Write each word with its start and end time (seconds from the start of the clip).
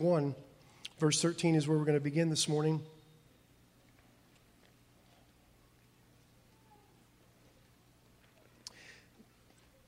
1, 0.00 0.34
verse 0.98 1.20
13 1.20 1.54
is 1.54 1.68
where 1.68 1.76
we're 1.76 1.84
going 1.84 1.98
to 1.98 2.02
begin 2.02 2.30
this 2.30 2.48
morning. 2.48 2.80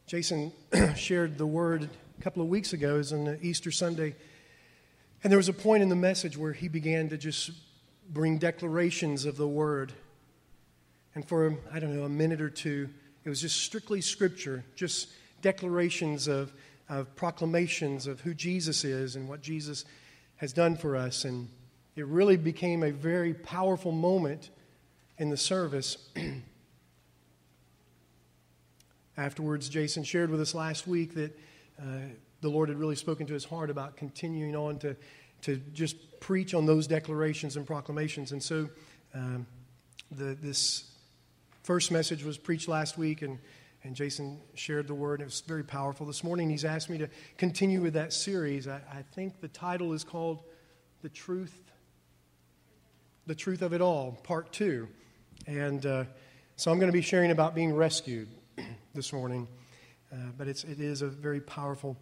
Jason 0.06 0.52
shared 0.96 1.38
the 1.38 1.46
word 1.46 1.88
a 2.18 2.22
couple 2.22 2.42
of 2.42 2.48
weeks 2.48 2.74
ago, 2.74 2.98
as 2.98 3.14
on 3.14 3.38
Easter 3.40 3.70
Sunday, 3.70 4.14
and 5.24 5.30
there 5.30 5.38
was 5.38 5.48
a 5.48 5.54
point 5.54 5.82
in 5.82 5.88
the 5.88 5.96
message 5.96 6.36
where 6.36 6.52
he 6.52 6.68
began 6.68 7.08
to 7.08 7.16
just 7.16 7.50
bring 8.10 8.36
declarations 8.36 9.24
of 9.24 9.38
the 9.38 9.48
word. 9.48 9.94
And 11.14 11.26
for, 11.26 11.56
I 11.72 11.80
don't 11.80 11.96
know, 11.96 12.04
a 12.04 12.10
minute 12.10 12.42
or 12.42 12.50
two, 12.50 12.90
it 13.24 13.30
was 13.30 13.40
just 13.40 13.62
strictly 13.62 14.02
scripture, 14.02 14.62
just 14.76 15.08
declarations 15.40 16.28
of, 16.28 16.52
of 16.90 17.16
proclamations 17.16 18.06
of 18.06 18.20
who 18.20 18.34
Jesus 18.34 18.84
is 18.84 19.16
and 19.16 19.26
what 19.26 19.40
Jesus 19.40 19.86
has 20.42 20.52
done 20.52 20.76
for 20.76 20.96
us. 20.96 21.24
And 21.24 21.48
it 21.94 22.04
really 22.04 22.36
became 22.36 22.82
a 22.82 22.90
very 22.90 23.32
powerful 23.32 23.92
moment 23.92 24.50
in 25.16 25.30
the 25.30 25.36
service. 25.36 26.08
Afterwards, 29.16 29.68
Jason 29.68 30.02
shared 30.02 30.30
with 30.30 30.40
us 30.40 30.52
last 30.52 30.88
week 30.88 31.14
that 31.14 31.38
uh, 31.80 31.84
the 32.40 32.48
Lord 32.48 32.70
had 32.70 32.78
really 32.78 32.96
spoken 32.96 33.24
to 33.28 33.32
his 33.32 33.44
heart 33.44 33.70
about 33.70 33.96
continuing 33.96 34.56
on 34.56 34.80
to, 34.80 34.96
to 35.42 35.58
just 35.72 36.18
preach 36.18 36.54
on 36.54 36.66
those 36.66 36.88
declarations 36.88 37.56
and 37.56 37.64
proclamations. 37.64 38.32
And 38.32 38.42
so 38.42 38.68
um, 39.14 39.46
the, 40.10 40.36
this 40.42 40.90
first 41.62 41.92
message 41.92 42.24
was 42.24 42.36
preached 42.36 42.66
last 42.66 42.98
week, 42.98 43.22
and, 43.22 43.38
and 43.84 43.96
Jason 43.96 44.40
shared 44.54 44.86
the 44.86 44.94
word, 44.94 45.14
and 45.14 45.22
it 45.22 45.26
was 45.26 45.40
very 45.40 45.64
powerful. 45.64 46.06
This 46.06 46.22
morning, 46.22 46.48
he's 46.48 46.64
asked 46.64 46.88
me 46.88 46.98
to 46.98 47.08
continue 47.36 47.80
with 47.80 47.94
that 47.94 48.12
series. 48.12 48.68
I, 48.68 48.80
I 48.92 49.02
think 49.14 49.40
the 49.40 49.48
title 49.48 49.92
is 49.92 50.04
called 50.04 50.42
The 51.02 51.08
Truth. 51.08 51.58
The 53.26 53.34
Truth 53.34 53.62
of 53.62 53.72
It 53.72 53.80
All, 53.80 54.12
Part 54.22 54.52
Two. 54.52 54.88
And 55.46 55.84
uh, 55.84 56.04
so 56.56 56.70
I'm 56.70 56.78
going 56.78 56.92
to 56.92 56.96
be 56.96 57.02
sharing 57.02 57.32
about 57.32 57.54
being 57.54 57.74
rescued 57.74 58.28
this 58.94 59.12
morning. 59.12 59.48
Uh, 60.12 60.16
but 60.38 60.46
it's, 60.46 60.62
it 60.64 60.80
is 60.80 61.02
a 61.02 61.08
very 61.08 61.40
powerful 61.40 61.96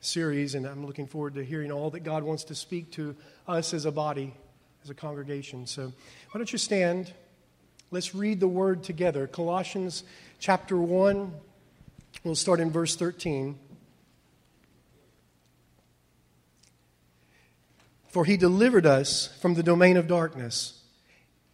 series, 0.00 0.54
and 0.54 0.66
I'm 0.66 0.84
looking 0.84 1.06
forward 1.06 1.34
to 1.34 1.44
hearing 1.44 1.72
all 1.72 1.90
that 1.90 2.00
God 2.00 2.22
wants 2.22 2.44
to 2.44 2.54
speak 2.54 2.92
to 2.92 3.16
us 3.48 3.72
as 3.72 3.86
a 3.86 3.92
body, 3.92 4.34
as 4.82 4.90
a 4.90 4.94
congregation. 4.94 5.66
So 5.66 5.86
why 5.86 6.38
don't 6.38 6.52
you 6.52 6.58
stand? 6.58 7.14
Let's 7.92 8.16
read 8.16 8.40
the 8.40 8.48
word 8.48 8.82
together. 8.82 9.28
Colossians 9.28 10.02
chapter 10.40 10.76
1, 10.76 11.32
we'll 12.24 12.34
start 12.34 12.58
in 12.58 12.72
verse 12.72 12.96
13. 12.96 13.56
For 18.08 18.24
he 18.24 18.36
delivered 18.36 18.86
us 18.86 19.28
from 19.40 19.54
the 19.54 19.62
domain 19.62 19.96
of 19.96 20.08
darkness 20.08 20.82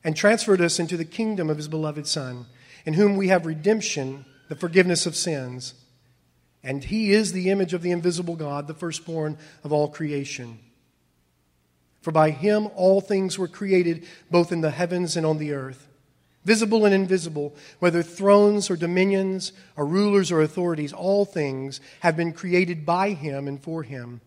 and 0.03 0.17
transferred 0.17 0.63
us 0.63 0.79
into 0.79 0.97
the 0.97 1.05
kingdom 1.05 1.51
of 1.51 1.59
his 1.59 1.69
beloved 1.69 2.07
Son 2.07 2.47
in 2.87 2.95
whom 2.95 3.17
we 3.17 3.29
have 3.29 3.45
redemption, 3.45 4.25
the 4.49 4.57
forgiveness 4.57 5.05
of 5.05 5.15
sins. 5.15 5.75
And 6.63 6.83
he 6.85 7.13
is 7.13 7.33
the 7.33 7.51
image 7.51 7.75
of 7.75 7.83
the 7.83 7.91
invisible 7.91 8.37
God, 8.37 8.69
the 8.69 8.75
firstborn 8.75 9.37
of 9.65 9.73
all 9.73 9.89
creation. 9.89 10.61
For 12.01 12.11
by 12.11 12.31
him 12.31 12.69
all 12.75 13.03
things 13.03 13.39
were 13.39 13.49
created, 13.49 14.07
both 14.31 14.51
in 14.51 14.63
the 14.63 14.71
heavens 14.71 15.17
and 15.17 15.27
on 15.27 15.37
the 15.37 15.53
earth, 15.53 15.89
visible 16.45 16.85
and 16.85 16.95
invisible, 16.95 17.55
whether 17.79 18.03
thrones 18.03 18.71
or 18.71 18.77
dominions 18.77 19.53
or 19.77 19.87
rulers 19.87 20.31
or 20.31 20.41
authorities, 20.41 20.93
all 20.93 21.25
things 21.25 21.81
have 22.01 22.17
been 22.17 22.33
created 22.33 22.85
by 22.85 23.11
him 23.11 23.47
and 23.47 23.63
for 23.63 23.83
him. 23.83 24.21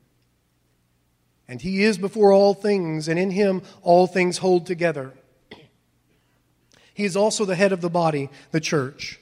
And 1.47 1.61
he 1.61 1.83
is 1.83 1.97
before 1.97 2.31
all 2.31 2.53
things, 2.53 3.07
and 3.07 3.19
in 3.19 3.31
him 3.31 3.61
all 3.81 4.07
things 4.07 4.39
hold 4.39 4.65
together. 4.65 5.13
He 6.93 7.03
is 7.03 7.15
also 7.15 7.45
the 7.45 7.55
head 7.55 7.71
of 7.71 7.81
the 7.81 7.89
body, 7.89 8.29
the 8.51 8.61
church. 8.61 9.19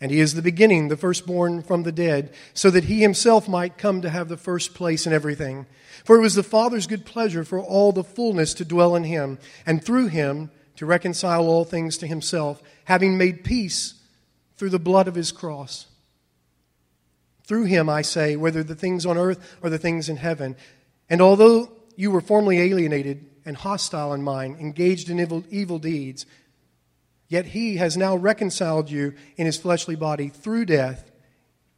And 0.00 0.10
he 0.10 0.20
is 0.20 0.34
the 0.34 0.42
beginning, 0.42 0.88
the 0.88 0.96
firstborn 0.96 1.62
from 1.62 1.82
the 1.82 1.92
dead, 1.92 2.32
so 2.52 2.70
that 2.70 2.84
he 2.84 3.00
himself 3.00 3.48
might 3.48 3.78
come 3.78 4.02
to 4.02 4.10
have 4.10 4.28
the 4.28 4.36
first 4.36 4.74
place 4.74 5.06
in 5.06 5.12
everything. 5.12 5.66
For 6.04 6.16
it 6.16 6.20
was 6.20 6.34
the 6.34 6.42
Father's 6.42 6.86
good 6.86 7.04
pleasure 7.04 7.44
for 7.44 7.58
all 7.58 7.92
the 7.92 8.04
fullness 8.04 8.54
to 8.54 8.64
dwell 8.64 8.94
in 8.94 9.04
him, 9.04 9.38
and 9.66 9.84
through 9.84 10.08
him 10.08 10.50
to 10.76 10.86
reconcile 10.86 11.46
all 11.46 11.64
things 11.64 11.98
to 11.98 12.06
himself, 12.06 12.62
having 12.84 13.16
made 13.18 13.44
peace 13.44 13.94
through 14.56 14.70
the 14.70 14.78
blood 14.78 15.08
of 15.08 15.14
his 15.14 15.32
cross. 15.32 15.86
Through 17.46 17.64
him, 17.64 17.88
I 17.88 18.02
say, 18.02 18.36
whether 18.36 18.62
the 18.62 18.74
things 18.74 19.04
on 19.04 19.18
earth 19.18 19.56
or 19.62 19.70
the 19.70 19.78
things 19.78 20.08
in 20.08 20.16
heaven. 20.16 20.56
And 21.10 21.20
although 21.20 21.70
you 21.96 22.10
were 22.10 22.20
formerly 22.20 22.58
alienated 22.60 23.26
and 23.44 23.56
hostile 23.56 24.14
in 24.14 24.22
mind, 24.22 24.58
engaged 24.60 25.10
in 25.10 25.20
evil, 25.20 25.44
evil 25.50 25.78
deeds, 25.78 26.24
Yet 27.28 27.46
he 27.46 27.76
has 27.76 27.96
now 27.96 28.16
reconciled 28.16 28.90
you 28.90 29.14
in 29.36 29.46
his 29.46 29.56
fleshly 29.56 29.96
body 29.96 30.28
through 30.28 30.66
death 30.66 31.10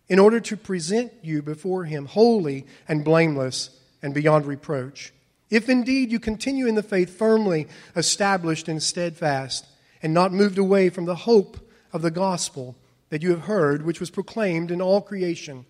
in 0.09 0.19
order 0.19 0.41
to 0.41 0.57
present 0.57 1.13
you 1.23 1.43
before 1.43 1.84
him 1.84 2.07
holy 2.07 2.67
and 2.89 3.05
blameless 3.05 3.71
and 4.03 4.13
beyond 4.13 4.47
reproach. 4.47 5.13
If 5.49 5.69
indeed 5.69 6.11
you 6.11 6.19
continue 6.19 6.67
in 6.67 6.75
the 6.75 6.83
faith 6.83 7.17
firmly 7.17 7.69
established 7.95 8.69
and 8.69 8.83
steadfast, 8.83 9.67
and 10.03 10.12
not 10.12 10.33
moved 10.33 10.59
away 10.59 10.91
from 10.91 11.05
the 11.05 11.15
hope 11.15 11.59
of 11.93 12.03
the 12.03 12.11
gospel 12.11 12.77
that 13.09 13.23
you 13.23 13.31
have 13.31 13.43
heard, 13.43 13.84
which 13.84 14.01
was 14.01 14.11
proclaimed 14.11 14.71
in 14.71 14.83
all 14.83 15.01
creation 15.01 15.65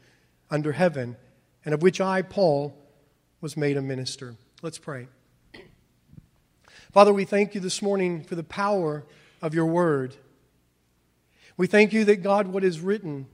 under 0.50 0.72
heaven, 0.72 1.16
and 1.64 1.72
of 1.74 1.82
which 1.82 2.00
I, 2.00 2.22
Paul, 2.22 2.76
was 3.40 3.56
made 3.56 3.76
a 3.76 3.82
minister. 3.82 4.36
Let's 4.62 4.78
pray. 4.78 5.08
Father, 6.92 7.12
we 7.12 7.24
thank 7.24 7.54
you 7.54 7.60
this 7.60 7.82
morning 7.82 8.24
for 8.24 8.34
the 8.34 8.42
power 8.42 9.04
of 9.42 9.54
your 9.54 9.66
word. 9.66 10.16
We 11.56 11.66
thank 11.66 11.92
you 11.92 12.04
that, 12.06 12.22
God, 12.22 12.48
what 12.48 12.64
is 12.64 12.80
written 12.80 13.26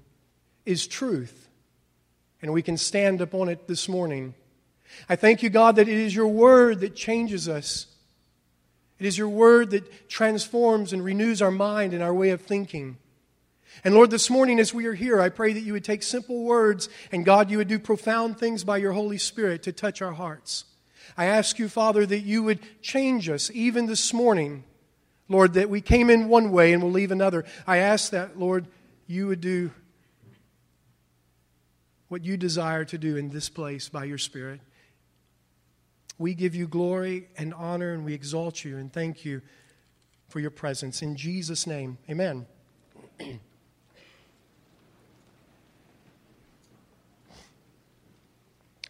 is 0.67 0.87
truth, 0.87 1.49
and 2.41 2.53
we 2.53 2.63
can 2.63 2.77
stand 2.77 3.21
upon 3.21 3.49
it 3.49 3.67
this 3.67 3.89
morning. 3.89 4.35
I 5.09 5.17
thank 5.17 5.43
you, 5.43 5.51
God, 5.51 5.77
that 5.77 5.89
it 5.89 5.99
is 5.99 6.15
your 6.15 6.29
word 6.29 6.81
that 6.81 6.95
changes 6.95 7.49
us. 7.49 7.87
It 8.99 9.07
is 9.07 9.19
your 9.19 9.29
word 9.29 9.71
that 9.71 10.09
transforms 10.09 10.93
and 10.93 11.05
renews 11.05 11.43
our 11.43 11.51
mind 11.51 11.93
and 11.93 12.03
our 12.03 12.15
way 12.15 12.31
of 12.31 12.43
thinking. 12.43 12.99
And 13.85 13.95
Lord, 13.95 14.11
this 14.11 14.31
morning 14.31 14.61
as 14.61 14.73
we 14.73 14.87
are 14.87 14.95
here, 14.95 15.21
I 15.21 15.29
pray 15.29 15.53
that 15.53 15.61
you 15.61 15.73
would 15.73 15.85
take 15.85 16.03
simple 16.03 16.45
words 16.45 16.89
and 17.11 17.25
God, 17.25 17.51
you 17.51 17.59
would 17.59 17.69
do 17.69 17.79
profound 17.79 18.39
things 18.39 18.65
by 18.65 18.77
your 18.77 18.93
Holy 18.93 19.19
Spirit 19.19 19.63
to 19.65 19.73
touch 19.73 20.03
our 20.03 20.13
hearts. 20.13 20.65
I 21.17 21.25
ask 21.25 21.59
you, 21.59 21.69
Father, 21.69 22.07
that 22.07 22.21
you 22.21 22.43
would 22.43 22.61
change 22.83 23.29
us 23.29 23.51
even 23.53 23.87
this 23.87 24.13
morning 24.13 24.65
Lord, 25.33 25.55
that 25.55 25.71
we 25.71 25.81
came 25.81 26.11
in 26.11 26.29
one 26.29 26.51
way 26.51 26.73
and 26.73 26.83
we'll 26.83 26.93
leave 26.93 27.11
another. 27.11 27.45
I 27.67 27.79
ask 27.79 28.11
that, 28.11 28.39
Lord, 28.39 28.67
you 29.07 29.29
would 29.29 29.41
do 29.41 29.71
what 32.09 32.25
you 32.25 32.37
desire 32.37 32.85
to 32.85 32.99
do 32.99 33.17
in 33.17 33.31
this 33.31 33.49
place 33.49 33.89
by 33.89 34.05
your 34.05 34.19
Spirit. 34.19 34.61
We 36.19 36.35
give 36.35 36.55
you 36.55 36.69
glory 36.69 37.29
and 37.37 37.55
honor 37.55 37.93
and 37.93 38.05
we 38.05 38.15
exalt 38.15 38.65
you 38.65 38.77
and 38.77 38.93
thank 38.93 39.25
you 39.25 39.43
for 40.29 40.41
your 40.41 40.51
presence. 40.51 41.03
In 41.03 41.17
Jesus' 41.17 41.67
name, 41.67 41.99
amen. 42.09 42.47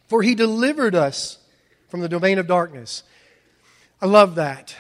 for 0.07 0.23
he 0.23 0.35
delivered 0.35 0.95
us 0.95 1.39
from 1.89 2.01
the 2.01 2.09
domain 2.09 2.39
of 2.39 2.47
darkness. 2.47 3.03
I 4.01 4.07
love 4.07 4.35
that. 4.37 4.75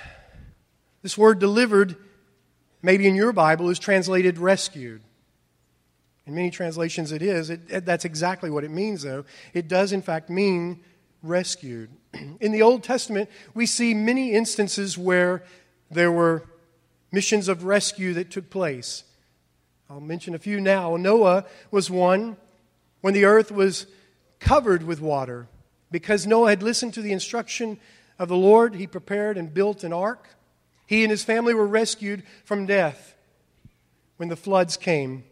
This 1.03 1.19
word 1.19 1.39
delivered, 1.39 1.97
maybe 2.81 3.09
in 3.09 3.15
your 3.15 3.33
Bible, 3.33 3.69
is 3.71 3.79
translated 3.79 4.39
rescued. 4.39 5.03
In 6.27 6.35
many 6.35 6.51
translations, 6.51 7.13
it 7.13 7.23
is. 7.23 7.51
It, 7.51 7.61
it, 7.69 7.85
that's 7.85 8.05
exactly 8.05 8.51
what 8.51 8.63
it 8.63 8.71
means, 8.71 9.03
though. 9.03 9.25
It 9.53 9.69
does, 9.69 9.93
in 9.93 10.03
fact, 10.03 10.31
mean 10.31 10.85
rescued. 11.23 11.91
In 12.41 12.53
the 12.53 12.63
Old 12.63 12.83
Testament, 12.83 13.31
we 13.55 13.67
see 13.67 13.95
many 13.95 14.33
instances 14.33 14.99
where 14.99 15.43
there 15.91 16.13
were 16.13 16.45
missions 17.11 17.49
of 17.49 17.65
rescue 17.65 18.15
that 18.15 18.31
took 18.31 18.51
place. 18.51 19.05
I'll 19.89 20.01
mention 20.01 20.35
a 20.35 20.39
few 20.39 20.61
now. 20.61 20.97
Noah 20.97 21.45
was 21.71 21.91
one 21.91 22.37
when 23.01 23.15
the 23.15 23.25
earth 23.25 23.51
was 23.51 23.87
covered 24.41 24.83
with 24.83 25.01
water. 25.01 25.49
Because 25.91 26.27
Noah 26.27 26.51
had 26.51 26.63
listened 26.63 26.95
to 26.95 27.03
the 27.03 27.13
instruction 27.13 27.79
of 28.19 28.29
the 28.29 28.37
Lord, 28.37 28.75
he 28.75 28.87
prepared 28.87 29.37
and 29.37 29.53
built 29.53 29.85
an 29.85 29.93
ark. 29.93 30.29
He 30.87 31.05
and 31.05 31.11
his 31.11 31.25
family 31.25 31.55
were 31.55 31.67
rescued 31.67 32.23
from 32.45 32.67
death 32.67 33.15
when 34.17 34.29
the 34.29 34.37
floods 34.37 34.77
came. 34.77 35.25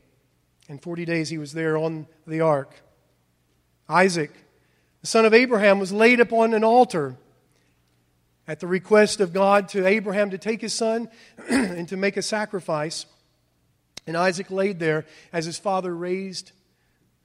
And 0.69 0.82
40 0.82 1.04
days 1.04 1.31
he 1.31 1.38
was 1.38 1.52
there 1.52 1.76
on 1.76 2.06
the 2.26 2.40
ark. 2.40 2.75
Isaac, 3.88 4.32
the 5.00 5.06
son 5.06 5.25
of 5.25 5.35
Abraham, 5.35 5.79
was 5.79 5.93
laid 5.93 6.20
upon 6.20 6.55
an 6.55 6.64
altar 6.64 7.17
at 8.47 8.61
the 8.61 8.67
request 8.67 9.20
of 9.20 9.32
God 9.32 9.69
to 9.69 9.87
Abraham 9.87 10.31
to 10.31 10.38
take 10.38 10.61
his 10.61 10.75
son 10.75 11.08
and 11.49 11.88
to 11.88 11.97
make 11.97 12.17
a 12.17 12.23
sacrifice. 12.23 13.06
And 14.06 14.17
Isaac 14.17 14.50
laid 14.50 14.79
there 14.79 15.06
as 15.32 15.47
his 15.47 15.58
father 15.58 15.94
raised 15.94 16.52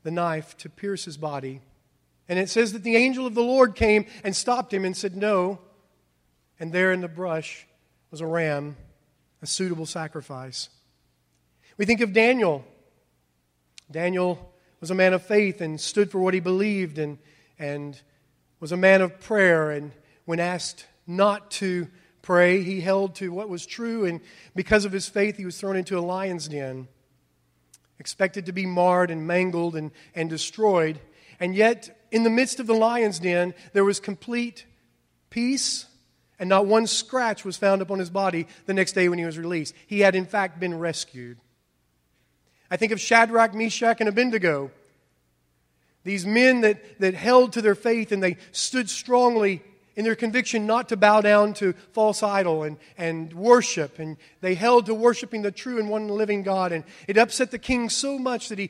the 0.04 0.12
knife 0.12 0.56
to 0.58 0.70
pierce 0.70 1.06
his 1.06 1.18
body. 1.18 1.62
And 2.30 2.40
it 2.40 2.50
says 2.50 2.74
that 2.74 2.84
the 2.84 2.96
angel 2.96 3.26
of 3.26 3.34
the 3.34 3.44
Lord 3.44 3.76
came 3.76 4.06
and 4.24 4.36
stopped 4.36 4.74
him 4.74 4.86
and 4.86 4.96
said, 4.96 5.16
No. 5.16 5.60
And 6.60 6.72
there 6.72 6.92
in 6.92 7.02
the 7.02 7.08
brush 7.08 7.68
was 8.12 8.22
a 8.22 8.26
ram, 8.26 8.78
a 9.42 9.48
suitable 9.48 9.86
sacrifice. 9.86 10.70
We 11.78 11.86
think 11.86 12.02
of 12.02 12.14
Daniel. 12.14 12.64
Daniel 13.92 14.54
was 14.80 14.92
a 14.92 14.96
man 14.96 15.14
of 15.14 15.24
faith 15.24 15.60
and 15.60 15.82
stood 15.82 16.12
for 16.12 16.20
what 16.20 16.34
he 16.34 16.40
believed 16.40 16.98
and, 16.98 17.18
and 17.58 18.00
was 18.60 18.72
a 18.72 18.78
man 18.78 19.02
of 19.02 19.20
prayer. 19.20 19.72
And 19.72 19.92
when 20.26 20.40
asked 20.40 20.86
not 21.08 21.52
to 21.52 21.88
pray, 22.22 22.64
he 22.64 22.82
held 22.82 23.16
to 23.16 23.32
what 23.32 23.50
was 23.50 23.66
true. 23.66 24.06
And 24.06 24.22
because 24.56 24.86
of 24.86 24.92
his 24.92 25.08
faith, 25.08 25.38
he 25.38 25.46
was 25.46 25.60
thrown 25.60 25.76
into 25.76 25.98
a 25.98 26.02
lion's 26.02 26.48
den, 26.48 26.88
expected 28.00 28.48
to 28.48 28.52
be 28.52 28.66
marred 28.66 29.12
and 29.12 29.28
mangled 29.28 29.76
and, 29.76 29.92
and 30.16 30.30
destroyed. 30.30 31.00
And 31.40 31.56
yet, 31.56 32.08
in 32.12 32.24
the 32.24 32.30
midst 32.30 32.60
of 32.60 32.68
the 32.68 32.74
lion's 32.74 33.20
den, 33.20 33.54
there 33.74 33.86
was 33.86 34.00
complete 34.00 34.66
peace, 35.30 35.86
and 36.40 36.50
not 36.50 36.66
one 36.66 36.88
scratch 36.88 37.46
was 37.46 37.58
found 37.58 37.82
upon 37.82 38.00
his 38.00 38.10
body 38.10 38.48
the 38.66 38.74
next 38.74 38.94
day 38.94 39.10
when 39.10 39.20
he 39.20 39.26
was 39.26 39.38
released. 39.38 39.74
He 39.86 40.00
had, 40.00 40.16
in 40.16 40.26
fact, 40.26 40.60
been 40.60 40.80
rescued. 40.80 41.38
I 42.72 42.78
think 42.78 42.92
of 42.92 43.00
Shadrach, 43.00 43.54
Meshach, 43.54 44.00
and 44.00 44.10
Abednego. 44.10 44.72
These 46.06 46.26
men 46.26 46.62
that, 46.62 47.00
that 47.00 47.16
held 47.16 47.54
to 47.54 47.62
their 47.62 47.76
faith 47.76 48.12
and 48.12 48.24
they 48.24 48.38
stood 48.52 48.90
strongly 48.90 49.64
in 49.96 50.04
their 50.04 50.16
conviction 50.16 50.68
not 50.68 50.90
to 50.90 50.98
bow 50.98 51.22
down 51.22 51.54
to 51.56 51.74
false 51.94 52.22
idol 52.22 52.64
and, 52.64 52.78
and 52.98 53.34
worship. 53.34 53.98
And 53.98 54.18
they 54.42 54.54
held 54.54 54.86
to 54.86 54.94
worshiping 54.94 55.42
the 55.42 55.52
true 55.52 55.80
and 55.80 55.90
one 55.90 56.08
living 56.08 56.44
God. 56.44 56.72
And 56.72 56.84
it 57.08 57.18
upset 57.18 57.50
the 57.50 57.58
king 57.58 57.90
so 57.90 58.20
much 58.20 58.50
that 58.50 58.60
he 58.60 58.70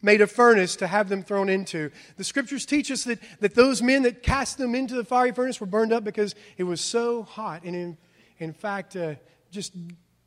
made 0.00 0.22
a 0.22 0.26
furnace 0.26 0.76
to 0.76 0.86
have 0.86 1.10
them 1.10 1.22
thrown 1.22 1.50
into. 1.50 1.90
The 2.16 2.24
scriptures 2.24 2.64
teach 2.64 2.90
us 2.90 3.04
that, 3.04 3.18
that 3.40 3.54
those 3.54 3.82
men 3.82 4.04
that 4.04 4.22
cast 4.22 4.58
them 4.58 4.74
into 4.74 4.94
the 4.94 5.04
fiery 5.04 5.32
furnace 5.32 5.60
were 5.60 5.66
burned 5.66 5.92
up 5.92 6.02
because 6.02 6.34
it 6.56 6.64
was 6.64 6.80
so 6.80 7.24
hot. 7.24 7.64
And 7.64 7.76
in, 7.76 7.98
in 8.38 8.52
fact, 8.54 8.96
uh, 8.96 9.16
just 9.50 9.74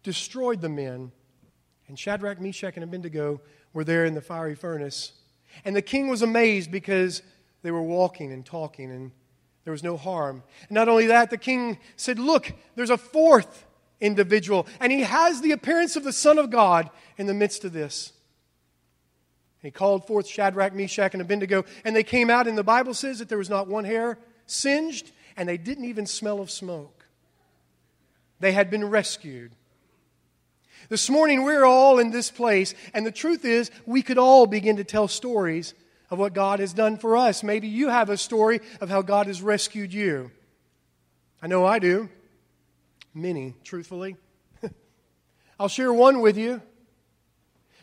destroyed 0.03 0.61
the 0.61 0.69
men. 0.69 1.11
And 1.87 1.97
Shadrach, 1.97 2.39
Meshach, 2.39 2.75
and 2.75 2.83
Abednego 2.83 3.41
were 3.73 3.83
there 3.83 4.05
in 4.05 4.13
the 4.13 4.21
fiery 4.21 4.55
furnace. 4.55 5.13
And 5.65 5.75
the 5.75 5.81
king 5.81 6.07
was 6.07 6.21
amazed 6.21 6.71
because 6.71 7.21
they 7.61 7.71
were 7.71 7.81
walking 7.81 8.31
and 8.31 8.45
talking 8.45 8.91
and 8.91 9.11
there 9.63 9.71
was 9.71 9.83
no 9.83 9.97
harm. 9.97 10.43
And 10.67 10.75
not 10.75 10.89
only 10.89 11.07
that, 11.07 11.29
the 11.29 11.37
king 11.37 11.77
said, 11.95 12.19
Look, 12.19 12.51
there's 12.75 12.89
a 12.89 12.97
fourth 12.97 13.65
individual, 14.01 14.67
and 14.79 14.91
he 14.91 15.01
has 15.01 15.41
the 15.41 15.53
appearance 15.53 15.95
of 15.95 16.03
the 16.03 16.11
Son 16.11 16.37
of 16.37 16.49
God 16.49 16.89
in 17.17 17.27
the 17.27 17.33
midst 17.33 17.63
of 17.63 17.71
this. 17.71 18.11
he 19.61 19.71
called 19.71 20.05
forth 20.05 20.27
Shadrach, 20.27 20.73
Meshach, 20.73 21.13
and 21.13 21.21
Abednego, 21.21 21.63
and 21.85 21.95
they 21.95 22.03
came 22.03 22.29
out, 22.29 22.47
and 22.47 22.57
the 22.57 22.63
Bible 22.63 22.93
says 22.93 23.19
that 23.19 23.29
there 23.29 23.37
was 23.37 23.49
not 23.49 23.67
one 23.67 23.85
hair 23.85 24.17
singed, 24.45 25.11
and 25.37 25.47
they 25.47 25.57
didn't 25.57 25.85
even 25.85 26.05
smell 26.05 26.41
of 26.41 26.51
smoke. 26.51 27.05
They 28.41 28.51
had 28.51 28.69
been 28.69 28.89
rescued. 28.89 29.53
This 30.89 31.09
morning, 31.09 31.43
we're 31.43 31.63
all 31.63 31.99
in 31.99 32.11
this 32.11 32.29
place, 32.29 32.75
and 32.93 33.05
the 33.05 33.11
truth 33.11 33.45
is, 33.45 33.71
we 33.85 34.01
could 34.01 34.17
all 34.17 34.45
begin 34.45 34.77
to 34.77 34.83
tell 34.83 35.07
stories 35.07 35.73
of 36.09 36.19
what 36.19 36.33
God 36.33 36.59
has 36.59 36.73
done 36.73 36.97
for 36.97 37.15
us. 37.15 37.41
Maybe 37.41 37.67
you 37.67 37.89
have 37.89 38.09
a 38.09 38.17
story 38.17 38.59
of 38.81 38.89
how 38.89 39.01
God 39.01 39.27
has 39.27 39.41
rescued 39.41 39.93
you. 39.93 40.31
I 41.41 41.47
know 41.47 41.65
I 41.65 41.79
do. 41.79 42.09
Many, 43.13 43.55
truthfully. 43.63 44.17
I'll 45.59 45.69
share 45.69 45.93
one 45.93 46.21
with 46.21 46.37
you. 46.37 46.61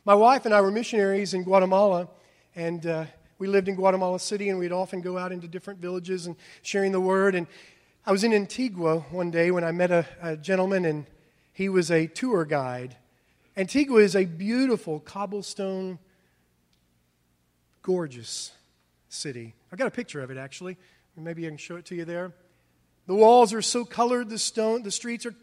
My 0.05 0.15
wife 0.15 0.45
and 0.45 0.55
I 0.55 0.61
were 0.61 0.71
missionaries 0.71 1.35
in 1.35 1.43
Guatemala, 1.43 2.09
and 2.55 2.85
uh, 2.87 3.05
we 3.39 3.47
lived 3.47 3.69
in 3.69 3.77
Guatemala 3.77 4.21
City, 4.21 4.51
and 4.51 4.59
we'd 4.59 4.73
often 4.73 5.01
go 5.01 5.17
out 5.17 5.33
into 5.33 5.49
different 5.49 5.81
villages 5.81 6.27
and 6.27 6.37
sharing 6.63 6.93
the 6.93 7.01
word. 7.01 7.35
And 7.35 7.47
I 8.05 8.13
was 8.13 8.25
in 8.25 8.33
Antigua 8.33 9.01
one 9.11 9.31
day 9.31 9.51
when 9.51 9.65
I 9.65 9.73
met 9.73 9.91
a, 9.91 10.07
a 10.21 10.37
gentleman, 10.37 10.85
and 10.85 11.07
he 11.53 11.69
was 11.69 11.91
a 11.91 12.07
tour 12.07 12.45
guide. 12.45 12.97
Antigua 13.57 14.01
is 14.01 14.17
a 14.17 14.25
beautiful 14.25 15.01
cobblestone 15.01 15.99
gorgeous 17.83 18.53
city. 19.09 19.55
I've 19.73 19.79
got 19.79 19.89
a 19.89 19.91
picture 19.91 20.21
of 20.21 20.31
it 20.31 20.37
actually. 20.37 20.77
Maybe 21.17 21.45
I 21.45 21.51
can 21.51 21.59
show 21.59 21.77
it 21.77 21.85
to 21.87 21.95
you 21.95 22.05
there. 22.05 22.33
The 23.07 23.15
walls 23.15 23.53
are 23.53 23.63
so 23.63 23.85
colored, 23.85 24.31
the 24.31 24.39
stone, 24.39 24.83
the 24.83 24.91
streets 24.91 25.27
are 25.27 25.35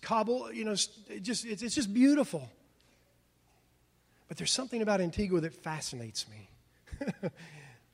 cobble, 0.00 0.52
you 0.52 0.64
know, 0.64 0.72
it 0.72 1.22
just, 1.22 1.44
it's, 1.44 1.74
just 1.74 1.92
beautiful. 1.92 2.50
But 4.28 4.38
there's 4.38 4.50
something 4.50 4.80
about 4.80 5.00
Antigua 5.00 5.40
that 5.42 5.54
fascinates 5.54 6.26
me. 6.28 6.50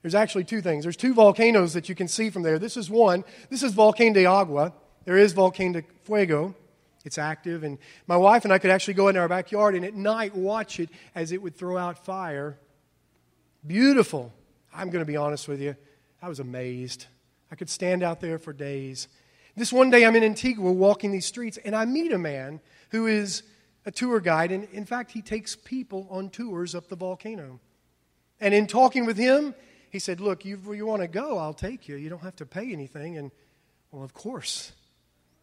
there's 0.02 0.14
actually 0.14 0.44
two 0.44 0.60
things. 0.60 0.84
There's 0.84 0.96
two 0.96 1.14
volcanoes 1.14 1.72
that 1.72 1.88
you 1.88 1.94
can 1.94 2.08
see 2.08 2.30
from 2.30 2.42
there. 2.42 2.58
This 2.58 2.76
is 2.76 2.88
one. 2.88 3.24
This 3.50 3.62
is 3.62 3.74
Volcán 3.74 4.14
de 4.14 4.26
Agua. 4.26 4.72
There 5.04 5.16
is 5.16 5.34
Volcán 5.34 5.72
de 5.72 5.82
Fuego. 6.04 6.54
It's 7.06 7.18
active. 7.18 7.62
And 7.64 7.78
my 8.06 8.16
wife 8.16 8.44
and 8.44 8.52
I 8.52 8.58
could 8.58 8.70
actually 8.70 8.94
go 8.94 9.08
in 9.08 9.16
our 9.16 9.28
backyard 9.28 9.74
and 9.74 9.84
at 9.84 9.94
night 9.94 10.34
watch 10.34 10.80
it 10.80 10.90
as 11.14 11.32
it 11.32 11.40
would 11.40 11.56
throw 11.56 11.78
out 11.78 12.04
fire 12.04 12.58
Beautiful. 13.66 14.32
I'm 14.72 14.90
going 14.90 15.04
to 15.04 15.10
be 15.10 15.16
honest 15.16 15.48
with 15.48 15.60
you. 15.60 15.74
I 16.22 16.28
was 16.28 16.38
amazed. 16.38 17.06
I 17.50 17.56
could 17.56 17.70
stand 17.70 18.02
out 18.02 18.20
there 18.20 18.38
for 18.38 18.52
days. 18.52 19.08
This 19.56 19.72
one 19.72 19.90
day 19.90 20.04
I'm 20.04 20.14
in 20.14 20.22
Antigua 20.22 20.70
walking 20.70 21.10
these 21.10 21.26
streets, 21.26 21.58
and 21.64 21.74
I 21.74 21.84
meet 21.84 22.12
a 22.12 22.18
man 22.18 22.60
who 22.90 23.06
is 23.06 23.42
a 23.84 23.90
tour 23.90 24.20
guide. 24.20 24.52
And 24.52 24.68
in 24.72 24.84
fact, 24.84 25.10
he 25.10 25.22
takes 25.22 25.56
people 25.56 26.06
on 26.10 26.30
tours 26.30 26.74
up 26.74 26.88
the 26.88 26.96
volcano. 26.96 27.58
And 28.40 28.54
in 28.54 28.66
talking 28.66 29.04
with 29.06 29.16
him, 29.16 29.54
he 29.90 29.98
said, 29.98 30.20
Look, 30.20 30.44
you, 30.44 30.60
you 30.72 30.86
want 30.86 31.02
to 31.02 31.08
go, 31.08 31.38
I'll 31.38 31.54
take 31.54 31.88
you. 31.88 31.96
You 31.96 32.08
don't 32.08 32.22
have 32.22 32.36
to 32.36 32.46
pay 32.46 32.72
anything. 32.72 33.16
And, 33.16 33.32
well, 33.90 34.04
of 34.04 34.14
course. 34.14 34.72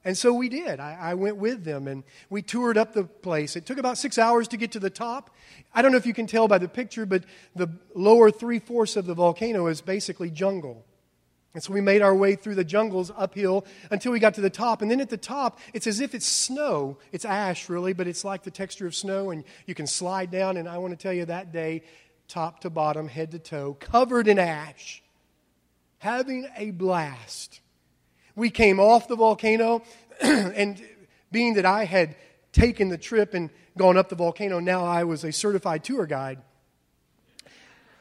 And 0.05 0.17
so 0.17 0.33
we 0.33 0.49
did. 0.49 0.79
I, 0.79 0.97
I, 0.99 1.13
went 1.13 1.37
with 1.37 1.63
them 1.63 1.87
and 1.87 2.03
we 2.29 2.41
toured 2.41 2.77
up 2.77 2.93
the 2.93 3.05
place. 3.05 3.55
It 3.55 3.65
took 3.65 3.77
about 3.77 3.97
six 3.97 4.17
hours 4.17 4.49
to 4.49 4.57
get 4.57 4.73
to 4.73 4.79
the 4.79 4.89
top. 4.89 5.29
I 5.73 5.81
don't 5.81 5.93
know 5.93 5.97
if 5.97 6.05
you 6.05 6.13
can 6.13 6.27
tell 6.27 6.49
by 6.49 6.57
the 6.57 6.67
picture, 6.67 7.05
but 7.05 7.23
the 7.55 7.69
lower 7.95 8.29
three 8.29 8.59
fourths 8.59 8.97
of 8.97 9.05
the 9.05 9.13
volcano 9.13 9.67
is 9.67 9.79
basically 9.79 10.29
jungle. 10.29 10.85
And 11.53 11.61
so 11.61 11.71
we 11.71 11.81
made 11.81 12.01
our 12.01 12.15
way 12.15 12.35
through 12.35 12.55
the 12.55 12.63
jungles 12.63 13.11
uphill 13.15 13.65
until 13.91 14.11
we 14.11 14.19
got 14.19 14.33
to 14.35 14.41
the 14.41 14.49
top. 14.49 14.81
And 14.81 14.89
then 14.89 14.99
at 14.99 15.09
the 15.09 15.17
top, 15.17 15.59
it's 15.73 15.85
as 15.85 15.99
if 15.99 16.15
it's 16.15 16.25
snow. 16.25 16.97
It's 17.11 17.25
ash, 17.25 17.69
really, 17.69 17.93
but 17.93 18.07
it's 18.07 18.25
like 18.25 18.43
the 18.43 18.51
texture 18.51 18.87
of 18.87 18.95
snow, 18.95 19.29
and 19.29 19.43
you 19.67 19.75
can 19.75 19.85
slide 19.85 20.31
down. 20.31 20.57
And 20.57 20.67
I 20.67 20.79
want 20.79 20.97
to 20.97 21.01
tell 21.01 21.13
you 21.13 21.25
that 21.25 21.53
day, 21.53 21.83
top 22.27 22.61
to 22.61 22.71
bottom, 22.71 23.07
head 23.07 23.31
to 23.31 23.39
toe, 23.39 23.75
covered 23.75 24.27
in 24.27 24.39
ash, 24.39 25.03
having 25.99 26.47
a 26.57 26.71
blast. 26.71 27.61
We 28.35 28.49
came 28.49 28.79
off 28.79 29.07
the 29.07 29.15
volcano, 29.15 29.83
and 30.21 30.81
being 31.31 31.55
that 31.55 31.65
I 31.65 31.85
had 31.85 32.15
taken 32.51 32.89
the 32.89 32.97
trip 32.97 33.33
and 33.33 33.49
gone 33.77 33.97
up 33.97 34.09
the 34.09 34.15
volcano, 34.15 34.59
now 34.59 34.85
I 34.85 35.03
was 35.03 35.23
a 35.23 35.31
certified 35.31 35.83
tour 35.83 36.05
guide 36.05 36.39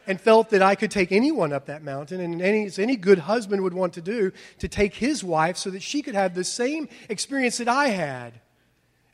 and 0.07 0.21
felt 0.21 0.51
that 0.51 0.63
I 0.63 0.75
could 0.75 0.91
take 0.91 1.13
anyone 1.13 1.53
up 1.53 1.67
that 1.67 1.83
mountain, 1.83 2.21
and 2.21 2.43
any, 2.43 2.69
any 2.77 2.97
good 2.97 3.21
husband 3.21 3.63
would 3.63 3.75
want 3.75 3.93
to 3.95 4.01
do, 4.01 4.33
to 4.59 4.69
take 4.69 4.95
his 4.95 5.23
wife 5.23 5.57
so 5.57 5.71
that 5.71 5.83
she 5.83 6.03
could 6.03 6.15
have 6.15 6.35
the 6.35 6.45
same 6.45 6.89
experience 7.09 7.59
that 7.59 7.69
I 7.69 7.89
had. 7.89 8.41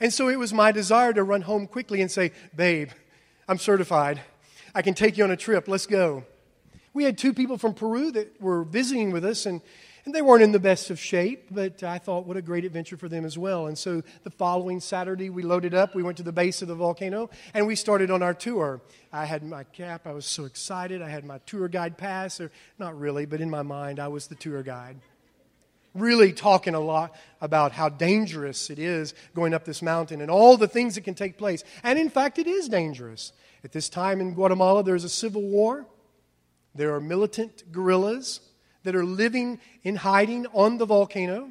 And 0.00 0.12
so 0.12 0.28
it 0.28 0.38
was 0.38 0.54
my 0.54 0.72
desire 0.72 1.12
to 1.12 1.22
run 1.22 1.42
home 1.42 1.66
quickly 1.66 2.00
and 2.00 2.10
say, 2.10 2.32
Babe, 2.56 2.90
I'm 3.48 3.58
certified. 3.58 4.20
I 4.74 4.82
can 4.82 4.94
take 4.94 5.18
you 5.18 5.24
on 5.24 5.30
a 5.30 5.36
trip. 5.36 5.68
Let's 5.68 5.86
go. 5.86 6.24
We 6.94 7.04
had 7.04 7.18
two 7.18 7.34
people 7.34 7.58
from 7.58 7.74
Peru 7.74 8.10
that 8.12 8.40
were 8.40 8.64
visiting 8.64 9.10
with 9.10 9.24
us, 9.24 9.44
and 9.44 9.60
and 10.08 10.14
they 10.14 10.22
weren't 10.22 10.42
in 10.42 10.52
the 10.52 10.58
best 10.58 10.88
of 10.88 10.98
shape, 10.98 11.48
but 11.50 11.82
I 11.82 11.98
thought 11.98 12.24
what 12.24 12.38
a 12.38 12.40
great 12.40 12.64
adventure 12.64 12.96
for 12.96 13.10
them 13.10 13.26
as 13.26 13.36
well. 13.36 13.66
And 13.66 13.76
so 13.76 14.02
the 14.24 14.30
following 14.30 14.80
Saturday, 14.80 15.28
we 15.28 15.42
loaded 15.42 15.74
up. 15.74 15.94
We 15.94 16.02
went 16.02 16.16
to 16.16 16.22
the 16.22 16.32
base 16.32 16.62
of 16.62 16.68
the 16.68 16.74
volcano 16.74 17.28
and 17.52 17.66
we 17.66 17.74
started 17.74 18.10
on 18.10 18.22
our 18.22 18.32
tour. 18.32 18.80
I 19.12 19.26
had 19.26 19.42
my 19.42 19.64
cap. 19.64 20.06
I 20.06 20.12
was 20.12 20.24
so 20.24 20.46
excited. 20.46 21.02
I 21.02 21.10
had 21.10 21.26
my 21.26 21.40
tour 21.44 21.68
guide 21.68 21.98
pass, 21.98 22.40
or 22.40 22.50
not 22.78 22.98
really, 22.98 23.26
but 23.26 23.42
in 23.42 23.50
my 23.50 23.60
mind, 23.60 24.00
I 24.00 24.08
was 24.08 24.28
the 24.28 24.34
tour 24.34 24.62
guide. 24.62 24.96
Really 25.94 26.32
talking 26.32 26.74
a 26.74 26.80
lot 26.80 27.14
about 27.42 27.72
how 27.72 27.90
dangerous 27.90 28.70
it 28.70 28.78
is 28.78 29.12
going 29.34 29.52
up 29.52 29.66
this 29.66 29.82
mountain 29.82 30.22
and 30.22 30.30
all 30.30 30.56
the 30.56 30.68
things 30.68 30.94
that 30.94 31.04
can 31.04 31.14
take 31.14 31.36
place. 31.36 31.64
And 31.82 31.98
in 31.98 32.08
fact, 32.08 32.38
it 32.38 32.46
is 32.46 32.66
dangerous. 32.70 33.34
At 33.62 33.72
this 33.72 33.90
time 33.90 34.22
in 34.22 34.32
Guatemala, 34.32 34.82
there's 34.82 35.04
a 35.04 35.10
civil 35.10 35.42
war. 35.42 35.84
There 36.74 36.94
are 36.94 37.00
militant 37.00 37.70
guerrillas 37.70 38.40
that 38.88 38.96
are 38.96 39.04
living 39.04 39.60
in 39.82 39.96
hiding 39.96 40.46
on 40.54 40.78
the 40.78 40.86
volcano 40.86 41.50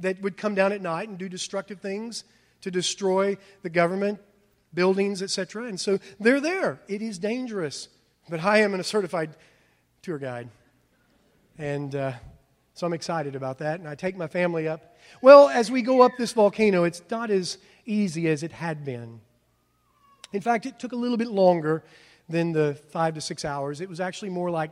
that 0.00 0.22
would 0.22 0.38
come 0.38 0.54
down 0.54 0.72
at 0.72 0.80
night 0.80 1.06
and 1.06 1.18
do 1.18 1.28
destructive 1.28 1.82
things 1.82 2.24
to 2.62 2.70
destroy 2.70 3.36
the 3.60 3.68
government, 3.68 4.18
buildings, 4.72 5.20
etc. 5.20 5.64
And 5.64 5.78
so 5.78 5.98
they're 6.18 6.40
there. 6.40 6.80
It 6.88 7.02
is 7.02 7.18
dangerous. 7.18 7.88
But 8.30 8.42
I 8.42 8.62
am 8.62 8.72
a 8.72 8.82
certified 8.82 9.36
tour 10.00 10.16
guide. 10.16 10.48
And 11.58 11.94
uh, 11.94 12.12
so 12.72 12.86
I'm 12.86 12.94
excited 12.94 13.36
about 13.36 13.58
that. 13.58 13.80
And 13.80 13.86
I 13.86 13.94
take 13.94 14.16
my 14.16 14.26
family 14.26 14.66
up. 14.66 14.96
Well, 15.20 15.50
as 15.50 15.70
we 15.70 15.82
go 15.82 16.00
up 16.00 16.12
this 16.16 16.32
volcano, 16.32 16.84
it's 16.84 17.02
not 17.10 17.30
as 17.30 17.58
easy 17.84 18.28
as 18.28 18.42
it 18.42 18.52
had 18.52 18.82
been. 18.82 19.20
In 20.32 20.40
fact, 20.40 20.64
it 20.64 20.78
took 20.78 20.92
a 20.92 20.96
little 20.96 21.18
bit 21.18 21.28
longer 21.28 21.84
than 22.30 22.52
the 22.52 22.80
five 22.88 23.12
to 23.16 23.20
six 23.20 23.44
hours. 23.44 23.82
It 23.82 23.90
was 23.90 24.00
actually 24.00 24.30
more 24.30 24.50
like 24.50 24.70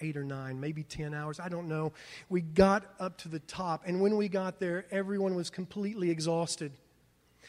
eight 0.00 0.16
or 0.16 0.24
nine, 0.24 0.60
maybe 0.60 0.82
10 0.82 1.14
hours. 1.14 1.40
I 1.40 1.48
don't 1.48 1.68
know. 1.68 1.92
We 2.28 2.40
got 2.40 2.84
up 2.98 3.18
to 3.18 3.28
the 3.28 3.40
top, 3.40 3.82
and 3.86 4.00
when 4.00 4.16
we 4.16 4.28
got 4.28 4.58
there, 4.58 4.86
everyone 4.90 5.34
was 5.34 5.50
completely 5.50 6.10
exhausted. 6.10 6.72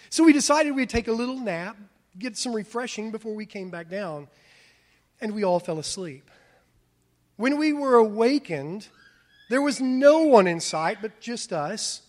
So 0.09 0.23
we 0.23 0.33
decided 0.33 0.75
we'd 0.75 0.89
take 0.89 1.07
a 1.07 1.13
little 1.13 1.39
nap, 1.39 1.77
get 2.17 2.37
some 2.37 2.53
refreshing 2.53 3.11
before 3.11 3.35
we 3.35 3.45
came 3.45 3.69
back 3.69 3.89
down, 3.89 4.27
and 5.19 5.33
we 5.33 5.43
all 5.43 5.59
fell 5.59 5.79
asleep. 5.79 6.29
When 7.37 7.57
we 7.57 7.73
were 7.73 7.95
awakened, 7.95 8.87
there 9.49 9.61
was 9.61 9.81
no 9.81 10.23
one 10.23 10.47
in 10.47 10.59
sight 10.59 10.99
but 11.01 11.19
just 11.19 11.53
us, 11.53 12.01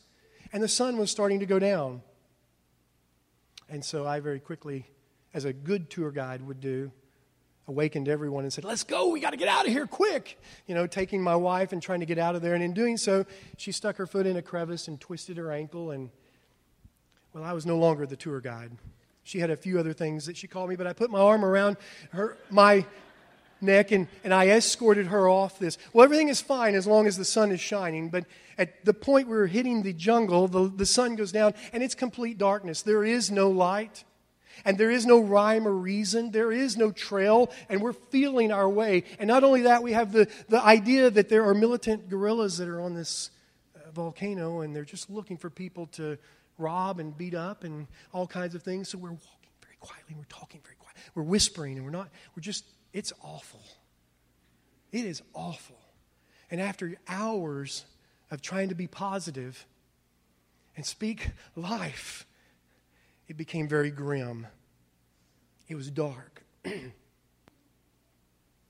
and 0.53 0.63
the 0.63 0.69
sun 0.69 0.97
was 0.97 1.11
starting 1.11 1.41
to 1.41 1.47
go 1.47 1.59
down. 1.59 2.03
And 3.69 3.85
so 3.85 4.07
I 4.07 4.21
very 4.21 4.41
quickly, 4.41 4.87
as 5.33 5.45
a 5.45 5.53
good 5.53 5.89
tour 5.89 6.11
guide 6.11 6.43
would 6.43 6.61
do, 6.61 6.93
awakened 7.69 8.09
everyone 8.09 8.45
and 8.45 8.53
said, 8.53 8.65
Let's 8.65 8.85
go, 8.85 9.09
we 9.09 9.21
got 9.21 9.31
to 9.31 9.37
get 9.37 9.49
out 9.49 9.67
of 9.67 9.73
here 9.73 9.87
quick. 9.87 10.41
You 10.67 10.75
know, 10.75 10.87
taking 10.87 11.23
my 11.23 11.37
wife 11.37 11.73
and 11.73 11.83
trying 11.83 12.01
to 12.01 12.07
get 12.07 12.19
out 12.19 12.35
of 12.35 12.43
there. 12.43 12.55
And 12.55 12.63
in 12.63 12.75
doing 12.75 12.97
so, 12.97 13.25
she 13.57 13.73
stuck 13.73 13.97
her 13.97 14.07
foot 14.07 14.27
in 14.27 14.37
a 14.37 14.43
crevice 14.43 14.89
and 14.89 15.01
twisted 15.01 15.37
her 15.37 15.53
ankle. 15.53 15.91
And, 15.91 16.11
well, 17.33 17.45
I 17.45 17.53
was 17.53 17.67
no 17.67 17.79
longer 17.79 18.07
the 18.07 18.17
tour 18.17 18.41
guide. 18.41 18.73
She 19.25 19.39
had 19.39 19.51
a 19.51 19.57
few 19.57 19.79
other 19.79 19.93
things 19.93 20.27
that 20.27 20.37
she 20.37 20.49
called 20.49 20.69
me, 20.69 20.77
but 20.77 20.87
I 20.87 20.93
put 20.93 21.11
my 21.11 21.21
arm 21.21 21.45
around 21.45 21.77
her, 22.11 22.37
my 22.51 22.85
neck 23.63 23.93
and, 23.93 24.09
and 24.25 24.35
I 24.35 24.49
escorted 24.49 25.07
her 25.07 25.29
off 25.29 25.59
this. 25.59 25.79
Well, 25.93 26.05
everything 26.05 26.29
is 26.29 26.41
fine 26.41 26.75
as 26.75 26.87
long 26.87 27.07
as 27.07 27.17
the 27.17 27.25
sun 27.25 27.53
is 27.53 27.61
shining, 27.61 28.09
but 28.11 28.25
at 28.59 28.85
the 28.85 28.93
point 28.93 29.29
we 29.29 29.35
we're 29.35 29.47
hitting 29.47 29.83
the 29.83 29.93
jungle, 29.93 30.49
the, 30.49 30.69
the 30.69 30.87
sun 30.87 31.15
goes 31.15 31.33
down 31.33 31.55
and 31.73 31.83
it's 31.83 31.95
complete 31.95 32.39
darkness. 32.39 32.83
There 32.83 33.05
is 33.05 33.31
no 33.31 33.49
light. 33.49 34.05
And 34.65 34.79
there 34.79 34.91
is 34.91 35.07
no 35.07 35.21
rhyme 35.21 35.67
or 35.67 35.73
reason. 35.73 36.31
There 36.31 36.53
is 36.53 36.77
no 36.77 36.91
trail, 36.91 37.51
and 37.69 37.81
we're 37.81 37.93
feeling 37.93 38.53
our 38.53 38.69
way. 38.69 39.05
And 39.19 39.29
not 39.29 39.45
only 39.45 39.63
that, 39.63 39.83
we 39.83 39.93
have 39.93 40.13
the, 40.13 40.29
the 40.49 40.63
idea 40.63 41.11
that 41.11 41.29
there 41.29 41.45
are 41.45 41.55
militant 41.55 42.09
guerrillas 42.09 42.59
that 42.59 42.69
are 42.69 42.81
on 42.81 42.95
this 42.95 43.31
uh, 43.75 43.91
volcano, 43.91 44.61
and 44.61 44.75
they're 44.75 44.85
just 44.85 45.11
looking 45.11 45.37
for 45.37 45.51
people 45.51 45.87
to 45.93 46.19
rob 46.59 47.01
and 47.01 47.17
beat 47.17 47.35
up 47.35 47.65
and 47.65 47.87
all 48.13 48.27
kinds 48.27 48.55
of 48.55 48.63
things. 48.63 48.89
So 48.89 48.99
we're 48.99 49.11
walking 49.11 49.51
very 49.63 49.77
quietly, 49.81 50.15
we're 50.17 50.25
talking 50.29 50.61
very 50.63 50.77
quietly, 50.77 51.03
we're 51.15 51.23
whispering, 51.23 51.77
and 51.77 51.85
we're 51.85 51.91
not, 51.91 52.09
we're 52.37 52.43
just, 52.43 52.65
it's 52.93 53.13
awful. 53.23 53.63
It 54.93 55.05
is 55.05 55.23
awful. 55.35 55.79
And 56.51 56.61
after 56.61 56.95
hours 57.09 57.87
of 58.31 58.43
trying 58.43 58.69
to 58.69 58.75
be 58.75 58.87
positive 58.87 59.67
and 60.77 60.85
speak 60.85 61.31
life, 61.57 62.27
it 63.33 63.39
became 63.39 63.67
very 63.67 63.91
grim. 63.91 64.47
It 65.67 65.75
was 65.75 65.91
dark. 65.91 66.45
it 66.65 66.93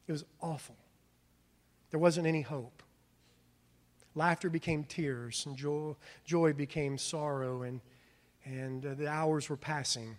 was 0.06 0.24
awful. 0.40 0.76
There 1.90 1.98
wasn't 1.98 2.28
any 2.28 2.42
hope. 2.42 2.84
Laughter 4.14 4.48
became 4.48 4.84
tears, 4.84 5.46
and 5.46 5.56
joy, 5.56 5.96
joy 6.24 6.52
became 6.52 6.96
sorrow, 6.96 7.62
and, 7.62 7.80
and 8.44 8.86
uh, 8.86 8.94
the 8.94 9.08
hours 9.08 9.50
were 9.50 9.56
passing. 9.56 10.14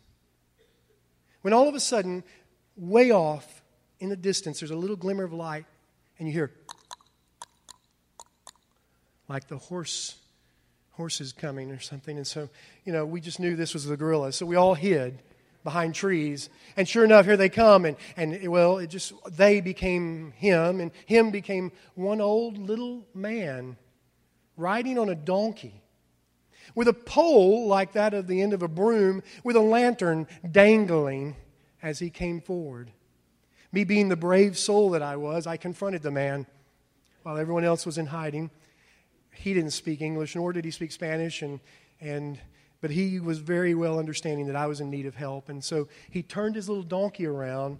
When 1.42 1.54
all 1.54 1.70
of 1.70 1.76
a 1.76 1.80
sudden, 1.80 2.22
way 2.76 3.12
off 3.12 3.64
in 4.02 4.10
the 4.10 4.18
distance, 4.18 4.60
there's 4.60 4.72
a 4.72 4.76
little 4.76 4.98
glimmer 4.98 5.24
of 5.24 5.32
light, 5.32 5.68
and 6.20 6.28
you 6.28 6.34
hear 6.34 6.52
like 9.30 9.48
the 9.48 9.58
horse 9.58 10.18
horses 10.94 11.34
coming 11.34 11.72
or 11.72 11.80
something. 11.80 12.18
And 12.18 12.26
so, 12.26 12.50
you 12.86 12.94
know, 12.94 13.06
we 13.06 13.20
just 13.20 13.40
knew 13.40 13.56
this 13.56 13.74
was 13.74 13.86
the 13.86 13.98
guerrilla. 13.98 14.32
So 14.32 14.46
we 14.46 14.56
all 14.56 14.76
hid 14.76 15.22
behind 15.64 15.96
trees. 15.96 16.50
And 16.78 16.88
sure 16.88 17.04
enough, 17.04 17.26
here 17.26 17.38
they 17.38 17.50
come. 17.50 17.86
And, 17.86 17.98
and 18.16 18.48
well, 18.50 18.78
it 18.78 18.88
just, 18.88 19.14
they 19.32 19.62
became 19.62 20.32
him, 20.32 20.80
and 20.80 20.92
him 21.06 21.32
became 21.32 21.72
one 21.96 22.22
old 22.22 22.58
little 22.58 23.08
man 23.14 23.78
riding 24.56 25.00
on 25.00 25.10
a 25.10 25.16
donkey 25.16 25.82
with 26.76 26.88
a 26.88 26.94
pole 26.94 27.68
like 27.68 27.94
that 27.94 28.14
of 28.14 28.28
the 28.28 28.42
end 28.42 28.54
of 28.54 28.62
a 28.62 28.68
broom, 28.68 29.24
with 29.44 29.56
a 29.56 29.62
lantern 29.62 30.28
dangling 30.50 31.36
as 31.82 32.00
he 32.00 32.10
came 32.10 32.40
forward. 32.40 32.92
Me 33.72 33.84
being 33.84 34.10
the 34.10 34.16
brave 34.16 34.58
soul 34.58 34.92
that 34.92 35.02
I 35.02 35.16
was, 35.18 35.48
I 35.48 35.58
confronted 35.58 36.04
the 36.04 36.12
man 36.12 36.46
while 37.24 37.38
everyone 37.38 37.64
else 37.64 37.86
was 37.86 37.98
in 37.98 38.08
hiding 38.08 38.52
he 39.36 39.54
didn't 39.54 39.72
speak 39.72 40.02
English, 40.02 40.36
nor 40.36 40.54
did 40.54 40.66
he 40.66 40.72
speak 40.72 40.92
Spanish, 40.92 41.42
and, 41.42 41.60
and, 42.00 42.40
but 42.82 42.92
he 42.92 43.20
was 43.20 43.40
very 43.40 43.74
well 43.74 44.00
understanding 44.00 44.48
that 44.48 44.56
I 44.56 44.68
was 44.68 44.82
in 44.82 44.90
need 44.90 45.06
of 45.06 45.16
help. 45.16 45.50
And 45.50 45.64
so 45.64 45.88
he 46.10 46.24
turned 46.24 46.56
his 46.56 46.70
little 46.70 46.84
donkey 46.84 47.26
around, 47.26 47.80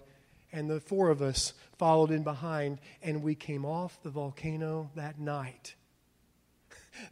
and 0.52 0.68
the 0.68 0.80
four 0.80 1.10
of 1.10 1.22
us 1.22 1.54
followed 1.78 2.10
in 2.10 2.22
behind, 2.22 2.78
and 3.02 3.22
we 3.22 3.34
came 3.34 3.64
off 3.64 4.02
the 4.02 4.10
volcano 4.10 4.90
that 4.94 5.18
night. 5.18 5.74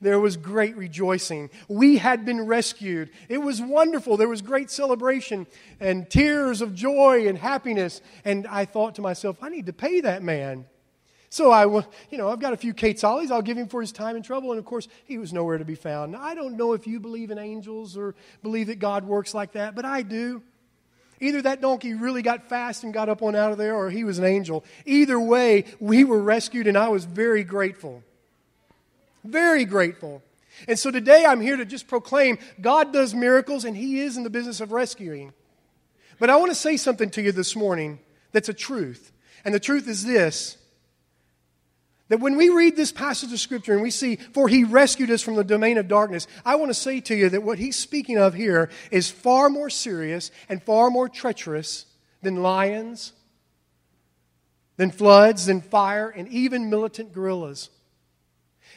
There 0.00 0.20
was 0.20 0.36
great 0.36 0.76
rejoicing. 0.76 1.50
We 1.66 1.98
had 1.98 2.24
been 2.24 2.46
rescued. 2.46 3.10
It 3.28 3.38
was 3.38 3.60
wonderful. 3.60 4.16
There 4.16 4.28
was 4.28 4.40
great 4.40 4.70
celebration 4.70 5.44
and 5.80 6.08
tears 6.08 6.60
of 6.60 6.72
joy 6.72 7.26
and 7.26 7.36
happiness. 7.36 8.00
And 8.24 8.46
I 8.46 8.64
thought 8.64 8.94
to 8.94 9.02
myself, 9.02 9.38
I 9.42 9.48
need 9.48 9.66
to 9.66 9.72
pay 9.72 10.00
that 10.02 10.22
man. 10.22 10.66
So 11.32 11.50
I, 11.50 11.64
you 11.64 12.18
know, 12.18 12.28
I've 12.28 12.40
got 12.40 12.52
a 12.52 12.58
few 12.58 12.74
quetzales. 12.74 13.30
I'll 13.30 13.40
give 13.40 13.56
him 13.56 13.66
for 13.66 13.80
his 13.80 13.90
time 13.90 14.16
and 14.16 14.24
trouble. 14.24 14.50
And 14.50 14.58
of 14.58 14.66
course, 14.66 14.86
he 15.06 15.16
was 15.16 15.32
nowhere 15.32 15.56
to 15.56 15.64
be 15.64 15.74
found. 15.74 16.12
Now, 16.12 16.20
I 16.20 16.34
don't 16.34 16.58
know 16.58 16.74
if 16.74 16.86
you 16.86 17.00
believe 17.00 17.30
in 17.30 17.38
angels 17.38 17.96
or 17.96 18.14
believe 18.42 18.66
that 18.66 18.80
God 18.80 19.04
works 19.04 19.32
like 19.32 19.52
that, 19.52 19.74
but 19.74 19.86
I 19.86 20.02
do. 20.02 20.42
Either 21.20 21.40
that 21.40 21.62
donkey 21.62 21.94
really 21.94 22.20
got 22.20 22.50
fast 22.50 22.84
and 22.84 22.92
got 22.92 23.08
up 23.08 23.22
on 23.22 23.34
out 23.34 23.50
of 23.50 23.56
there, 23.56 23.74
or 23.74 23.88
he 23.88 24.04
was 24.04 24.18
an 24.18 24.26
angel. 24.26 24.62
Either 24.84 25.18
way, 25.18 25.64
we 25.80 26.04
were 26.04 26.20
rescued, 26.20 26.66
and 26.66 26.76
I 26.76 26.90
was 26.90 27.06
very 27.06 27.44
grateful. 27.44 28.02
Very 29.24 29.64
grateful. 29.64 30.22
And 30.68 30.78
so 30.78 30.90
today 30.90 31.24
I'm 31.24 31.40
here 31.40 31.56
to 31.56 31.64
just 31.64 31.88
proclaim 31.88 32.36
God 32.60 32.92
does 32.92 33.14
miracles, 33.14 33.64
and 33.64 33.74
He 33.74 34.00
is 34.00 34.18
in 34.18 34.22
the 34.22 34.28
business 34.28 34.60
of 34.60 34.70
rescuing. 34.70 35.32
But 36.18 36.28
I 36.28 36.36
want 36.36 36.50
to 36.50 36.54
say 36.54 36.76
something 36.76 37.08
to 37.08 37.22
you 37.22 37.32
this 37.32 37.56
morning 37.56 38.00
that's 38.32 38.50
a 38.50 38.54
truth. 38.54 39.12
And 39.46 39.54
the 39.54 39.60
truth 39.60 39.88
is 39.88 40.04
this 40.04 40.58
that 42.12 42.20
when 42.20 42.36
we 42.36 42.50
read 42.50 42.76
this 42.76 42.92
passage 42.92 43.32
of 43.32 43.40
Scripture 43.40 43.72
and 43.72 43.80
we 43.80 43.90
see, 43.90 44.16
for 44.16 44.46
he 44.46 44.64
rescued 44.64 45.10
us 45.10 45.22
from 45.22 45.34
the 45.34 45.42
domain 45.42 45.78
of 45.78 45.88
darkness, 45.88 46.26
I 46.44 46.56
want 46.56 46.68
to 46.68 46.74
say 46.74 47.00
to 47.00 47.14
you 47.14 47.30
that 47.30 47.42
what 47.42 47.58
he's 47.58 47.74
speaking 47.74 48.18
of 48.18 48.34
here 48.34 48.68
is 48.90 49.10
far 49.10 49.48
more 49.48 49.70
serious 49.70 50.30
and 50.50 50.62
far 50.62 50.90
more 50.90 51.08
treacherous 51.08 51.86
than 52.20 52.42
lions, 52.42 53.14
than 54.76 54.90
floods, 54.90 55.46
than 55.46 55.62
fire, 55.62 56.10
and 56.10 56.28
even 56.28 56.68
militant 56.68 57.14
guerrillas. 57.14 57.70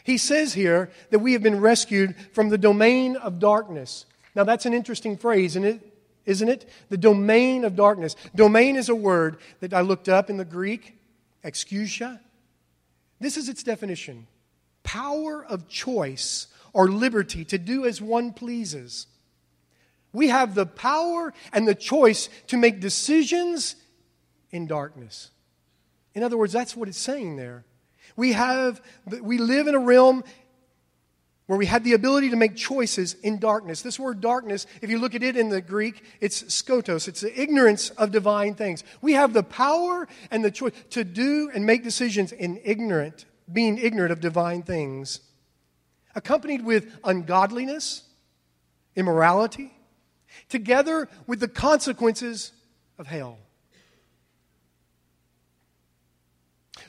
He 0.06 0.18
says 0.18 0.54
here 0.54 0.90
that 1.10 1.20
we 1.20 1.34
have 1.34 1.44
been 1.44 1.60
rescued 1.60 2.16
from 2.32 2.48
the 2.48 2.58
domain 2.58 3.18
of 3.18 3.40
darkness. 3.40 4.06
Now, 4.34 4.46
that's 4.46 4.66
an 4.66 4.74
interesting 4.74 5.18
phrase, 5.18 5.58
isn't 5.58 5.66
it? 5.66 5.94
Isn't 6.26 6.48
it? 6.48 6.70
The 6.88 6.96
domain 6.96 7.66
of 7.66 7.76
darkness. 7.76 8.16
Domain 8.34 8.78
is 8.78 8.88
a 8.88 8.96
word 8.96 9.40
that 9.60 9.74
I 9.74 9.82
looked 9.82 10.08
up 10.08 10.30
in 10.30 10.38
the 10.38 10.46
Greek, 10.46 10.98
exousia. 11.44 12.22
This 13.26 13.38
is 13.38 13.50
its 13.50 13.64
definition 13.64 14.28
power 14.84 15.44
of 15.44 15.68
choice 15.68 16.46
or 16.74 16.88
liberty 16.88 17.44
to 17.46 17.58
do 17.58 17.84
as 17.84 18.00
one 18.00 18.32
pleases. 18.32 19.08
We 20.14 20.28
have 20.28 20.54
the 20.54 20.68
power 20.68 21.34
and 21.52 21.68
the 21.68 21.74
choice 21.74 22.30
to 22.46 22.58
make 22.58 22.80
decisions 22.80 23.78
in 24.52 24.68
darkness. 24.68 25.32
In 26.14 26.22
other 26.22 26.38
words, 26.38 26.54
that's 26.54 26.76
what 26.76 26.88
it's 26.88 27.00
saying 27.00 27.38
there. 27.38 27.66
We 28.16 28.34
have 28.34 28.80
we 29.08 29.40
live 29.40 29.66
in 29.66 29.74
a 29.74 29.80
realm 29.80 30.24
where 31.48 31.60
we 31.60 31.68
had 31.68 31.84
the 31.84 31.94
ability 31.94 32.32
to 32.32 32.36
make 32.36 32.56
choices 32.56 33.16
in 33.22 33.38
darkness. 33.38 33.82
This 33.82 34.00
word 34.00 34.20
darkness, 34.20 34.66
if 34.82 34.90
you 34.90 34.98
look 34.98 35.14
at 35.14 35.22
it 35.22 35.38
in 35.38 35.50
the 35.50 35.62
Greek, 35.62 36.04
it's 36.20 36.44
skotos. 36.44 37.08
It's 37.08 37.22
the 37.22 37.40
ignorance 37.40 37.92
of 37.92 38.12
divine 38.12 38.56
things. 38.56 38.84
We 39.02 39.14
have 39.14 39.34
the 39.34 39.44
power 39.44 40.08
and 40.32 40.44
the 40.44 40.50
choice 40.52 40.74
to 40.92 41.04
do 41.04 41.52
and 41.54 41.66
make 41.66 41.84
decisions 41.84 42.32
in 42.32 42.60
ignorant, 42.64 43.26
being 43.52 43.78
ignorant 43.78 44.12
of 44.12 44.22
divine 44.22 44.64
things, 44.64 45.20
accompanied 46.16 46.66
with 46.66 46.92
ungodliness, 47.04 48.04
immorality, 48.96 49.72
together 50.50 51.08
with 51.28 51.40
the 51.40 51.48
consequences 51.48 52.54
of 52.98 53.06
hell. 53.06 53.38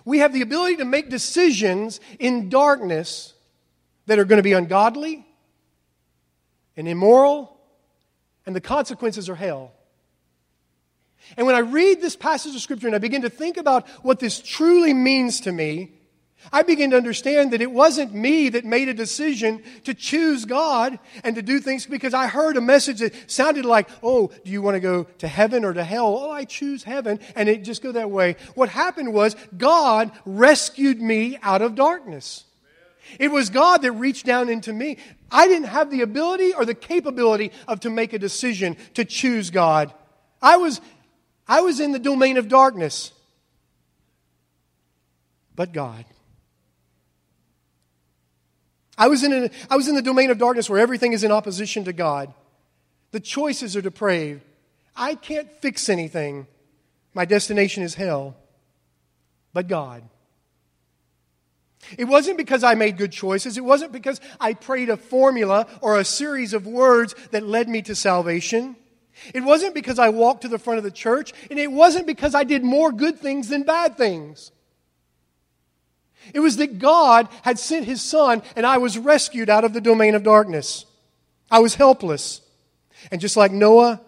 We 0.06 0.20
have 0.20 0.32
the 0.32 0.40
ability 0.40 0.76
to 0.76 0.84
make 0.86 1.10
decisions 1.10 2.00
in 2.18 2.48
darkness 2.48 3.34
that 4.06 4.18
are 4.18 4.24
going 4.24 4.38
to 4.38 4.42
be 4.42 4.52
ungodly 4.52 5.26
and 6.76 6.86
immoral, 6.86 7.56
and 8.44 8.54
the 8.54 8.60
consequences 8.60 9.28
are 9.28 9.34
hell. 9.34 9.72
And 11.36 11.46
when 11.46 11.56
I 11.56 11.60
read 11.60 12.00
this 12.00 12.16
passage 12.16 12.54
of 12.54 12.60
Scripture 12.60 12.86
and 12.86 12.94
I 12.94 13.00
begin 13.00 13.22
to 13.22 13.30
think 13.30 13.56
about 13.56 13.88
what 14.04 14.20
this 14.20 14.40
truly 14.40 14.94
means 14.94 15.40
to 15.40 15.52
me, 15.52 15.92
I 16.52 16.62
begin 16.62 16.90
to 16.90 16.96
understand 16.96 17.52
that 17.52 17.62
it 17.62 17.70
wasn't 17.70 18.14
me 18.14 18.50
that 18.50 18.64
made 18.64 18.88
a 18.88 18.94
decision 18.94 19.62
to 19.84 19.94
choose 19.94 20.44
God 20.44 20.98
and 21.24 21.34
to 21.34 21.42
do 21.42 21.58
things 21.58 21.86
because 21.86 22.14
I 22.14 22.28
heard 22.28 22.56
a 22.56 22.60
message 22.60 23.00
that 23.00 23.30
sounded 23.30 23.64
like, 23.64 23.88
oh, 24.02 24.30
do 24.44 24.52
you 24.52 24.62
want 24.62 24.76
to 24.76 24.80
go 24.80 25.04
to 25.18 25.26
heaven 25.26 25.64
or 25.64 25.72
to 25.72 25.82
hell? 25.82 26.16
Oh, 26.16 26.30
I 26.30 26.44
choose 26.44 26.84
heaven. 26.84 27.18
And 27.34 27.48
it 27.48 27.64
just 27.64 27.82
go 27.82 27.92
that 27.92 28.10
way. 28.10 28.36
What 28.54 28.68
happened 28.68 29.12
was 29.12 29.34
God 29.56 30.12
rescued 30.24 31.00
me 31.00 31.38
out 31.42 31.62
of 31.62 31.74
darkness. 31.74 32.44
It 33.18 33.30
was 33.30 33.50
God 33.50 33.82
that 33.82 33.92
reached 33.92 34.26
down 34.26 34.48
into 34.48 34.72
me. 34.72 34.98
I 35.30 35.48
didn't 35.48 35.68
have 35.68 35.90
the 35.90 36.02
ability 36.02 36.54
or 36.54 36.64
the 36.64 36.74
capability 36.74 37.52
of 37.66 37.80
to 37.80 37.90
make 37.90 38.12
a 38.12 38.18
decision 38.18 38.76
to 38.94 39.04
choose 39.04 39.50
God. 39.50 39.92
I 40.40 40.56
was, 40.56 40.80
I 41.48 41.60
was 41.60 41.80
in 41.80 41.92
the 41.92 41.98
domain 41.98 42.36
of 42.36 42.48
darkness. 42.48 43.12
But 45.54 45.72
God. 45.72 46.04
I 48.98 49.08
was, 49.08 49.22
in 49.22 49.32
a, 49.32 49.50
I 49.70 49.76
was 49.76 49.88
in 49.88 49.94
the 49.94 50.02
domain 50.02 50.30
of 50.30 50.38
darkness 50.38 50.70
where 50.70 50.78
everything 50.78 51.12
is 51.12 51.24
in 51.24 51.32
opposition 51.32 51.84
to 51.84 51.92
God. 51.92 52.32
The 53.10 53.20
choices 53.20 53.76
are 53.76 53.82
depraved. 53.82 54.42
I 54.94 55.14
can't 55.14 55.50
fix 55.60 55.88
anything. 55.88 56.46
My 57.12 57.24
destination 57.24 57.82
is 57.82 57.94
hell. 57.94 58.36
But 59.52 59.68
God. 59.68 60.02
It 61.98 62.04
wasn't 62.04 62.36
because 62.36 62.64
I 62.64 62.74
made 62.74 62.96
good 62.96 63.12
choices. 63.12 63.56
It 63.56 63.64
wasn't 63.64 63.92
because 63.92 64.20
I 64.40 64.54
prayed 64.54 64.90
a 64.90 64.96
formula 64.96 65.66
or 65.80 65.98
a 65.98 66.04
series 66.04 66.52
of 66.52 66.66
words 66.66 67.14
that 67.30 67.42
led 67.42 67.68
me 67.68 67.82
to 67.82 67.94
salvation. 67.94 68.76
It 69.32 69.42
wasn't 69.42 69.74
because 69.74 69.98
I 69.98 70.08
walked 70.10 70.42
to 70.42 70.48
the 70.48 70.58
front 70.58 70.78
of 70.78 70.84
the 70.84 70.90
church. 70.90 71.32
And 71.50 71.58
it 71.58 71.70
wasn't 71.70 72.06
because 72.06 72.34
I 72.34 72.44
did 72.44 72.64
more 72.64 72.92
good 72.92 73.18
things 73.18 73.48
than 73.48 73.62
bad 73.62 73.96
things. 73.96 74.52
It 76.34 76.40
was 76.40 76.56
that 76.56 76.78
God 76.78 77.28
had 77.42 77.58
sent 77.58 77.86
his 77.86 78.02
son 78.02 78.42
and 78.56 78.66
I 78.66 78.78
was 78.78 78.98
rescued 78.98 79.48
out 79.48 79.64
of 79.64 79.72
the 79.72 79.80
domain 79.80 80.14
of 80.14 80.22
darkness. 80.22 80.84
I 81.50 81.60
was 81.60 81.76
helpless. 81.76 82.40
And 83.10 83.20
just 83.20 83.36
like 83.36 83.52
Noah, 83.52 84.00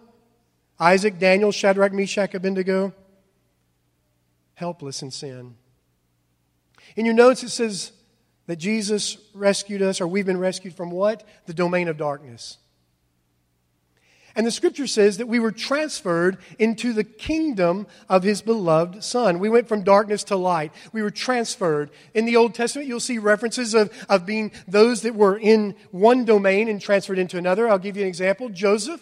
Isaac, 0.79 1.19
Daniel, 1.19 1.51
Shadrach, 1.51 1.93
Meshach, 1.93 2.33
Abednego, 2.33 2.93
helpless 4.55 5.01
in 5.01 5.11
sin. 5.11 5.55
In 6.95 7.05
your 7.05 7.15
notes, 7.15 7.43
it 7.43 7.49
says 7.49 7.91
that 8.47 8.57
Jesus 8.57 9.17
rescued 9.33 9.81
us, 9.81 10.01
or 10.01 10.07
we've 10.07 10.25
been 10.25 10.39
rescued 10.39 10.73
from 10.73 10.91
what? 10.91 11.23
The 11.45 11.53
domain 11.53 11.87
of 11.87 11.97
darkness. 11.97 12.57
And 14.35 14.45
the 14.47 14.51
scripture 14.51 14.87
says 14.87 15.17
that 15.17 15.27
we 15.27 15.39
were 15.39 15.51
transferred 15.51 16.37
into 16.57 16.93
the 16.93 17.03
kingdom 17.03 17.87
of 18.07 18.23
his 18.23 18.41
beloved 18.41 19.03
Son. 19.03 19.39
We 19.39 19.49
went 19.49 19.67
from 19.67 19.83
darkness 19.83 20.23
to 20.25 20.35
light. 20.35 20.71
We 20.93 21.01
were 21.01 21.11
transferred. 21.11 21.89
In 22.13 22.25
the 22.25 22.37
Old 22.37 22.53
Testament, 22.53 22.87
you'll 22.87 22.99
see 22.99 23.17
references 23.17 23.73
of, 23.73 23.91
of 24.07 24.25
being 24.25 24.51
those 24.67 25.01
that 25.01 25.15
were 25.15 25.37
in 25.37 25.75
one 25.91 26.25
domain 26.25 26.69
and 26.69 26.79
transferred 26.79 27.19
into 27.19 27.37
another. 27.37 27.67
I'll 27.67 27.79
give 27.79 27.97
you 27.97 28.03
an 28.03 28.07
example 28.07 28.49
Joseph. 28.49 29.01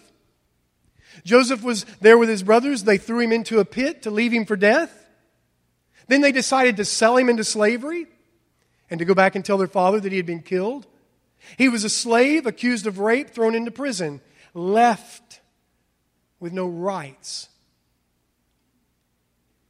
Joseph 1.24 1.62
was 1.62 1.84
there 2.00 2.18
with 2.18 2.28
his 2.28 2.42
brothers. 2.42 2.84
They 2.84 2.98
threw 2.98 3.20
him 3.20 3.32
into 3.32 3.60
a 3.60 3.64
pit 3.64 4.02
to 4.02 4.10
leave 4.10 4.32
him 4.32 4.44
for 4.44 4.56
death. 4.56 4.97
Then 6.08 6.20
they 6.22 6.32
decided 6.32 6.76
to 6.76 6.84
sell 6.84 7.16
him 7.16 7.28
into 7.28 7.44
slavery 7.44 8.06
and 8.90 8.98
to 8.98 9.04
go 9.04 9.14
back 9.14 9.36
and 9.36 9.44
tell 9.44 9.58
their 9.58 9.66
father 9.66 10.00
that 10.00 10.10
he 10.10 10.16
had 10.16 10.26
been 10.26 10.42
killed. 10.42 10.86
He 11.56 11.68
was 11.68 11.84
a 11.84 11.88
slave, 11.88 12.46
accused 12.46 12.86
of 12.86 12.98
rape, 12.98 13.30
thrown 13.30 13.54
into 13.54 13.70
prison 13.70 14.20
left 14.54 15.40
with 16.40 16.52
no 16.52 16.66
rights. 16.66 17.48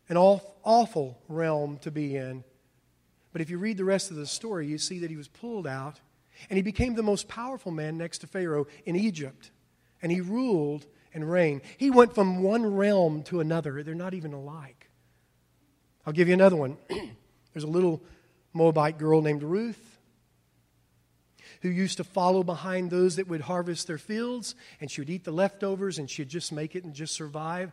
An 0.09 0.17
awful 0.17 1.19
realm 1.29 1.79
to 1.79 1.91
be 1.91 2.17
in. 2.17 2.45
But 3.33 3.43
if 3.43 3.51
you 3.51 3.59
read 3.59 3.77
the 3.77 3.85
rest 3.85 4.11
of 4.11 4.17
the 4.17 4.27
story, 4.27 4.67
you 4.67 4.79
see 4.79 5.01
that 5.01 5.11
he 5.11 5.17
was 5.17 5.29
pulled 5.29 5.67
out 5.67 6.01
and 6.49 6.57
he 6.57 6.63
became 6.63 6.95
the 6.95 7.03
most 7.03 7.29
powerful 7.29 7.73
man 7.73 7.99
next 7.99 8.19
to 8.19 8.27
Pharaoh 8.27 8.67
in 8.87 8.97
Egypt. 8.97 9.51
And 10.01 10.11
he 10.13 10.21
ruled 10.21 10.87
and 11.13 11.31
reigned. 11.31 11.63
He 11.77 11.91
went 11.91 12.15
from 12.15 12.43
one 12.43 12.75
realm 12.77 13.23
to 13.25 13.41
another. 13.41 13.83
They're 13.83 13.95
not 13.95 14.15
even 14.15 14.33
alike. 14.33 14.78
I'll 16.09 16.15
give 16.15 16.29
you 16.29 16.33
another 16.33 16.57
one. 16.57 16.79
There's 17.53 17.65
a 17.65 17.67
little 17.67 18.03
Moabite 18.55 18.97
girl 18.97 19.21
named 19.21 19.43
Ruth 19.43 19.99
who 21.61 21.69
used 21.69 21.99
to 21.99 22.05
follow 22.05 22.43
behind 22.43 22.91
those 22.91 23.17
that 23.17 23.29
would 23.29 23.43
harvest 23.43 23.87
their 23.87 23.99
fields, 23.99 24.55
and 24.81 24.91
she 24.91 25.03
would 25.03 25.11
eat 25.11 25.25
the 25.25 25.33
leftovers 25.33 25.99
and 25.99 26.09
she'd 26.09 26.31
just 26.31 26.51
make 26.51 26.75
it 26.75 26.83
and 26.83 26.95
just 26.95 27.15
survive, 27.15 27.73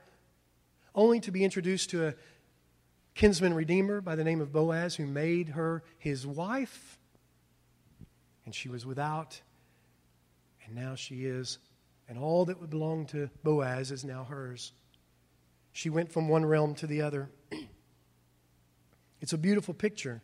only 0.93 1.21
to 1.21 1.31
be 1.31 1.45
introduced 1.45 1.91
to 1.91 2.07
a 2.07 2.13
kinsman 3.13 3.53
redeemer 3.53 4.01
by 4.01 4.17
the 4.17 4.23
name 4.25 4.41
of 4.41 4.51
Boaz 4.51 4.97
who 4.97 5.05
made 5.05 5.47
her 5.47 5.81
his 5.97 6.27
wife. 6.27 6.99
And 8.43 8.53
she 8.53 8.67
was 8.67 8.85
without, 8.85 9.39
and 10.65 10.75
now 10.75 10.95
she 10.95 11.23
is, 11.23 11.57
and 12.09 12.19
all 12.19 12.43
that 12.43 12.59
would 12.59 12.69
belong 12.69 13.05
to 13.07 13.29
Boaz 13.43 13.91
is 13.91 14.03
now 14.03 14.25
hers. 14.25 14.73
She 15.71 15.89
went 15.89 16.11
from 16.11 16.27
one 16.27 16.45
realm 16.45 16.75
to 16.75 16.87
the 16.87 17.01
other. 17.01 17.29
It's 19.21 19.33
a 19.33 19.37
beautiful 19.37 19.73
picture. 19.73 20.21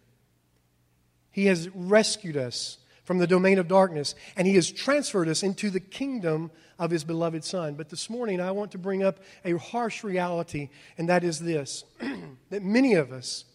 He 1.32 1.45
has 1.45 1.69
rescued 1.69 2.38
us 2.38 2.77
from 3.04 3.17
the 3.17 3.27
domain 3.27 3.58
of 3.58 3.67
darkness, 3.67 4.15
and 4.36 4.47
He 4.47 4.56
has 4.56 4.71
transferred 4.71 5.27
us 5.27 5.43
into 5.43 5.69
the 5.69 5.80
kingdom 5.80 6.51
of 6.77 6.91
His 6.91 7.04
beloved 7.04 7.43
Son. 7.43 7.75
But 7.75 7.89
this 7.89 8.10
morning, 8.10 8.39
I 8.39 8.51
want 8.51 8.71
to 8.71 8.77
bring 8.77 9.04
up 9.04 9.19
a 9.43 9.58
harsh 9.58 10.04
reality, 10.04 10.69
and 10.97 11.10
that 11.10 11.23
is 11.23 11.39
this 11.39 11.84
that 12.49 12.63
many 12.63 12.93
of 12.93 13.12
us, 13.12 13.45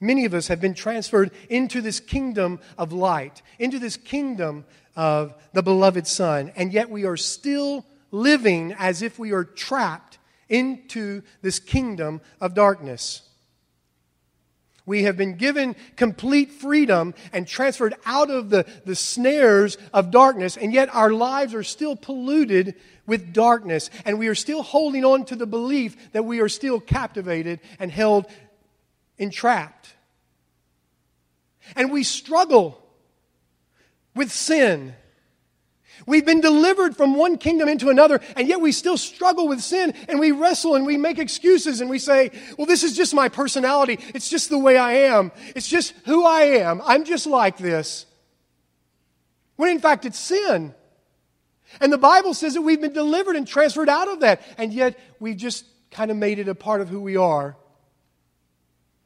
many 0.00 0.24
of 0.24 0.34
us 0.34 0.48
have 0.48 0.60
been 0.60 0.74
transferred 0.74 1.30
into 1.48 1.80
this 1.80 2.00
kingdom 2.00 2.60
of 2.76 2.92
light, 2.92 3.42
into 3.58 3.78
this 3.78 3.96
kingdom 3.96 4.64
of 4.94 5.34
the 5.52 5.62
beloved 5.62 6.06
Son, 6.06 6.52
and 6.56 6.72
yet 6.72 6.90
we 6.90 7.04
are 7.04 7.16
still 7.16 7.84
living 8.10 8.74
as 8.78 9.02
if 9.02 9.18
we 9.18 9.32
are 9.32 9.44
trapped 9.44 10.18
into 10.48 11.22
this 11.42 11.58
kingdom 11.58 12.20
of 12.40 12.54
darkness. 12.54 13.25
We 14.86 15.02
have 15.02 15.16
been 15.16 15.34
given 15.34 15.74
complete 15.96 16.52
freedom 16.52 17.12
and 17.32 17.46
transferred 17.46 17.94
out 18.06 18.30
of 18.30 18.50
the, 18.50 18.64
the 18.84 18.94
snares 18.94 19.76
of 19.92 20.12
darkness, 20.12 20.56
and 20.56 20.72
yet 20.72 20.94
our 20.94 21.10
lives 21.10 21.54
are 21.54 21.64
still 21.64 21.96
polluted 21.96 22.76
with 23.04 23.32
darkness. 23.32 23.90
And 24.04 24.18
we 24.18 24.28
are 24.28 24.34
still 24.36 24.62
holding 24.62 25.04
on 25.04 25.24
to 25.26 25.36
the 25.36 25.46
belief 25.46 26.12
that 26.12 26.24
we 26.24 26.40
are 26.40 26.48
still 26.48 26.78
captivated 26.78 27.58
and 27.80 27.90
held 27.90 28.26
entrapped. 29.18 29.94
And 31.74 31.90
we 31.90 32.04
struggle 32.04 32.80
with 34.14 34.30
sin 34.30 34.94
We've 36.04 36.26
been 36.26 36.40
delivered 36.40 36.96
from 36.96 37.14
one 37.14 37.38
kingdom 37.38 37.68
into 37.68 37.88
another, 37.88 38.20
and 38.36 38.46
yet 38.46 38.60
we 38.60 38.72
still 38.72 38.98
struggle 38.98 39.48
with 39.48 39.60
sin, 39.60 39.94
and 40.08 40.20
we 40.20 40.32
wrestle 40.32 40.74
and 40.74 40.84
we 40.84 40.96
make 40.96 41.18
excuses 41.18 41.80
and 41.80 41.88
we 41.88 41.98
say, 41.98 42.30
Well, 42.58 42.66
this 42.66 42.82
is 42.82 42.96
just 42.96 43.14
my 43.14 43.28
personality. 43.28 43.98
It's 44.14 44.28
just 44.28 44.50
the 44.50 44.58
way 44.58 44.76
I 44.76 44.92
am. 44.92 45.32
It's 45.54 45.68
just 45.68 45.94
who 46.04 46.26
I 46.26 46.42
am. 46.42 46.82
I'm 46.84 47.04
just 47.04 47.26
like 47.26 47.56
this. 47.56 48.04
When 49.56 49.70
in 49.70 49.80
fact, 49.80 50.04
it's 50.04 50.18
sin. 50.18 50.74
And 51.80 51.92
the 51.92 51.98
Bible 51.98 52.34
says 52.34 52.54
that 52.54 52.62
we've 52.62 52.80
been 52.80 52.92
delivered 52.92 53.36
and 53.36 53.46
transferred 53.46 53.88
out 53.88 54.08
of 54.08 54.20
that, 54.20 54.42
and 54.58 54.72
yet 54.72 54.98
we've 55.18 55.36
just 55.36 55.64
kind 55.90 56.10
of 56.10 56.16
made 56.16 56.38
it 56.38 56.48
a 56.48 56.54
part 56.54 56.80
of 56.80 56.88
who 56.88 57.00
we 57.00 57.16
are. 57.16 57.56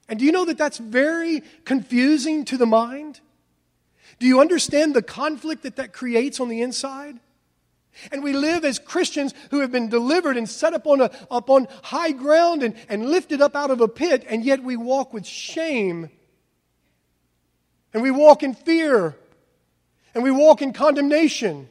And 0.09 0.19
do 0.19 0.25
you 0.25 0.33
know 0.33 0.45
that 0.45 0.59
that's 0.59 0.79
very 0.79 1.43
confusing 1.65 2.45
to 2.47 2.57
the 2.57 2.67
mind? 2.67 3.21
Do 4.21 4.27
you 4.27 4.41
understand 4.41 4.95
the 4.95 5.03
conflict 5.03 5.65
that 5.65 5.77
that 5.77 5.93
creates 5.93 6.41
on 6.41 6.49
the 6.49 6.61
inside? 6.61 7.19
And 8.13 8.23
we 8.23 8.35
live 8.35 8.65
as 8.65 8.79
Christians 8.79 9.35
who 9.51 9.61
have 9.61 9.73
been 9.73 9.89
delivered 9.89 10.37
and 10.37 10.49
set 10.49 10.75
up 10.75 10.87
on, 10.87 11.01
a, 11.01 11.11
up 11.31 11.51
on 11.51 11.67
high 11.83 12.13
ground 12.13 12.63
and, 12.63 12.75
and 12.89 13.11
lifted 13.11 13.41
up 13.41 13.57
out 13.57 13.71
of 13.71 13.81
a 13.81 13.89
pit, 13.89 14.25
and 14.29 14.45
yet 14.45 14.63
we 14.63 14.77
walk 14.77 15.13
with 15.13 15.27
shame. 15.27 16.11
And 17.93 18.03
we 18.03 18.11
walk 18.11 18.43
in 18.43 18.55
fear. 18.55 19.17
And 20.15 20.23
we 20.23 20.31
walk 20.31 20.61
in 20.61 20.75
condemnation. 20.75 21.69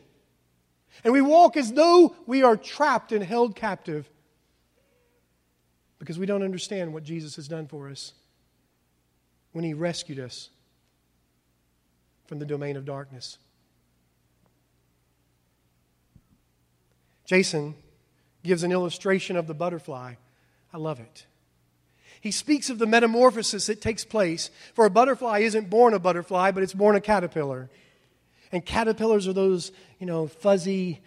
And 1.04 1.14
we 1.14 1.22
walk 1.22 1.56
as 1.56 1.72
though 1.72 2.16
we 2.26 2.42
are 2.42 2.58
trapped 2.58 3.12
and 3.12 3.24
held 3.24 3.56
captive 3.56 4.10
because 6.00 6.18
we 6.18 6.26
don't 6.26 6.44
understand 6.44 6.94
what 6.94 7.04
Jesus 7.04 7.36
has 7.36 7.48
done 7.48 7.68
for 7.68 7.90
us 7.90 8.14
when 9.52 9.64
he 9.64 9.74
rescued 9.74 10.20
us 10.20 10.50
from 12.30 12.38
the 12.38 12.46
domain 12.46 12.78
of 12.78 12.86
darkness. 12.86 13.40
Jason 17.26 17.74
gives 18.44 18.62
an 18.62 18.72
illustration 18.72 19.36
of 19.36 19.48
the 19.48 19.56
butterfly. 19.56 20.14
I 20.72 20.78
love 20.78 21.00
it. 21.00 21.26
He 22.22 22.30
speaks 22.30 22.70
of 22.70 22.78
the 22.78 22.86
metamorphosis 22.86 23.66
that 23.66 23.82
takes 23.82 24.06
place. 24.06 24.52
For 24.76 24.86
a 24.86 24.92
butterfly 24.92 25.40
isn't 25.40 25.72
born 25.72 25.96
a 25.96 26.00
butterfly, 26.00 26.52
but 26.52 26.62
it's 26.62 26.74
born 26.74 26.96
a 26.96 27.02
caterpillar. 27.02 27.68
And 28.52 28.64
caterpillars 28.64 29.28
are 29.28 29.34
those, 29.34 29.72
you 30.00 30.06
know, 30.06 30.28
fuzzy, 30.28 31.02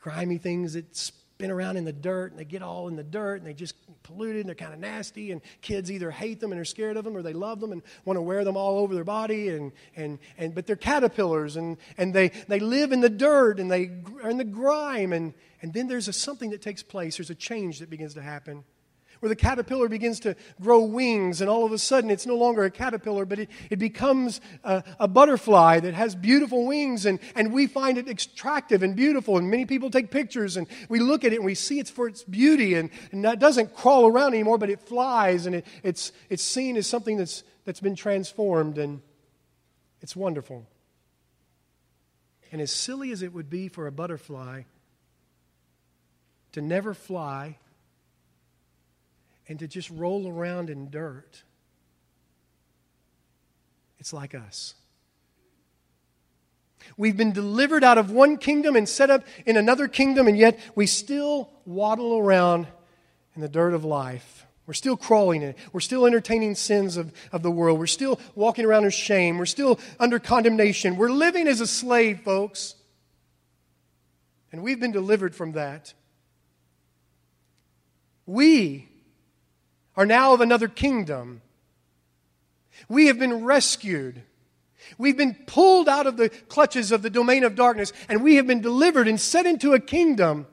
grimy 0.00 0.38
things 0.38 0.72
that 0.72 0.96
spin 1.40 1.50
around 1.50 1.78
in 1.78 1.86
the 1.86 1.92
dirt 1.92 2.32
and 2.32 2.38
they 2.38 2.44
get 2.44 2.60
all 2.60 2.86
in 2.88 2.96
the 2.96 3.02
dirt 3.02 3.36
and 3.36 3.46
they 3.46 3.54
just 3.54 3.74
polluted 4.02 4.40
and 4.40 4.48
they're 4.48 4.54
kind 4.54 4.74
of 4.74 4.78
nasty 4.78 5.32
and 5.32 5.40
kids 5.62 5.90
either 5.90 6.10
hate 6.10 6.38
them 6.38 6.52
and 6.52 6.60
are 6.60 6.66
scared 6.66 6.98
of 6.98 7.04
them 7.04 7.16
or 7.16 7.22
they 7.22 7.32
love 7.32 7.60
them 7.60 7.72
and 7.72 7.80
want 8.04 8.18
to 8.18 8.20
wear 8.20 8.44
them 8.44 8.58
all 8.58 8.78
over 8.78 8.94
their 8.94 9.04
body 9.04 9.48
and, 9.48 9.72
and, 9.96 10.18
and 10.36 10.54
but 10.54 10.66
they're 10.66 10.76
caterpillars 10.76 11.56
and, 11.56 11.78
and 11.96 12.12
they, 12.12 12.28
they 12.48 12.60
live 12.60 12.92
in 12.92 13.00
the 13.00 13.08
dirt 13.08 13.58
and 13.58 13.70
they 13.70 13.90
are 14.22 14.28
in 14.28 14.36
the 14.36 14.44
grime 14.44 15.14
and, 15.14 15.32
and 15.62 15.72
then 15.72 15.88
there's 15.88 16.08
a, 16.08 16.12
something 16.12 16.50
that 16.50 16.60
takes 16.60 16.82
place 16.82 17.16
there's 17.16 17.30
a 17.30 17.34
change 17.34 17.78
that 17.78 17.88
begins 17.88 18.12
to 18.12 18.20
happen 18.20 18.62
where 19.20 19.28
the 19.28 19.36
caterpillar 19.36 19.88
begins 19.88 20.18
to 20.20 20.34
grow 20.60 20.80
wings, 20.80 21.40
and 21.40 21.50
all 21.50 21.64
of 21.64 21.72
a 21.72 21.78
sudden 21.78 22.10
it's 22.10 22.26
no 22.26 22.36
longer 22.36 22.64
a 22.64 22.70
caterpillar, 22.70 23.26
but 23.26 23.38
it, 23.38 23.50
it 23.68 23.78
becomes 23.78 24.40
a, 24.64 24.82
a, 24.98 25.06
butterfly 25.06 25.78
that 25.78 25.92
has 25.92 26.14
beautiful 26.14 26.66
wings, 26.66 27.04
and, 27.04 27.20
and 27.36 27.52
we 27.52 27.66
find 27.66 27.98
it 27.98 28.08
attractive 28.08 28.82
and 28.82 28.96
beautiful. 28.96 29.36
And 29.36 29.50
many 29.50 29.66
people 29.66 29.90
take 29.90 30.10
pictures, 30.10 30.56
and 30.56 30.66
we 30.88 31.00
look 31.00 31.24
at 31.24 31.32
it 31.32 31.36
and 31.36 31.44
we 31.44 31.54
see 31.54 31.78
it's 31.78 31.90
for 31.90 32.08
its 32.08 32.24
beauty, 32.24 32.74
and, 32.74 32.90
and 33.12 33.24
it 33.24 33.38
doesn't 33.38 33.74
crawl 33.74 34.06
around 34.06 34.32
anymore, 34.32 34.56
but 34.56 34.70
it 34.70 34.80
flies, 34.80 35.44
and 35.44 35.54
it, 35.54 35.66
it's, 35.82 36.12
it's 36.30 36.42
seen 36.42 36.78
as 36.78 36.86
something 36.86 37.18
that's, 37.18 37.44
that's 37.66 37.80
been 37.80 37.96
transformed, 37.96 38.78
and 38.78 39.02
it's 40.00 40.16
wonderful. 40.16 40.66
And 42.52 42.60
as 42.60 42.70
silly 42.70 43.12
as 43.12 43.22
it 43.22 43.34
would 43.34 43.50
be 43.50 43.68
for 43.68 43.86
a 43.86 43.92
butterfly 43.92 44.62
to 46.52 46.60
never 46.60 46.94
fly, 46.94 47.58
and 49.50 49.58
to 49.58 49.66
just 49.66 49.90
roll 49.90 50.28
around 50.28 50.70
in 50.70 50.90
dirt. 50.90 51.42
It's 53.98 54.12
like 54.12 54.32
us. 54.32 54.74
We've 56.96 57.16
been 57.16 57.32
delivered 57.32 57.82
out 57.82 57.98
of 57.98 58.12
one 58.12 58.36
kingdom 58.36 58.76
and 58.76 58.88
set 58.88 59.10
up 59.10 59.24
in 59.44 59.56
another 59.56 59.88
kingdom, 59.88 60.28
and 60.28 60.38
yet 60.38 60.58
we 60.76 60.86
still 60.86 61.50
waddle 61.66 62.16
around 62.16 62.68
in 63.34 63.42
the 63.42 63.48
dirt 63.48 63.74
of 63.74 63.84
life. 63.84 64.46
We're 64.66 64.74
still 64.74 64.96
crawling 64.96 65.42
in 65.42 65.48
it. 65.50 65.58
We're 65.72 65.80
still 65.80 66.06
entertaining 66.06 66.54
sins 66.54 66.96
of, 66.96 67.12
of 67.32 67.42
the 67.42 67.50
world. 67.50 67.80
We're 67.80 67.88
still 67.88 68.20
walking 68.36 68.64
around 68.64 68.84
in 68.84 68.90
shame. 68.90 69.36
We're 69.36 69.46
still 69.46 69.80
under 69.98 70.20
condemnation. 70.20 70.96
We're 70.96 71.10
living 71.10 71.48
as 71.48 71.60
a 71.60 71.66
slave, 71.66 72.20
folks. 72.20 72.76
And 74.52 74.62
we've 74.62 74.78
been 74.78 74.92
delivered 74.92 75.34
from 75.34 75.52
that. 75.52 75.92
We 78.26 78.89
are 79.96 80.06
now 80.06 80.32
of 80.32 80.40
another 80.40 80.68
kingdom. 80.68 81.42
We 82.88 83.06
have 83.06 83.18
been 83.18 83.44
rescued. 83.44 84.22
We've 84.98 85.16
been 85.16 85.36
pulled 85.46 85.88
out 85.88 86.06
of 86.06 86.16
the 86.16 86.28
clutches 86.28 86.92
of 86.92 87.02
the 87.02 87.10
domain 87.10 87.44
of 87.44 87.54
darkness, 87.54 87.92
and 88.08 88.22
we 88.22 88.36
have 88.36 88.46
been 88.46 88.60
delivered 88.60 89.08
and 89.08 89.20
set 89.20 89.46
into 89.46 89.74
a 89.74 89.80
kingdom 89.80 90.46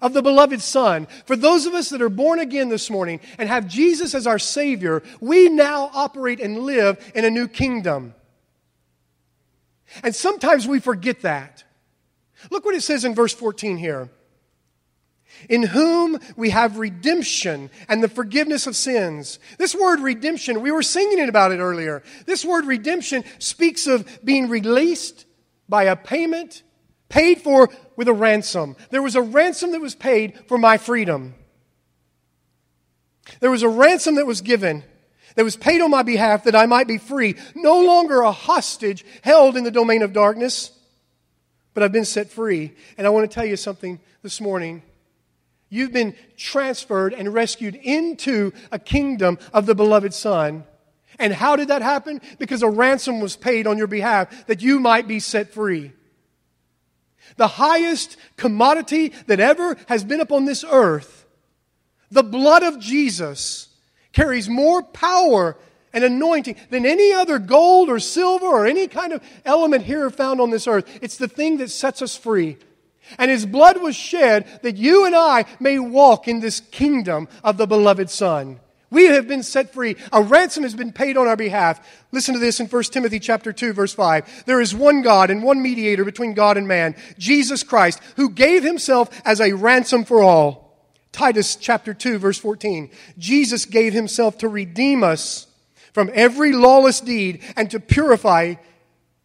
of 0.00 0.12
the 0.12 0.22
beloved 0.22 0.60
Son. 0.60 1.06
For 1.24 1.36
those 1.36 1.66
of 1.66 1.74
us 1.74 1.88
that 1.90 2.02
are 2.02 2.08
born 2.08 2.38
again 2.38 2.68
this 2.68 2.90
morning 2.90 3.20
and 3.38 3.48
have 3.48 3.66
Jesus 3.66 4.14
as 4.14 4.26
our 4.26 4.38
Savior, 4.38 5.02
we 5.20 5.48
now 5.48 5.90
operate 5.94 6.40
and 6.40 6.60
live 6.60 7.12
in 7.14 7.24
a 7.24 7.30
new 7.30 7.48
kingdom. 7.48 8.14
And 10.02 10.14
sometimes 10.14 10.66
we 10.66 10.80
forget 10.80 11.22
that. 11.22 11.64
Look 12.50 12.64
what 12.64 12.74
it 12.74 12.82
says 12.82 13.04
in 13.04 13.14
verse 13.14 13.32
14 13.32 13.78
here 13.78 14.10
in 15.48 15.62
whom 15.62 16.18
we 16.36 16.50
have 16.50 16.78
redemption 16.78 17.70
and 17.88 18.02
the 18.02 18.08
forgiveness 18.08 18.66
of 18.66 18.76
sins. 18.76 19.38
This 19.58 19.74
word 19.74 20.00
redemption, 20.00 20.60
we 20.60 20.72
were 20.72 20.82
singing 20.82 21.28
about 21.28 21.52
it 21.52 21.58
earlier. 21.58 22.02
This 22.26 22.44
word 22.44 22.66
redemption 22.66 23.24
speaks 23.38 23.86
of 23.86 24.06
being 24.24 24.48
released 24.48 25.26
by 25.68 25.84
a 25.84 25.96
payment 25.96 26.62
paid 27.08 27.40
for 27.40 27.70
with 27.96 28.08
a 28.08 28.12
ransom. 28.12 28.76
There 28.90 29.02
was 29.02 29.14
a 29.14 29.22
ransom 29.22 29.72
that 29.72 29.80
was 29.80 29.94
paid 29.94 30.38
for 30.48 30.58
my 30.58 30.78
freedom. 30.78 31.34
There 33.40 33.50
was 33.50 33.62
a 33.62 33.68
ransom 33.68 34.16
that 34.16 34.26
was 34.26 34.40
given 34.40 34.84
that 35.36 35.44
was 35.44 35.56
paid 35.56 35.80
on 35.80 35.90
my 35.90 36.02
behalf 36.02 36.44
that 36.44 36.56
I 36.56 36.66
might 36.66 36.88
be 36.88 36.98
free, 36.98 37.36
no 37.54 37.80
longer 37.80 38.22
a 38.22 38.32
hostage 38.32 39.04
held 39.22 39.56
in 39.56 39.64
the 39.64 39.70
domain 39.70 40.02
of 40.02 40.12
darkness, 40.12 40.72
but 41.74 41.82
I've 41.82 41.92
been 41.92 42.06
set 42.06 42.30
free. 42.30 42.72
And 42.96 43.06
I 43.06 43.10
want 43.10 43.30
to 43.30 43.34
tell 43.34 43.44
you 43.44 43.56
something 43.56 44.00
this 44.22 44.40
morning. 44.40 44.82
You've 45.68 45.92
been 45.92 46.14
transferred 46.36 47.12
and 47.12 47.32
rescued 47.34 47.74
into 47.74 48.52
a 48.70 48.78
kingdom 48.78 49.38
of 49.52 49.66
the 49.66 49.74
beloved 49.74 50.14
Son. 50.14 50.64
And 51.18 51.32
how 51.32 51.56
did 51.56 51.68
that 51.68 51.82
happen? 51.82 52.20
Because 52.38 52.62
a 52.62 52.68
ransom 52.68 53.20
was 53.20 53.36
paid 53.36 53.66
on 53.66 53.78
your 53.78 53.86
behalf 53.86 54.46
that 54.46 54.62
you 54.62 54.78
might 54.78 55.08
be 55.08 55.18
set 55.18 55.52
free. 55.52 55.92
The 57.36 57.48
highest 57.48 58.16
commodity 58.36 59.12
that 59.26 59.40
ever 59.40 59.76
has 59.88 60.04
been 60.04 60.20
upon 60.20 60.44
this 60.44 60.64
earth, 60.68 61.26
the 62.10 62.22
blood 62.22 62.62
of 62.62 62.78
Jesus, 62.78 63.68
carries 64.12 64.48
more 64.48 64.82
power 64.82 65.56
and 65.92 66.04
anointing 66.04 66.56
than 66.70 66.86
any 66.86 67.12
other 67.12 67.38
gold 67.38 67.88
or 67.88 67.98
silver 67.98 68.46
or 68.46 68.66
any 68.66 68.86
kind 68.86 69.12
of 69.12 69.22
element 69.44 69.84
here 69.84 70.08
found 70.10 70.40
on 70.40 70.50
this 70.50 70.66
earth. 70.66 70.98
It's 71.02 71.16
the 71.16 71.28
thing 71.28 71.56
that 71.56 71.70
sets 71.70 72.02
us 72.02 72.16
free. 72.16 72.58
And 73.18 73.30
his 73.30 73.46
blood 73.46 73.80
was 73.80 73.96
shed 73.96 74.60
that 74.62 74.76
you 74.76 75.06
and 75.06 75.14
I 75.14 75.44
may 75.60 75.78
walk 75.78 76.28
in 76.28 76.40
this 76.40 76.60
kingdom 76.60 77.28
of 77.44 77.56
the 77.56 77.66
beloved 77.66 78.10
Son. 78.10 78.60
We 78.90 79.06
have 79.06 79.26
been 79.26 79.42
set 79.42 79.72
free. 79.72 79.96
A 80.12 80.22
ransom 80.22 80.62
has 80.62 80.74
been 80.74 80.92
paid 80.92 81.16
on 81.16 81.26
our 81.26 81.36
behalf. 81.36 81.86
Listen 82.12 82.34
to 82.34 82.40
this 82.40 82.60
in 82.60 82.66
1 82.66 82.82
Timothy 82.84 83.18
chapter 83.18 83.52
2 83.52 83.72
verse 83.72 83.92
5. 83.92 84.44
There 84.46 84.60
is 84.60 84.74
one 84.74 85.02
God 85.02 85.30
and 85.30 85.42
one 85.42 85.60
mediator 85.60 86.04
between 86.04 86.34
God 86.34 86.56
and 86.56 86.68
man, 86.68 86.94
Jesus 87.18 87.62
Christ, 87.62 88.00
who 88.14 88.30
gave 88.30 88.62
himself 88.62 89.10
as 89.24 89.40
a 89.40 89.54
ransom 89.54 90.04
for 90.04 90.22
all. 90.22 90.66
Titus 91.10 91.56
chapter 91.56 91.94
2 91.94 92.18
verse 92.18 92.38
14. 92.38 92.90
Jesus 93.18 93.64
gave 93.64 93.92
himself 93.92 94.38
to 94.38 94.48
redeem 94.48 95.02
us 95.02 95.46
from 95.92 96.10
every 96.14 96.52
lawless 96.52 97.00
deed 97.00 97.42
and 97.56 97.70
to 97.70 97.80
purify 97.80 98.54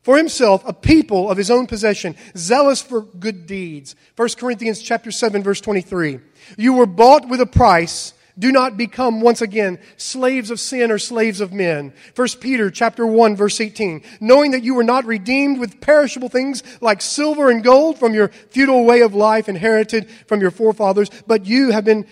for 0.01 0.17
himself 0.17 0.63
a 0.67 0.73
people 0.73 1.29
of 1.29 1.37
his 1.37 1.51
own 1.51 1.67
possession, 1.67 2.15
zealous 2.35 2.81
for 2.81 3.01
good 3.01 3.45
deeds. 3.45 3.95
1 4.15 4.29
Corinthians 4.37 4.81
chapter 4.81 5.11
7 5.11 5.43
verse 5.43 5.61
23. 5.61 6.19
You 6.57 6.73
were 6.73 6.85
bought 6.85 7.27
with 7.27 7.41
a 7.41 7.45
price. 7.45 8.13
Do 8.39 8.51
not 8.51 8.77
become 8.77 9.21
once 9.21 9.41
again 9.41 9.77
slaves 9.97 10.49
of 10.49 10.59
sin 10.59 10.89
or 10.89 10.97
slaves 10.97 11.41
of 11.41 11.51
men. 11.51 11.93
1 12.15 12.27
Peter 12.39 12.71
chapter 12.71 13.05
1 13.05 13.35
verse 13.35 13.59
18. 13.61 14.01
Knowing 14.19 14.51
that 14.51 14.63
you 14.63 14.73
were 14.73 14.83
not 14.83 15.05
redeemed 15.05 15.59
with 15.59 15.81
perishable 15.81 16.29
things 16.29 16.63
like 16.81 17.01
silver 17.01 17.51
and 17.51 17.63
gold 17.63 17.99
from 17.99 18.13
your 18.13 18.29
futile 18.29 18.85
way 18.85 19.01
of 19.01 19.13
life 19.13 19.49
inherited 19.49 20.09
from 20.27 20.41
your 20.41 20.51
forefathers, 20.51 21.09
but 21.27 21.45
you 21.45 21.71
have 21.71 21.85
been 21.85 22.07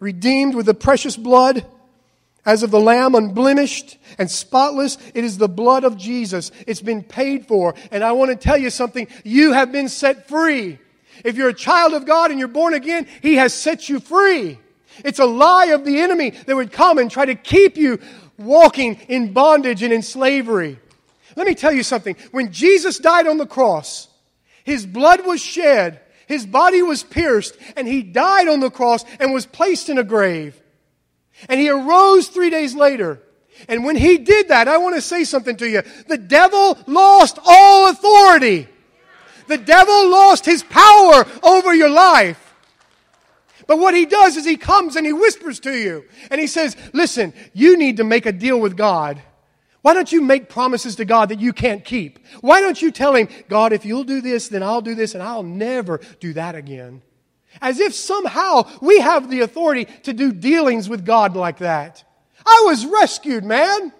redeemed 0.00 0.54
with 0.54 0.66
the 0.66 0.74
precious 0.74 1.16
blood 1.16 1.64
as 2.44 2.62
of 2.62 2.70
the 2.70 2.80
Lamb, 2.80 3.14
unblemished 3.14 3.98
and 4.18 4.30
spotless, 4.30 4.98
it 5.14 5.24
is 5.24 5.38
the 5.38 5.48
blood 5.48 5.84
of 5.84 5.96
Jesus. 5.96 6.50
It's 6.66 6.82
been 6.82 7.02
paid 7.02 7.46
for. 7.46 7.74
And 7.90 8.02
I 8.02 8.12
want 8.12 8.30
to 8.30 8.36
tell 8.36 8.56
you 8.56 8.70
something. 8.70 9.06
You 9.24 9.52
have 9.52 9.70
been 9.70 9.88
set 9.88 10.28
free. 10.28 10.78
If 11.24 11.36
you're 11.36 11.50
a 11.50 11.54
child 11.54 11.94
of 11.94 12.04
God 12.04 12.30
and 12.30 12.40
you're 12.40 12.48
born 12.48 12.74
again, 12.74 13.06
He 13.20 13.36
has 13.36 13.54
set 13.54 13.88
you 13.88 14.00
free. 14.00 14.58
It's 15.04 15.20
a 15.20 15.24
lie 15.24 15.66
of 15.66 15.84
the 15.84 16.00
enemy 16.00 16.30
that 16.30 16.56
would 16.56 16.72
come 16.72 16.98
and 16.98 17.10
try 17.10 17.26
to 17.26 17.34
keep 17.34 17.76
you 17.76 18.00
walking 18.38 18.96
in 19.08 19.32
bondage 19.32 19.82
and 19.82 19.92
in 19.92 20.02
slavery. 20.02 20.78
Let 21.36 21.46
me 21.46 21.54
tell 21.54 21.72
you 21.72 21.82
something. 21.82 22.16
When 22.32 22.52
Jesus 22.52 22.98
died 22.98 23.26
on 23.26 23.38
the 23.38 23.46
cross, 23.46 24.08
His 24.64 24.84
blood 24.84 25.24
was 25.26 25.40
shed, 25.40 26.00
His 26.26 26.44
body 26.44 26.82
was 26.82 27.04
pierced, 27.04 27.56
and 27.76 27.86
He 27.86 28.02
died 28.02 28.48
on 28.48 28.60
the 28.60 28.70
cross 28.70 29.04
and 29.20 29.32
was 29.32 29.46
placed 29.46 29.88
in 29.88 29.98
a 29.98 30.04
grave. 30.04 30.60
And 31.48 31.60
he 31.60 31.68
arose 31.68 32.28
three 32.28 32.50
days 32.50 32.74
later. 32.74 33.20
And 33.68 33.84
when 33.84 33.96
he 33.96 34.18
did 34.18 34.48
that, 34.48 34.68
I 34.68 34.78
want 34.78 34.96
to 34.96 35.00
say 35.00 35.24
something 35.24 35.56
to 35.56 35.68
you. 35.68 35.82
The 36.08 36.18
devil 36.18 36.78
lost 36.86 37.38
all 37.44 37.90
authority. 37.90 38.68
The 39.48 39.58
devil 39.58 40.10
lost 40.10 40.46
his 40.46 40.62
power 40.62 41.26
over 41.42 41.74
your 41.74 41.90
life. 41.90 42.38
But 43.66 43.78
what 43.78 43.94
he 43.94 44.06
does 44.06 44.36
is 44.36 44.44
he 44.44 44.56
comes 44.56 44.96
and 44.96 45.06
he 45.06 45.12
whispers 45.12 45.60
to 45.60 45.72
you. 45.72 46.04
And 46.30 46.40
he 46.40 46.46
says, 46.46 46.76
listen, 46.92 47.32
you 47.52 47.76
need 47.76 47.98
to 47.98 48.04
make 48.04 48.26
a 48.26 48.32
deal 48.32 48.60
with 48.60 48.76
God. 48.76 49.22
Why 49.82 49.94
don't 49.94 50.12
you 50.12 50.20
make 50.20 50.48
promises 50.48 50.96
to 50.96 51.04
God 51.04 51.28
that 51.28 51.40
you 51.40 51.52
can't 51.52 51.84
keep? 51.84 52.24
Why 52.40 52.60
don't 52.60 52.80
you 52.80 52.90
tell 52.92 53.14
him, 53.14 53.28
God, 53.48 53.72
if 53.72 53.84
you'll 53.84 54.04
do 54.04 54.20
this, 54.20 54.48
then 54.48 54.62
I'll 54.62 54.80
do 54.80 54.94
this 54.94 55.14
and 55.14 55.22
I'll 55.22 55.42
never 55.42 56.00
do 56.20 56.32
that 56.34 56.54
again? 56.54 57.02
As 57.60 57.80
if 57.80 57.94
somehow 57.94 58.68
we 58.80 59.00
have 59.00 59.30
the 59.30 59.40
authority 59.40 59.86
to 60.04 60.12
do 60.12 60.32
dealings 60.32 60.88
with 60.88 61.04
God 61.04 61.36
like 61.36 61.58
that. 61.58 62.04
I 62.44 62.64
was 62.66 62.86
rescued, 62.86 63.44
man. 63.44 63.92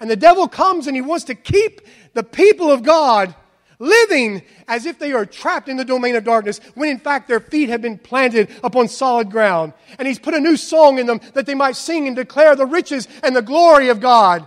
And 0.00 0.10
the 0.10 0.16
devil 0.16 0.48
comes 0.48 0.86
and 0.86 0.96
he 0.96 1.02
wants 1.02 1.24
to 1.24 1.34
keep 1.34 1.80
the 2.14 2.24
people 2.24 2.70
of 2.70 2.82
God 2.82 3.34
living 3.78 4.42
as 4.68 4.86
if 4.86 4.98
they 4.98 5.12
are 5.12 5.26
trapped 5.26 5.68
in 5.68 5.76
the 5.76 5.84
domain 5.84 6.16
of 6.16 6.24
darkness 6.24 6.58
when 6.74 6.88
in 6.88 6.98
fact 6.98 7.28
their 7.28 7.40
feet 7.40 7.68
have 7.68 7.82
been 7.82 7.98
planted 7.98 8.48
upon 8.62 8.88
solid 8.88 9.30
ground. 9.30 9.72
And 9.98 10.06
he's 10.08 10.18
put 10.18 10.34
a 10.34 10.40
new 10.40 10.56
song 10.56 10.98
in 10.98 11.06
them 11.06 11.20
that 11.34 11.46
they 11.46 11.54
might 11.54 11.76
sing 11.76 12.06
and 12.06 12.16
declare 12.16 12.56
the 12.56 12.66
riches 12.66 13.08
and 13.22 13.34
the 13.34 13.42
glory 13.42 13.88
of 13.88 14.00
God. 14.00 14.46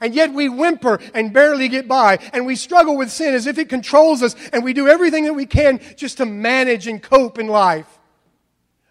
And 0.00 0.14
yet 0.14 0.32
we 0.32 0.48
whimper 0.48 1.00
and 1.14 1.32
barely 1.32 1.68
get 1.68 1.88
by. 1.88 2.18
And 2.32 2.46
we 2.46 2.56
struggle 2.56 2.96
with 2.96 3.10
sin 3.10 3.34
as 3.34 3.46
if 3.46 3.58
it 3.58 3.68
controls 3.68 4.22
us. 4.22 4.36
And 4.52 4.62
we 4.62 4.72
do 4.72 4.88
everything 4.88 5.24
that 5.24 5.34
we 5.34 5.46
can 5.46 5.80
just 5.96 6.18
to 6.18 6.26
manage 6.26 6.86
and 6.86 7.02
cope 7.02 7.38
in 7.38 7.48
life. 7.48 7.98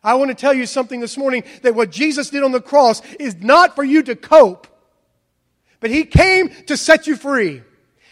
I 0.03 0.15
want 0.15 0.29
to 0.29 0.35
tell 0.35 0.53
you 0.53 0.65
something 0.65 0.99
this 0.99 1.17
morning 1.17 1.43
that 1.63 1.75
what 1.75 1.91
Jesus 1.91 2.29
did 2.29 2.43
on 2.43 2.51
the 2.51 2.61
cross 2.61 3.01
is 3.19 3.35
not 3.41 3.75
for 3.75 3.83
you 3.83 4.03
to 4.03 4.15
cope, 4.15 4.67
but 5.79 5.89
He 5.89 6.05
came 6.05 6.49
to 6.67 6.77
set 6.77 7.07
you 7.07 7.15
free. 7.15 7.61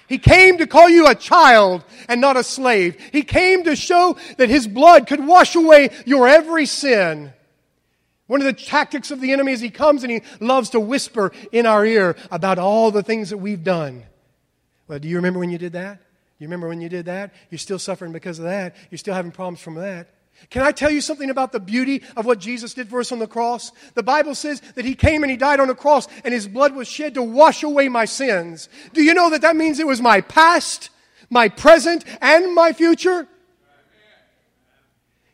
He 0.07 0.17
came 0.17 0.57
to 0.57 0.67
call 0.67 0.89
you 0.89 1.07
a 1.07 1.15
child 1.15 1.83
and 2.07 2.21
not 2.21 2.37
a 2.37 2.43
slave. 2.43 2.97
He 3.11 3.23
came 3.23 3.63
to 3.63 3.75
show 3.75 4.17
that 4.37 4.49
His 4.49 4.67
blood 4.67 5.07
could 5.07 5.25
wash 5.25 5.55
away 5.55 5.89
your 6.05 6.27
every 6.27 6.65
sin. 6.65 7.33
One 8.27 8.41
of 8.41 8.45
the 8.45 8.53
tactics 8.53 9.11
of 9.11 9.21
the 9.21 9.31
enemy 9.31 9.51
is 9.51 9.61
he 9.61 9.69
comes 9.69 10.03
and 10.03 10.11
he 10.11 10.21
loves 10.39 10.71
to 10.71 10.79
whisper 10.79 11.31
in 11.51 11.65
our 11.65 11.85
ear 11.85 12.15
about 12.31 12.57
all 12.57 12.89
the 12.89 13.03
things 13.03 13.29
that 13.29 13.37
we've 13.37 13.63
done. 13.63 14.03
Well, 14.87 14.99
do 14.99 15.07
you 15.07 15.17
remember 15.17 15.39
when 15.39 15.51
you 15.51 15.57
did 15.57 15.73
that? 15.73 15.99
You 16.39 16.47
remember 16.47 16.67
when 16.67 16.81
you 16.81 16.89
did 16.89 17.05
that? 17.05 17.33
You're 17.49 17.59
still 17.59 17.79
suffering 17.79 18.11
because 18.11 18.39
of 18.39 18.45
that. 18.45 18.75
You're 18.89 18.97
still 18.97 19.13
having 19.13 19.31
problems 19.31 19.61
from 19.61 19.75
that. 19.75 20.09
Can 20.49 20.63
I 20.63 20.71
tell 20.71 20.91
you 20.91 20.99
something 21.01 21.29
about 21.29 21.53
the 21.53 21.59
beauty 21.59 22.03
of 22.17 22.25
what 22.25 22.39
Jesus 22.39 22.73
did 22.73 22.89
for 22.89 22.99
us 22.99 23.11
on 23.11 23.19
the 23.19 23.27
cross? 23.27 23.71
The 23.93 24.03
Bible 24.03 24.35
says 24.35 24.59
that 24.75 24.83
He 24.85 24.95
came 24.95 25.23
and 25.23 25.31
He 25.31 25.37
died 25.37 25.59
on 25.59 25.69
the 25.69 25.75
cross 25.75 26.07
and 26.23 26.33
His 26.33 26.47
blood 26.47 26.75
was 26.75 26.87
shed 26.87 27.13
to 27.13 27.23
wash 27.23 27.63
away 27.63 27.87
my 27.87 28.05
sins. 28.05 28.67
Do 28.93 29.01
you 29.01 29.13
know 29.13 29.29
that 29.29 29.41
that 29.43 29.55
means 29.55 29.79
it 29.79 29.87
was 29.87 30.01
my 30.01 30.21
past, 30.21 30.89
my 31.29 31.47
present, 31.47 32.03
and 32.21 32.53
my 32.53 32.73
future? 32.73 33.27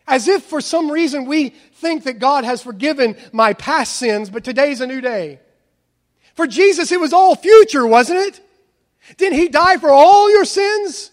As 0.07 0.27
if 0.27 0.43
for 0.43 0.61
some 0.61 0.91
reason 0.91 1.25
we 1.25 1.49
think 1.49 2.03
that 2.03 2.19
God 2.19 2.43
has 2.43 2.61
forgiven 2.61 3.15
my 3.31 3.53
past 3.53 3.95
sins, 3.95 4.29
but 4.29 4.43
today's 4.43 4.81
a 4.81 4.87
new 4.87 5.01
day. 5.01 5.39
For 6.35 6.47
Jesus, 6.47 6.91
it 6.91 6.99
was 6.99 7.13
all 7.13 7.35
future, 7.35 7.85
wasn't 7.85 8.19
it? 8.19 8.41
Didn't 9.17 9.39
He 9.39 9.47
die 9.47 9.77
for 9.77 9.89
all 9.89 10.29
your 10.31 10.45
sins? 10.45 11.11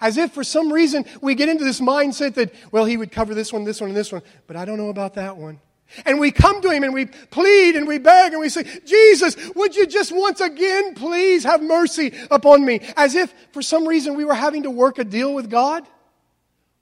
As 0.00 0.16
if 0.16 0.32
for 0.32 0.44
some 0.44 0.72
reason 0.72 1.04
we 1.20 1.34
get 1.34 1.48
into 1.48 1.64
this 1.64 1.80
mindset 1.80 2.34
that, 2.34 2.54
well, 2.70 2.84
He 2.84 2.96
would 2.96 3.10
cover 3.10 3.34
this 3.34 3.52
one, 3.52 3.64
this 3.64 3.80
one, 3.80 3.90
and 3.90 3.96
this 3.96 4.12
one, 4.12 4.22
but 4.46 4.56
I 4.56 4.64
don't 4.64 4.78
know 4.78 4.90
about 4.90 5.14
that 5.14 5.36
one. 5.36 5.60
And 6.04 6.20
we 6.20 6.30
come 6.30 6.60
to 6.62 6.70
Him 6.70 6.84
and 6.84 6.92
we 6.92 7.06
plead 7.06 7.74
and 7.74 7.88
we 7.88 7.98
beg 7.98 8.32
and 8.32 8.40
we 8.40 8.50
say, 8.50 8.64
Jesus, 8.84 9.36
would 9.54 9.74
you 9.74 9.86
just 9.86 10.12
once 10.12 10.40
again 10.40 10.94
please 10.94 11.44
have 11.44 11.62
mercy 11.62 12.12
upon 12.30 12.64
me? 12.64 12.80
As 12.96 13.14
if 13.14 13.32
for 13.52 13.62
some 13.62 13.88
reason 13.88 14.14
we 14.14 14.24
were 14.24 14.34
having 14.34 14.64
to 14.64 14.70
work 14.70 14.98
a 14.98 15.04
deal 15.04 15.34
with 15.34 15.50
God. 15.50 15.86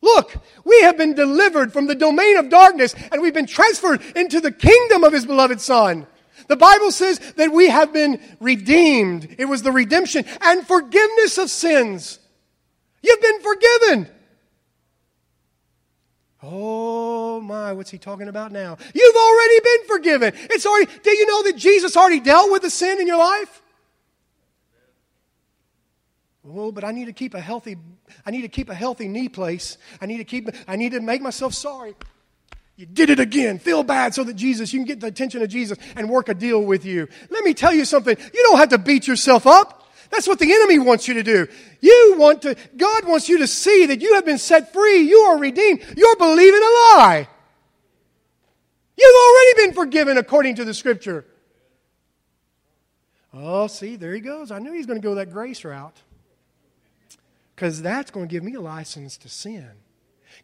Look, 0.07 0.37
we 0.64 0.81
have 0.83 0.97
been 0.97 1.14
delivered 1.14 1.73
from 1.73 1.88
the 1.88 1.97
domain 1.97 2.37
of 2.37 2.49
darkness 2.49 2.95
and 3.11 3.21
we've 3.21 3.35
been 3.35 3.47
transferred 3.47 4.01
into 4.14 4.40
the 4.40 4.53
kingdom 4.53 5.03
of 5.03 5.12
His 5.12 5.27
beloved 5.27 5.61
Son. 5.61 6.07
The 6.47 6.57
Bible 6.57 6.92
says 6.92 7.19
that 7.35 7.51
we 7.51 7.69
have 7.69 7.92
been 7.92 8.21
redeemed. 8.38 9.35
It 9.37 9.47
was 9.47 9.62
the 9.62 9.73
redemption 9.73 10.25
and 10.40 10.64
forgiveness 10.64 11.38
of 11.38 11.51
sins. 11.51 12.21
You've 13.03 13.21
been 13.21 13.40
forgiven. 13.40 14.09
Oh 16.40 17.40
my, 17.40 17.73
what's 17.73 17.90
he 17.90 17.99
talking 17.99 18.29
about 18.29 18.53
now? 18.53 18.79
You've 18.95 19.16
already 19.16 19.61
been 19.61 19.88
forgiven. 19.88 20.33
It's 20.51 20.66
already, 20.66 20.88
do 21.03 21.11
you 21.11 21.27
know 21.27 21.42
that 21.45 21.57
Jesus 21.57 21.97
already 21.97 22.21
dealt 22.21 22.53
with 22.53 22.62
the 22.62 22.71
sin 22.71 23.01
in 23.01 23.09
your 23.09 23.19
life? 23.19 23.62
Oh, 26.49 26.71
but 26.71 26.85
I 26.85 26.92
need 26.92 27.07
to 27.07 27.12
keep 27.12 27.35
a 27.35 27.40
healthy, 27.40 27.77
I 28.25 28.31
need 28.31 28.42
to 28.42 28.49
keep 28.49 28.69
a 28.69 28.75
healthy 28.75 29.09
knee 29.09 29.29
place. 29.29 29.79
I 30.01 30.07
need 30.07 30.19
to 30.19 30.25
keep, 30.25 30.49
I 30.66 30.77
need 30.77 30.92
to 30.92 31.01
make 31.01 31.23
myself 31.23 31.55
sorry. 31.55 31.95
You 32.77 32.85
did 32.85 33.09
it 33.09 33.21
again. 33.21 33.59
Feel 33.59 33.83
bad 33.83 34.14
so 34.14 34.23
that 34.25 34.35
Jesus, 34.35 34.73
you 34.73 34.81
can 34.81 34.87
get 34.87 35.01
the 35.01 35.07
attention 35.07 35.42
of 35.42 35.49
Jesus 35.49 35.79
and 35.97 36.11
work 36.11 36.29
a 36.29 36.35
deal 36.35 36.62
with 36.62 36.85
you. 36.85 37.09
Let 37.31 37.42
me 37.42 37.55
tell 37.55 37.73
you 37.73 37.87
something. 37.87 38.16
You 38.19 38.42
don't 38.45 38.59
have 38.59 38.69
to 38.71 38.79
beat 38.79 39.07
yourself 39.07 39.47
up. 39.47 39.88
That's 40.11 40.29
what 40.29 40.38
the 40.38 40.53
enemy 40.53 40.79
wants 40.79 41.09
you 41.09 41.14
to 41.14 41.23
do. 41.23 41.49
You 41.81 42.14
want 42.19 42.42
to, 42.42 42.55
God 42.77 43.07
wants 43.07 43.29
you 43.29 43.38
to 43.38 43.47
see 43.47 43.87
that 43.87 44.01
you 44.01 44.14
have 44.14 44.25
been 44.25 44.38
set 44.38 44.73
free. 44.73 45.01
You 45.01 45.19
are 45.21 45.38
redeemed. 45.38 45.81
You're 45.97 46.16
believing 46.16 46.61
a 46.61 46.73
lie. 46.97 47.29
You've 48.99 49.16
already 49.16 49.66
been 49.66 49.75
forgiven 49.75 50.19
according 50.19 50.57
to 50.57 50.64
the 50.64 50.75
scripture. 50.75 51.25
Oh, 53.33 53.66
see, 53.66 53.97
there 53.97 54.14
he 54.14 54.21
goes. 54.21 54.51
I 54.51 54.59
knew 54.59 54.73
he 54.73 54.79
was 54.79 54.87
going 54.87 55.01
to 55.01 55.07
go 55.07 55.16
that 55.16 55.31
grace 55.31 55.64
route 55.64 55.97
because 57.57 57.81
that's 57.81 58.11
going 58.11 58.29
to 58.29 58.31
give 58.31 58.45
me 58.45 58.55
a 58.55 58.61
license 58.61 59.16
to 59.16 59.31
sin. 59.31 59.66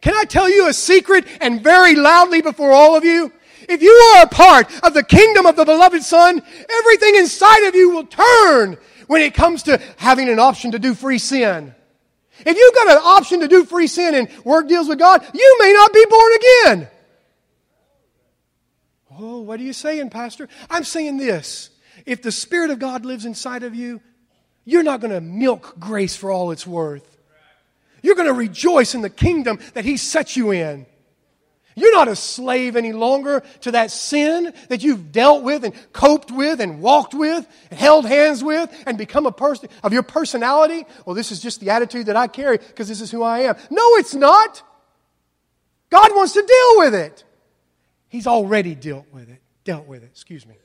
Can 0.01 0.15
I 0.15 0.25
tell 0.25 0.49
you 0.49 0.67
a 0.67 0.73
secret 0.73 1.25
and 1.39 1.63
very 1.63 1.95
loudly 1.95 2.41
before 2.41 2.71
all 2.71 2.95
of 2.95 3.03
you? 3.03 3.31
If 3.69 3.83
you 3.83 3.91
are 3.91 4.23
a 4.23 4.27
part 4.27 4.67
of 4.83 4.95
the 4.95 5.03
kingdom 5.03 5.45
of 5.45 5.55
the 5.55 5.63
beloved 5.63 6.01
Son, 6.01 6.41
everything 6.69 7.15
inside 7.15 7.67
of 7.67 7.75
you 7.75 7.91
will 7.91 8.05
turn 8.05 8.77
when 9.05 9.21
it 9.21 9.35
comes 9.35 9.63
to 9.63 9.79
having 9.97 10.27
an 10.27 10.39
option 10.39 10.71
to 10.71 10.79
do 10.79 10.95
free 10.95 11.19
sin. 11.19 11.73
If 12.39 12.57
you've 12.57 12.73
got 12.73 12.91
an 12.91 13.03
option 13.03 13.41
to 13.41 13.47
do 13.47 13.63
free 13.63 13.87
sin 13.87 14.15
and 14.15 14.27
work 14.43 14.67
deals 14.67 14.89
with 14.89 14.97
God, 14.97 15.23
you 15.33 15.57
may 15.59 15.71
not 15.71 15.93
be 15.93 16.05
born 16.09 16.31
again. 16.33 16.87
Oh, 19.19 19.41
what 19.41 19.59
are 19.59 19.63
you 19.63 19.73
saying, 19.73 20.09
Pastor? 20.09 20.49
I'm 20.67 20.83
saying 20.83 21.17
this. 21.17 21.69
If 22.07 22.23
the 22.23 22.31
Spirit 22.31 22.71
of 22.71 22.79
God 22.79 23.05
lives 23.05 23.25
inside 23.25 23.61
of 23.61 23.75
you, 23.75 24.01
you're 24.65 24.83
not 24.83 25.01
going 25.01 25.13
to 25.13 25.21
milk 25.21 25.75
grace 25.79 26.15
for 26.15 26.31
all 26.31 26.51
it's 26.51 26.65
worth. 26.65 27.09
You're 28.01 28.15
going 28.15 28.27
to 28.27 28.33
rejoice 28.33 28.95
in 28.95 29.01
the 29.01 29.09
kingdom 29.09 29.59
that 29.73 29.85
He 29.85 29.97
set 29.97 30.35
you 30.35 30.51
in. 30.51 30.85
You're 31.75 31.93
not 31.93 32.07
a 32.07 32.15
slave 32.15 32.75
any 32.75 32.93
longer 32.93 33.43
to 33.61 33.71
that 33.71 33.89
sin 33.89 34.53
that 34.69 34.83
you've 34.83 35.11
dealt 35.11 35.43
with 35.43 35.63
and 35.63 35.73
coped 35.91 36.31
with 36.31 36.61
and 36.61 36.81
walked 36.81 37.13
with 37.13 37.47
and 37.71 37.79
held 37.79 38.05
hands 38.05 38.43
with 38.43 38.69
and 38.85 38.97
become 38.97 39.25
a 39.25 39.31
person 39.31 39.69
of 39.81 39.91
your 39.91 40.03
personality. 40.03 40.85
Well, 41.05 41.15
this 41.15 41.31
is 41.31 41.39
just 41.39 41.59
the 41.59 41.71
attitude 41.71 42.07
that 42.07 42.15
I 42.15 42.27
carry 42.27 42.57
because 42.57 42.87
this 42.87 43.01
is 43.01 43.09
who 43.09 43.23
I 43.23 43.39
am. 43.39 43.55
No, 43.71 43.95
it's 43.95 44.13
not. 44.13 44.61
God 45.89 46.11
wants 46.15 46.33
to 46.33 46.41
deal 46.41 46.79
with 46.79 46.95
it. 46.95 47.23
He's 48.09 48.27
already 48.27 48.75
dealt 48.75 49.07
with 49.11 49.29
it. 49.29 49.41
Dealt 49.63 49.87
with 49.87 50.03
it, 50.03 50.09
excuse 50.11 50.45
me. 50.45 50.55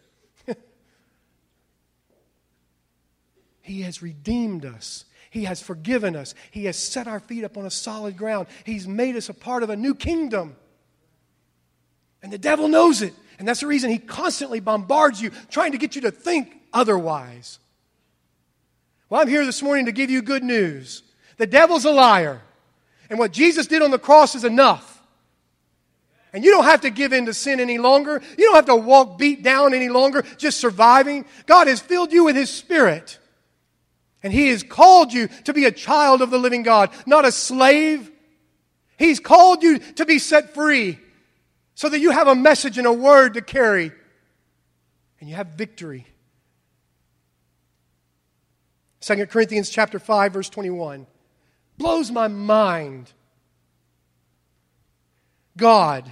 He 3.68 3.83
has 3.83 4.02
redeemed 4.02 4.64
us. 4.64 5.04
He 5.31 5.44
has 5.44 5.61
forgiven 5.61 6.16
us. 6.16 6.35
He 6.50 6.64
has 6.64 6.76
set 6.76 7.07
our 7.07 7.20
feet 7.20 7.44
upon 7.44 7.66
a 7.66 7.70
solid 7.70 8.16
ground. 8.16 8.48
He's 8.64 8.88
made 8.88 9.16
us 9.16 9.28
a 9.28 9.35
part 9.35 9.62
of 9.62 9.70
a 9.70 9.76
new 9.76 9.94
kingdom. 9.94 10.57
And 12.22 12.33
the 12.33 12.38
devil 12.38 12.68
knows 12.68 13.02
it. 13.02 13.14
And 13.38 13.46
that's 13.46 13.61
the 13.61 13.66
reason 13.66 13.90
he 13.90 13.98
constantly 13.98 14.61
bombards 14.61 15.20
you, 15.20 15.31
trying 15.50 15.72
to 15.72 15.78
get 15.78 15.94
you 15.94 16.02
to 16.02 16.11
think 16.11 16.52
otherwise. 16.72 17.59
Well, 19.11 19.20
I'm 19.20 19.28
here 19.28 19.44
this 19.46 19.62
morning 19.62 19.87
to 19.87 19.92
give 19.92 20.11
you 20.11 20.22
good 20.22 20.42
news. 20.42 21.02
The 21.37 21.46
devil's 21.46 21.85
a 21.85 21.90
liar. 21.90 22.40
And 23.11 23.18
what 23.18 23.33
Jesus 23.33 23.66
did 23.66 23.83
on 23.83 23.90
the 23.90 23.98
cross 23.98 24.35
is 24.35 24.44
enough. 24.44 25.02
And 26.33 26.44
you 26.44 26.50
don't 26.50 26.64
have 26.64 26.83
to 26.83 26.90
give 26.90 27.12
in 27.12 27.26
to 27.26 27.35
sin 27.35 27.59
any 27.61 27.78
longer. 27.78 28.20
You 28.37 28.44
don't 28.46 28.57
have 28.57 28.66
to 28.66 28.76
walk 28.76 29.18
beat 29.18 29.42
down 29.42 29.72
any 29.72 29.88
longer, 29.88 30.22
just 30.37 30.59
surviving. 30.59 31.24
God 31.46 31.68
has 31.68 31.81
filled 31.81 32.12
you 32.12 32.24
with 32.24 32.37
His 32.37 32.50
Spirit. 32.50 33.18
And 34.22 34.33
He 34.33 34.48
has 34.48 34.62
called 34.62 35.12
you 35.12 35.28
to 35.44 35.52
be 35.52 35.64
a 35.64 35.72
child 35.72 36.22
of 36.22 36.31
the 36.31 36.38
living 36.38 36.62
God, 36.62 36.90
not 37.07 37.24
a 37.24 37.33
slave. 37.33 38.11
He's 38.96 39.20
called 39.20 39.62
you 39.62 39.78
to 39.78 40.04
be 40.04 40.18
set 40.18 40.54
free 40.54 40.98
so 41.74 41.88
that 41.88 42.00
you 42.00 42.11
have 42.11 42.26
a 42.26 42.35
message 42.35 42.78
and 42.78 42.87
a 42.87 42.92
word 42.92 43.35
to 43.35 43.42
carry 43.42 43.92
and 45.20 45.28
you 45.28 45.37
have 45.37 45.48
victory. 45.48 46.07
2 49.00 49.26
Corinthians 49.26 49.70
chapter 49.70 49.98
5 49.98 50.33
verse 50.33 50.48
21 50.50 51.07
blows 51.76 52.11
my 52.11 52.28
mind. 52.28 53.12
God 55.57 56.11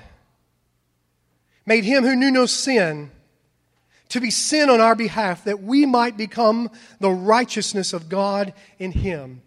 made 1.64 1.84
him 1.84 2.04
who 2.04 2.14
knew 2.14 2.30
no 2.30 2.46
sin 2.46 3.10
to 4.10 4.20
be 4.20 4.30
sin 4.30 4.70
on 4.70 4.80
our 4.80 4.94
behalf 4.94 5.44
that 5.44 5.62
we 5.62 5.86
might 5.86 6.16
become 6.16 6.70
the 7.00 7.10
righteousness 7.10 7.92
of 7.92 8.08
God 8.08 8.54
in 8.78 8.92
him. 8.92 9.42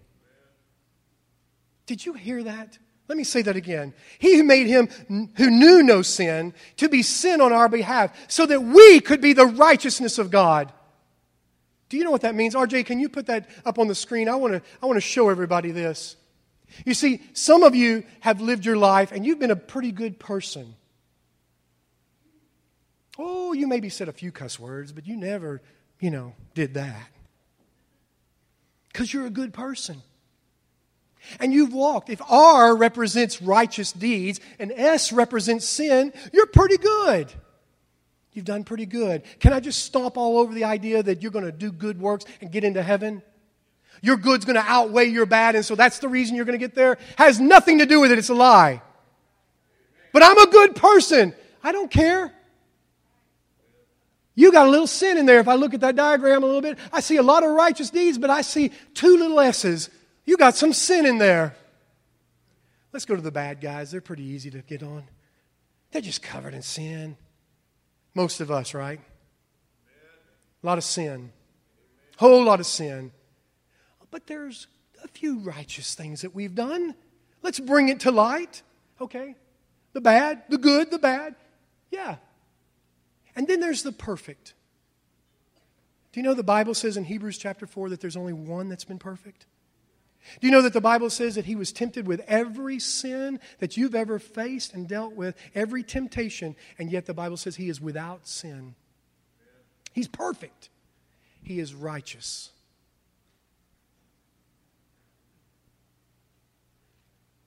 Did 1.85 2.05
you 2.05 2.13
hear 2.13 2.43
that? 2.43 2.77
Let 3.07 3.17
me 3.17 3.23
say 3.23 3.41
that 3.41 3.55
again. 3.55 3.93
He 4.19 4.37
who 4.37 4.43
made 4.43 4.67
him 4.67 4.87
who 5.35 5.49
knew 5.49 5.81
no 5.81 6.03
sin 6.03 6.53
to 6.77 6.87
be 6.87 7.01
sin 7.01 7.41
on 7.41 7.51
our 7.51 7.67
behalf 7.67 8.15
so 8.29 8.45
that 8.45 8.61
we 8.61 8.99
could 8.99 9.19
be 9.19 9.33
the 9.33 9.47
righteousness 9.47 10.19
of 10.19 10.29
God. 10.29 10.71
Do 11.89 11.97
you 11.97 12.03
know 12.03 12.11
what 12.11 12.21
that 12.21 12.35
means? 12.35 12.53
RJ, 12.53 12.85
can 12.85 12.99
you 12.99 13.09
put 13.09 13.25
that 13.25 13.49
up 13.65 13.79
on 13.79 13.87
the 13.87 13.95
screen? 13.95 14.29
I 14.29 14.35
want 14.35 14.53
to, 14.53 14.61
I 14.81 14.85
want 14.85 14.97
to 14.97 15.01
show 15.01 15.29
everybody 15.29 15.71
this. 15.71 16.15
You 16.85 16.93
see, 16.93 17.21
some 17.33 17.63
of 17.63 17.73
you 17.73 18.03
have 18.19 18.41
lived 18.41 18.63
your 18.63 18.77
life 18.77 19.11
and 19.11 19.25
you've 19.25 19.39
been 19.39 19.49
a 19.49 19.55
pretty 19.55 19.91
good 19.91 20.19
person. 20.19 20.75
Oh, 23.21 23.51
you 23.51 23.67
maybe 23.67 23.89
said 23.89 24.07
a 24.07 24.13
few 24.13 24.31
cuss 24.31 24.57
words, 24.57 24.93
but 24.93 25.05
you 25.05 25.17
never, 25.17 25.61
you 25.99 26.09
know, 26.09 26.33
did 26.55 26.75
that. 26.75 27.09
Because 28.87 29.13
you're 29.13 29.25
a 29.25 29.29
good 29.29 29.53
person. 29.53 30.01
And 31.41 31.51
you've 31.53 31.73
walked. 31.73 32.09
If 32.09 32.21
R 32.29 32.73
represents 32.77 33.41
righteous 33.41 33.91
deeds 33.91 34.39
and 34.57 34.71
S 34.71 35.11
represents 35.11 35.67
sin, 35.67 36.13
you're 36.31 36.47
pretty 36.47 36.77
good. 36.77 37.29
You've 38.31 38.45
done 38.45 38.63
pretty 38.63 38.85
good. 38.85 39.23
Can 39.41 39.51
I 39.51 39.59
just 39.59 39.83
stomp 39.83 40.17
all 40.17 40.37
over 40.37 40.53
the 40.53 40.63
idea 40.63 41.03
that 41.03 41.21
you're 41.21 41.31
going 41.31 41.43
to 41.43 41.51
do 41.51 41.73
good 41.73 41.99
works 41.99 42.23
and 42.39 42.49
get 42.49 42.63
into 42.63 42.81
heaven? 42.81 43.21
Your 44.01 44.15
good's 44.15 44.45
going 44.45 44.55
to 44.55 44.65
outweigh 44.65 45.07
your 45.07 45.25
bad, 45.25 45.55
and 45.55 45.65
so 45.65 45.75
that's 45.75 45.99
the 45.99 46.07
reason 46.07 46.37
you're 46.37 46.45
going 46.45 46.57
to 46.57 46.65
get 46.65 46.73
there? 46.73 46.97
Has 47.17 47.41
nothing 47.41 47.79
to 47.79 47.85
do 47.85 47.99
with 47.99 48.13
it. 48.13 48.17
It's 48.17 48.29
a 48.29 48.33
lie. 48.33 48.81
But 50.13 50.23
I'm 50.23 50.37
a 50.37 50.47
good 50.47 50.77
person. 50.77 51.35
I 51.61 51.73
don't 51.73 51.91
care. 51.91 52.33
You 54.39 54.53
got 54.53 54.67
a 54.67 54.69
little 54.69 54.87
sin 54.87 55.17
in 55.17 55.25
there. 55.25 55.41
If 55.41 55.49
I 55.49 55.55
look 55.55 55.73
at 55.73 55.81
that 55.81 55.97
diagram 55.97 56.43
a 56.43 56.45
little 56.45 56.61
bit, 56.61 56.77
I 56.93 57.01
see 57.01 57.17
a 57.17 57.21
lot 57.21 57.43
of 57.43 57.49
righteous 57.49 57.89
deeds, 57.89 58.17
but 58.17 58.29
I 58.29 58.41
see 58.41 58.71
two 58.93 59.17
little 59.17 59.37
S's. 59.37 59.89
You 60.23 60.37
got 60.37 60.55
some 60.55 60.71
sin 60.71 61.05
in 61.05 61.17
there. 61.17 61.57
Let's 62.93 63.03
go 63.03 63.17
to 63.17 63.21
the 63.21 63.31
bad 63.31 63.59
guys. 63.59 63.91
They're 63.91 63.99
pretty 63.99 64.23
easy 64.23 64.49
to 64.51 64.59
get 64.59 64.81
on. 64.81 65.03
They're 65.91 66.01
just 66.01 66.21
covered 66.21 66.53
in 66.53 66.61
sin. 66.61 67.17
Most 68.15 68.39
of 68.39 68.49
us, 68.49 68.73
right? 68.73 69.01
A 70.63 70.65
lot 70.65 70.77
of 70.77 70.85
sin. 70.85 71.33
Whole 72.15 72.41
lot 72.41 72.61
of 72.61 72.65
sin. 72.65 73.11
But 74.09 74.25
there's 74.27 74.67
a 75.03 75.09
few 75.09 75.39
righteous 75.39 75.95
things 75.95 76.21
that 76.21 76.33
we've 76.33 76.55
done. 76.55 76.95
Let's 77.41 77.59
bring 77.59 77.89
it 77.89 77.99
to 78.01 78.11
light. 78.11 78.63
Okay? 79.01 79.35
The 79.91 79.99
bad, 79.99 80.43
the 80.47 80.57
good, 80.57 80.91
the 80.91 80.99
bad. 80.99 81.35
Yeah. 81.91 82.15
And 83.39 83.47
then 83.47 83.61
there's 83.61 83.83
the 83.83 83.93
perfect. 83.93 84.53
Do 86.11 86.19
you 86.19 86.25
know 86.25 86.33
the 86.33 86.43
Bible 86.43 86.73
says 86.73 86.97
in 86.97 87.05
Hebrews 87.05 87.37
chapter 87.37 87.65
4 87.65 87.87
that 87.87 88.01
there's 88.01 88.17
only 88.17 88.33
one 88.33 88.67
that's 88.67 88.83
been 88.83 88.99
perfect? 88.99 89.45
Do 90.41 90.47
you 90.47 90.51
know 90.51 90.61
that 90.61 90.73
the 90.73 90.81
Bible 90.81 91.09
says 91.09 91.35
that 91.35 91.45
he 91.45 91.55
was 91.55 91.71
tempted 91.71 92.05
with 92.05 92.19
every 92.27 92.79
sin 92.79 93.39
that 93.59 93.77
you've 93.77 93.95
ever 93.95 94.19
faced 94.19 94.73
and 94.73 94.89
dealt 94.89 95.13
with, 95.13 95.37
every 95.55 95.83
temptation, 95.83 96.57
and 96.77 96.91
yet 96.91 97.05
the 97.05 97.13
Bible 97.13 97.37
says 97.37 97.55
he 97.55 97.69
is 97.69 97.79
without 97.79 98.27
sin? 98.27 98.75
He's 99.93 100.09
perfect, 100.09 100.67
he 101.41 101.61
is 101.61 101.73
righteous. 101.73 102.49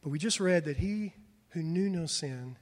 But 0.02 0.08
we 0.08 0.18
just 0.18 0.40
read 0.40 0.64
that 0.64 0.78
he 0.78 1.12
who 1.50 1.62
knew 1.62 1.90
no 1.90 2.06
sin 2.06 2.56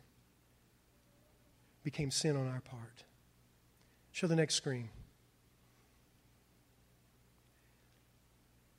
became 1.84 2.10
sin 2.10 2.36
on 2.36 2.48
our 2.48 2.60
part. 2.60 3.04
Show 4.12 4.26
the 4.26 4.36
next 4.36 4.54
screen. 4.54 4.88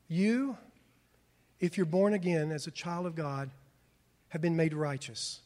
You 0.08 0.58
if 1.62 1.78
you're 1.78 1.86
born 1.86 2.14
again 2.14 2.52
as 2.52 2.68
a 2.68 2.72
child 2.72 3.06
of 3.06 3.16
God, 3.16 3.52
have 4.30 4.42
been 4.42 4.56
made 4.56 4.74
righteous. 4.74 5.40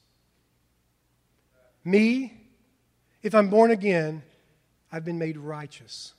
Me, 1.84 2.34
if 3.22 3.36
I'm 3.36 3.50
born 3.50 3.70
again, 3.70 4.24
I've 4.92 5.04
been 5.04 5.20
made 5.20 5.38
righteous. 5.38 6.14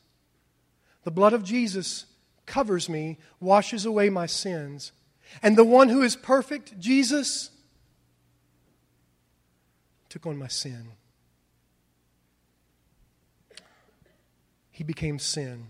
The 1.04 1.10
blood 1.10 1.32
of 1.32 1.42
Jesus 1.42 2.04
covers 2.44 2.88
me, 2.88 3.18
washes 3.40 3.86
away 3.86 4.10
my 4.10 4.26
sins. 4.26 4.92
And 5.42 5.56
the 5.56 5.64
one 5.64 5.88
who 5.88 6.02
is 6.02 6.14
perfect, 6.14 6.78
Jesus, 6.78 7.50
took 10.10 10.26
on 10.26 10.36
my 10.36 10.48
sin. 10.48 10.88
He 14.76 14.84
became 14.84 15.18
sin. 15.18 15.68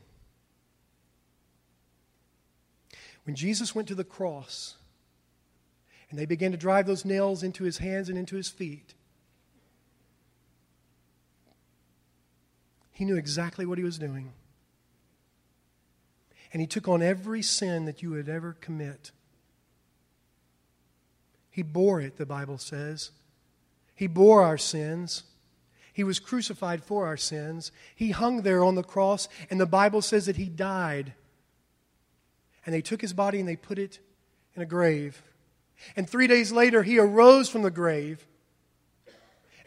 When 3.22 3.36
Jesus 3.36 3.72
went 3.72 3.86
to 3.86 3.94
the 3.94 4.02
cross 4.02 4.78
and 6.10 6.18
they 6.18 6.26
began 6.26 6.50
to 6.50 6.56
drive 6.56 6.88
those 6.88 7.04
nails 7.04 7.44
into 7.44 7.62
his 7.62 7.78
hands 7.78 8.08
and 8.08 8.18
into 8.18 8.34
his 8.34 8.48
feet, 8.48 8.94
he 12.90 13.04
knew 13.04 13.16
exactly 13.16 13.64
what 13.64 13.78
he 13.78 13.84
was 13.84 13.96
doing. 13.96 14.32
And 16.52 16.60
he 16.60 16.66
took 16.66 16.88
on 16.88 17.00
every 17.00 17.42
sin 17.42 17.84
that 17.84 18.02
you 18.02 18.10
would 18.10 18.28
ever 18.28 18.56
commit. 18.60 19.12
He 21.48 21.62
bore 21.62 22.00
it, 22.00 22.16
the 22.16 22.26
Bible 22.26 22.58
says. 22.58 23.12
He 23.94 24.08
bore 24.08 24.42
our 24.42 24.58
sins. 24.58 25.22
He 25.96 26.04
was 26.04 26.20
crucified 26.20 26.84
for 26.84 27.06
our 27.06 27.16
sins. 27.16 27.72
He 27.94 28.10
hung 28.10 28.42
there 28.42 28.62
on 28.62 28.74
the 28.74 28.82
cross, 28.82 29.30
and 29.48 29.58
the 29.58 29.64
Bible 29.64 30.02
says 30.02 30.26
that 30.26 30.36
he 30.36 30.44
died 30.44 31.14
and 32.66 32.74
they 32.74 32.82
took 32.82 33.00
his 33.00 33.14
body 33.14 33.40
and 33.40 33.48
they 33.48 33.56
put 33.56 33.78
it 33.78 34.00
in 34.54 34.60
a 34.60 34.66
grave. 34.66 35.22
And 35.96 36.06
three 36.06 36.26
days 36.26 36.52
later, 36.52 36.82
he 36.82 36.98
arose 36.98 37.48
from 37.48 37.62
the 37.62 37.70
grave. 37.70 38.26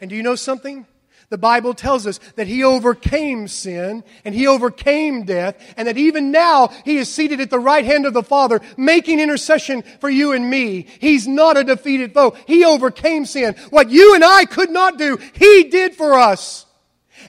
And 0.00 0.08
do 0.08 0.14
you 0.14 0.22
know 0.22 0.36
something? 0.36 0.86
The 1.30 1.38
Bible 1.38 1.74
tells 1.74 2.08
us 2.08 2.18
that 2.34 2.48
he 2.48 2.64
overcame 2.64 3.46
sin 3.46 4.02
and 4.24 4.34
he 4.34 4.48
overcame 4.48 5.22
death, 5.22 5.56
and 5.76 5.86
that 5.86 5.96
even 5.96 6.32
now 6.32 6.72
he 6.84 6.98
is 6.98 7.08
seated 7.08 7.40
at 7.40 7.50
the 7.50 7.58
right 7.58 7.84
hand 7.84 8.04
of 8.04 8.12
the 8.12 8.24
Father, 8.24 8.60
making 8.76 9.20
intercession 9.20 9.84
for 10.00 10.10
you 10.10 10.32
and 10.32 10.50
me. 10.50 10.88
He's 10.98 11.28
not 11.28 11.56
a 11.56 11.62
defeated 11.62 12.12
foe. 12.12 12.36
He 12.48 12.64
overcame 12.64 13.24
sin. 13.26 13.54
What 13.70 13.90
you 13.90 14.16
and 14.16 14.24
I 14.24 14.44
could 14.44 14.70
not 14.70 14.98
do, 14.98 15.18
he 15.34 15.64
did 15.64 15.94
for 15.94 16.14
us. 16.14 16.66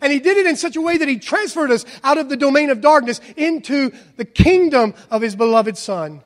And 0.02 0.12
he 0.12 0.20
did 0.20 0.38
it 0.38 0.48
in 0.48 0.56
such 0.56 0.76
a 0.76 0.82
way 0.82 0.98
that 0.98 1.08
he 1.08 1.20
transferred 1.20 1.70
us 1.70 1.86
out 2.04 2.18
of 2.18 2.28
the 2.28 2.38
domain 2.38 2.72
of 2.72 2.82
darkness 2.82 3.22
into 3.38 3.92
the 4.18 4.26
kingdom 4.26 4.96
of 5.12 5.22
his 5.22 5.36
beloved 5.36 5.78
Son. 5.78 6.24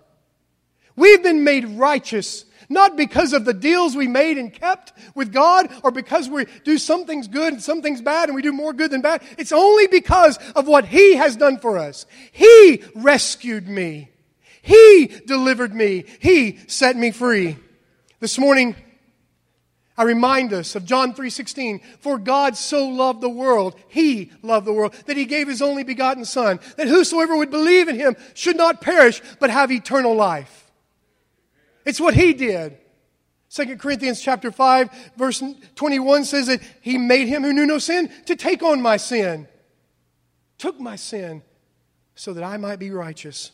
We've 0.96 1.22
been 1.22 1.44
made 1.44 1.66
righteous, 1.66 2.46
not 2.70 2.98
because 2.98 3.34
of 3.34 3.46
the 3.46 3.54
deals 3.54 3.96
we 3.96 4.08
made 4.08 4.38
and 4.38 4.54
kept 4.54 4.94
with 5.14 5.32
God, 5.32 5.70
or 5.84 5.92
because 5.92 6.30
we 6.30 6.46
do 6.64 6.78
some 6.78 7.06
things 7.06 7.28
good 7.28 7.54
and 7.54 7.62
some 7.62 7.82
things 7.82 8.02
bad, 8.02 8.30
and 8.30 8.36
we 8.36 8.42
do 8.42 8.52
more 8.52 8.74
good 8.74 8.92
than 8.92 9.02
bad. 9.02 9.22
It's 9.38 9.52
only 9.52 9.88
because 9.88 10.38
of 10.56 10.68
what 10.68 10.86
He 10.86 11.16
has 11.16 11.36
done 11.36 11.60
for 11.60 11.78
us. 11.78 12.06
He 12.32 12.84
rescued 12.96 13.68
me. 13.68 14.10
He 14.62 15.12
delivered 15.26 15.76
me. 15.76 16.06
He 16.20 16.60
set 16.68 16.96
me 16.96 17.12
free. 17.12 17.58
This 18.20 18.40
morning, 18.40 18.76
I 19.98 20.04
remind 20.04 20.52
us 20.52 20.76
of 20.76 20.84
John 20.86 21.14
3:16, 21.14 21.80
for 22.00 22.18
God 22.18 22.58
so 22.58 22.88
loved 22.88 23.22
the 23.22 23.30
world, 23.30 23.76
he 23.88 24.32
loved 24.42 24.66
the 24.66 24.74
world, 24.74 24.94
that 25.06 25.16
he 25.16 25.26
gave 25.26 25.48
his 25.48 25.62
only 25.62 25.84
begotten 25.84 26.26
son, 26.26 26.60
that 26.76 26.88
whosoever 26.88 27.38
would 27.38 27.52
believe 27.52 27.88
in 27.88 27.96
him 27.96 28.16
should 28.34 28.58
not 28.58 28.82
perish 28.82 29.22
but 29.40 29.50
have 29.50 29.72
eternal 29.72 30.14
life. 30.14 30.65
It's 31.86 32.02
what 32.02 32.16
he 32.16 32.34
did. 32.34 32.78
2 33.50 33.78
Corinthians 33.78 34.20
chapter 34.22 34.52
5 34.52 34.90
verse 35.16 35.42
21 35.76 36.26
says 36.26 36.48
that 36.48 36.62
he 36.82 36.98
made 36.98 37.28
him 37.28 37.44
who 37.44 37.54
knew 37.54 37.66
no 37.66 37.78
sin 37.78 38.12
to 38.26 38.36
take 38.36 38.64
on 38.64 38.82
my 38.82 38.98
sin. 38.98 39.48
Took 40.58 40.80
my 40.80 40.96
sin 40.96 41.44
so 42.16 42.34
that 42.34 42.44
I 42.44 42.58
might 42.58 42.80
be 42.80 42.92
righteous. 42.92 43.52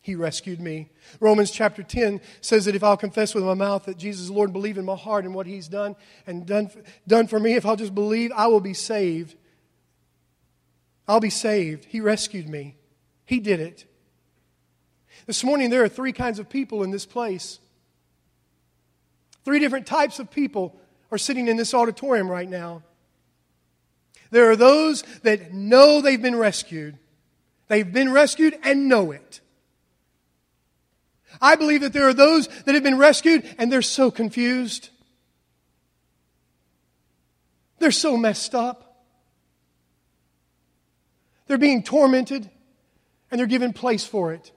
He 0.00 0.14
rescued 0.14 0.60
me. 0.60 0.90
Romans 1.20 1.50
chapter 1.50 1.82
10 1.82 2.20
says 2.40 2.64
that 2.64 2.74
if 2.74 2.82
I'll 2.82 2.96
confess 2.96 3.34
with 3.34 3.44
my 3.44 3.54
mouth 3.54 3.84
that 3.84 3.98
Jesus 3.98 4.22
is 4.22 4.30
Lord 4.30 4.48
and 4.48 4.54
believe 4.54 4.78
in 4.78 4.84
my 4.84 4.96
heart 4.96 5.24
and 5.24 5.34
what 5.34 5.46
He's 5.46 5.68
done 5.68 5.96
and 6.26 6.46
done, 6.46 6.70
done 7.06 7.26
for 7.26 7.38
me, 7.38 7.54
if 7.54 7.66
I'll 7.66 7.76
just 7.76 7.94
believe, 7.94 8.32
I 8.34 8.46
will 8.46 8.60
be 8.60 8.74
saved. 8.74 9.36
I'll 11.06 11.20
be 11.20 11.30
saved. 11.30 11.84
He 11.84 12.00
rescued 12.00 12.48
me. 12.48 12.76
He 13.26 13.40
did 13.40 13.60
it. 13.60 13.84
This 15.28 15.44
morning, 15.44 15.68
there 15.68 15.84
are 15.84 15.90
three 15.90 16.14
kinds 16.14 16.38
of 16.38 16.48
people 16.48 16.82
in 16.82 16.90
this 16.90 17.04
place. 17.04 17.58
Three 19.44 19.58
different 19.58 19.86
types 19.86 20.18
of 20.18 20.30
people 20.30 20.74
are 21.10 21.18
sitting 21.18 21.48
in 21.48 21.58
this 21.58 21.74
auditorium 21.74 22.30
right 22.30 22.48
now. 22.48 22.82
There 24.30 24.50
are 24.50 24.56
those 24.56 25.02
that 25.24 25.52
know 25.52 26.00
they've 26.00 26.20
been 26.20 26.34
rescued. 26.34 26.96
They've 27.66 27.92
been 27.92 28.10
rescued 28.10 28.58
and 28.62 28.88
know 28.88 29.12
it. 29.12 29.42
I 31.42 31.56
believe 31.56 31.82
that 31.82 31.92
there 31.92 32.08
are 32.08 32.14
those 32.14 32.48
that 32.64 32.74
have 32.74 32.82
been 32.82 32.96
rescued 32.96 33.44
and 33.58 33.70
they're 33.70 33.82
so 33.82 34.10
confused. 34.10 34.88
They're 37.80 37.90
so 37.90 38.16
messed 38.16 38.54
up. 38.54 39.04
They're 41.48 41.58
being 41.58 41.82
tormented 41.82 42.48
and 43.30 43.38
they're 43.38 43.46
given 43.46 43.74
place 43.74 44.06
for 44.06 44.32
it. 44.32 44.52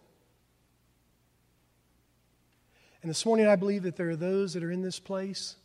And 3.02 3.10
this 3.10 3.26
morning, 3.26 3.48
I 3.48 3.56
believe 3.56 3.84
that 3.84 3.96
there 3.96 4.10
are 4.10 4.16
those 4.16 4.54
that 4.54 4.64
are 4.64 4.72
in 4.72 4.82
this 4.82 5.00
place 5.00 5.56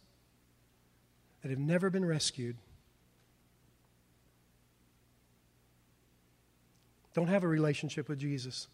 that 1.43 1.51
have 1.51 1.59
never 1.59 1.91
been 1.91 2.05
rescued. 2.05 2.57
Don't 7.15 7.29
have 7.29 7.45
a 7.45 7.49
relationship 7.49 8.09
with 8.09 8.19
Jesus. 8.19 8.69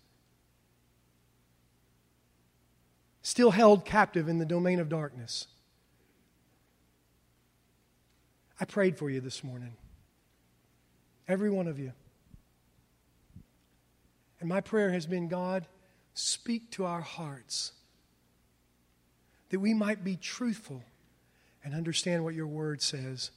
still 3.22 3.52
held 3.52 3.84
captive 3.84 4.28
in 4.28 4.38
the 4.38 4.44
domain 4.44 4.80
of 4.80 4.88
darkness. 4.88 5.46
I 8.60 8.64
prayed 8.64 8.98
for 8.98 9.08
you 9.08 9.20
this 9.20 9.42
morning. 9.42 9.74
Every 11.26 11.50
one 11.50 11.66
of 11.66 11.78
you. 11.78 11.92
And 14.40 14.48
my 14.48 14.60
prayer 14.60 14.92
has 14.92 15.06
been 15.06 15.28
God, 15.28 15.66
speak 16.14 16.70
to 16.72 16.84
our 16.84 17.00
hearts 17.00 17.72
that 19.52 19.60
we 19.60 19.74
might 19.74 20.02
be 20.02 20.16
truthful 20.16 20.82
and 21.62 21.74
understand 21.74 22.24
what 22.24 22.34
your 22.34 22.46
word 22.46 22.80
says 22.80 23.30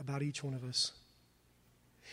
about 0.00 0.20
each 0.20 0.42
one 0.42 0.52
of 0.52 0.64
us. 0.64 0.90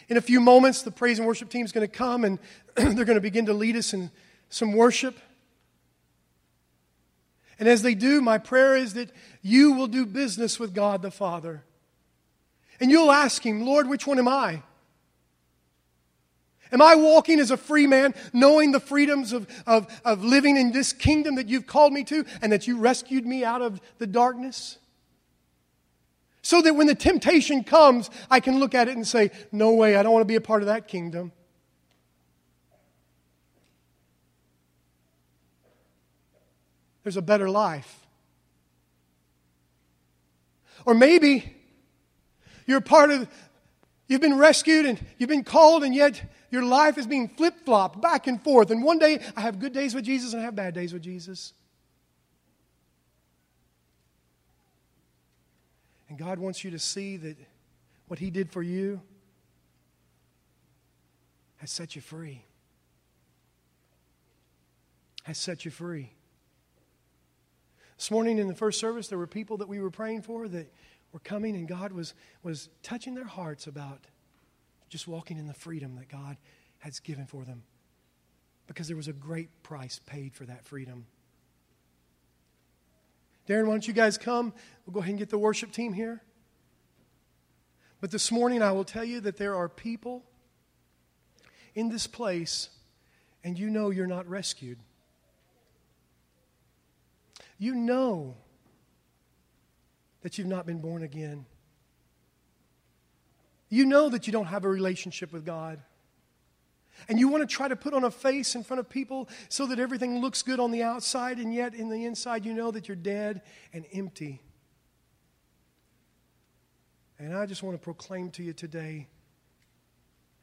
In 0.07 0.15
a 0.15 0.21
few 0.21 0.39
moments, 0.39 0.83
the 0.83 0.91
praise 0.91 1.17
and 1.17 1.27
worship 1.27 1.49
team 1.49 1.65
is 1.65 1.71
going 1.71 1.87
to 1.87 1.93
come 1.93 2.23
and 2.23 2.37
they're 2.75 3.03
going 3.03 3.15
to 3.15 3.19
begin 3.19 3.47
to 3.47 3.53
lead 3.53 3.75
us 3.75 3.93
in 3.93 4.11
some 4.49 4.73
worship. 4.73 5.17
And 7.57 7.67
as 7.67 7.81
they 7.81 7.95
do, 7.95 8.21
my 8.21 8.37
prayer 8.37 8.75
is 8.75 8.93
that 8.93 9.09
you 9.41 9.73
will 9.73 9.87
do 9.87 10.05
business 10.05 10.59
with 10.59 10.75
God 10.75 11.01
the 11.01 11.09
Father. 11.09 11.63
And 12.79 12.91
you'll 12.91 13.11
ask 13.11 13.43
Him, 13.43 13.65
Lord, 13.65 13.89
which 13.89 14.05
one 14.05 14.19
am 14.19 14.27
I? 14.27 14.61
Am 16.71 16.81
I 16.81 16.95
walking 16.95 17.39
as 17.39 17.51
a 17.51 17.57
free 17.57 17.85
man, 17.85 18.13
knowing 18.31 18.71
the 18.71 18.79
freedoms 18.79 19.33
of, 19.33 19.47
of, 19.67 19.87
of 20.05 20.23
living 20.23 20.55
in 20.55 20.71
this 20.71 20.93
kingdom 20.93 21.35
that 21.35 21.49
you've 21.49 21.67
called 21.67 21.91
me 21.91 22.03
to 22.05 22.25
and 22.41 22.51
that 22.51 22.65
you 22.65 22.77
rescued 22.77 23.25
me 23.25 23.43
out 23.43 23.61
of 23.61 23.81
the 23.97 24.07
darkness? 24.07 24.77
So 26.41 26.61
that 26.61 26.75
when 26.75 26.87
the 26.87 26.95
temptation 26.95 27.63
comes, 27.63 28.09
I 28.29 28.39
can 28.39 28.59
look 28.59 28.73
at 28.73 28.87
it 28.87 28.95
and 28.95 29.05
say, 29.05 29.31
No 29.51 29.73
way, 29.73 29.95
I 29.95 30.03
don't 30.03 30.13
want 30.13 30.21
to 30.21 30.27
be 30.27 30.35
a 30.35 30.41
part 30.41 30.61
of 30.61 30.67
that 30.67 30.87
kingdom. 30.87 31.31
There's 37.03 37.17
a 37.17 37.21
better 37.21 37.49
life. 37.49 38.07
Or 40.85 40.93
maybe 40.93 41.55
you're 42.65 42.81
part 42.81 43.11
of, 43.11 43.27
you've 44.07 44.21
been 44.21 44.37
rescued 44.37 44.85
and 44.85 45.03
you've 45.17 45.29
been 45.29 45.43
called, 45.43 45.83
and 45.83 45.93
yet 45.93 46.21
your 46.51 46.63
life 46.63 46.97
is 46.97 47.07
being 47.07 47.29
flip 47.29 47.65
flopped 47.65 48.01
back 48.01 48.27
and 48.27 48.41
forth. 48.41 48.69
And 48.69 48.83
one 48.83 48.99
day 48.99 49.19
I 49.35 49.41
have 49.41 49.59
good 49.59 49.73
days 49.73 49.95
with 49.95 50.03
Jesus 50.03 50.33
and 50.33 50.41
I 50.41 50.45
have 50.45 50.55
bad 50.55 50.73
days 50.73 50.93
with 50.93 51.01
Jesus. 51.01 51.53
And 56.09 56.19
God 56.19 56.39
wants 56.39 56.63
you 56.63 56.71
to 56.71 56.79
see 56.79 57.15
that 57.17 57.37
what 58.09 58.19
He 58.19 58.29
did 58.29 58.51
for 58.51 58.61
you 58.61 59.01
has 61.57 61.71
set 61.71 61.95
you 61.95 62.01
free. 62.01 62.43
Has 65.23 65.37
set 65.37 65.63
you 65.63 65.71
free. 65.71 66.11
This 67.97 68.11
morning 68.11 68.39
in 68.39 68.47
the 68.47 68.55
first 68.55 68.79
service, 68.79 69.07
there 69.07 69.17
were 69.17 69.27
people 69.27 69.57
that 69.57 69.69
we 69.69 69.79
were 69.79 69.91
praying 69.91 70.23
for 70.23 70.49
that 70.49 70.73
were 71.13 71.19
coming, 71.19 71.55
and 71.55 71.67
God 71.67 71.93
was, 71.93 72.13
was 72.43 72.67
touching 72.83 73.13
their 73.15 73.23
hearts 73.23 73.67
about 73.67 73.99
just 74.91 75.07
walking 75.07 75.37
in 75.37 75.47
the 75.47 75.53
freedom 75.53 75.95
that 75.95 76.09
God 76.09 76.37
has 76.79 76.99
given 76.99 77.25
for 77.25 77.45
them. 77.45 77.63
Because 78.67 78.87
there 78.87 78.97
was 78.97 79.07
a 79.07 79.13
great 79.13 79.63
price 79.63 79.99
paid 80.05 80.35
for 80.35 80.45
that 80.45 80.65
freedom. 80.65 81.07
Darren, 83.47 83.65
why 83.65 83.73
don't 83.73 83.87
you 83.87 83.93
guys 83.93 84.17
come? 84.17 84.53
We'll 84.85 84.93
go 84.93 84.99
ahead 84.99 85.11
and 85.11 85.19
get 85.19 85.29
the 85.29 85.37
worship 85.37 85.71
team 85.71 85.93
here. 85.93 86.21
But 88.01 88.11
this 88.11 88.31
morning, 88.31 88.61
I 88.61 88.73
will 88.73 88.83
tell 88.83 89.03
you 89.03 89.21
that 89.21 89.37
there 89.37 89.55
are 89.55 89.69
people 89.69 90.23
in 91.73 91.89
this 91.89 92.05
place, 92.05 92.69
and 93.43 93.57
you 93.57 93.69
know 93.69 93.91
you're 93.91 94.07
not 94.07 94.27
rescued. 94.27 94.79
You 97.57 97.75
know 97.75 98.35
that 100.21 100.37
you've 100.37 100.47
not 100.47 100.65
been 100.65 100.81
born 100.81 101.03
again. 101.03 101.45
You 103.71 103.85
know 103.85 104.09
that 104.09 104.27
you 104.27 104.33
don't 104.33 104.47
have 104.47 104.65
a 104.65 104.69
relationship 104.69 105.31
with 105.31 105.45
God. 105.45 105.79
And 107.07 107.17
you 107.17 107.29
want 107.29 107.41
to 107.41 107.47
try 107.47 107.69
to 107.69 107.75
put 107.75 107.93
on 107.93 108.03
a 108.03 108.11
face 108.11 108.53
in 108.53 108.63
front 108.63 108.81
of 108.81 108.89
people 108.89 109.29
so 109.47 109.65
that 109.67 109.79
everything 109.79 110.19
looks 110.19 110.43
good 110.43 110.59
on 110.59 110.71
the 110.71 110.83
outside, 110.83 111.37
and 111.39 111.53
yet 111.53 111.73
in 111.73 111.89
the 111.89 112.05
inside, 112.05 112.45
you 112.45 112.53
know 112.53 112.69
that 112.71 112.87
you're 112.89 112.97
dead 112.97 113.41
and 113.73 113.85
empty. 113.93 114.41
And 117.17 117.35
I 117.35 117.45
just 117.45 117.63
want 117.63 117.75
to 117.75 117.83
proclaim 117.83 118.29
to 118.31 118.43
you 118.43 118.51
today 118.51 119.07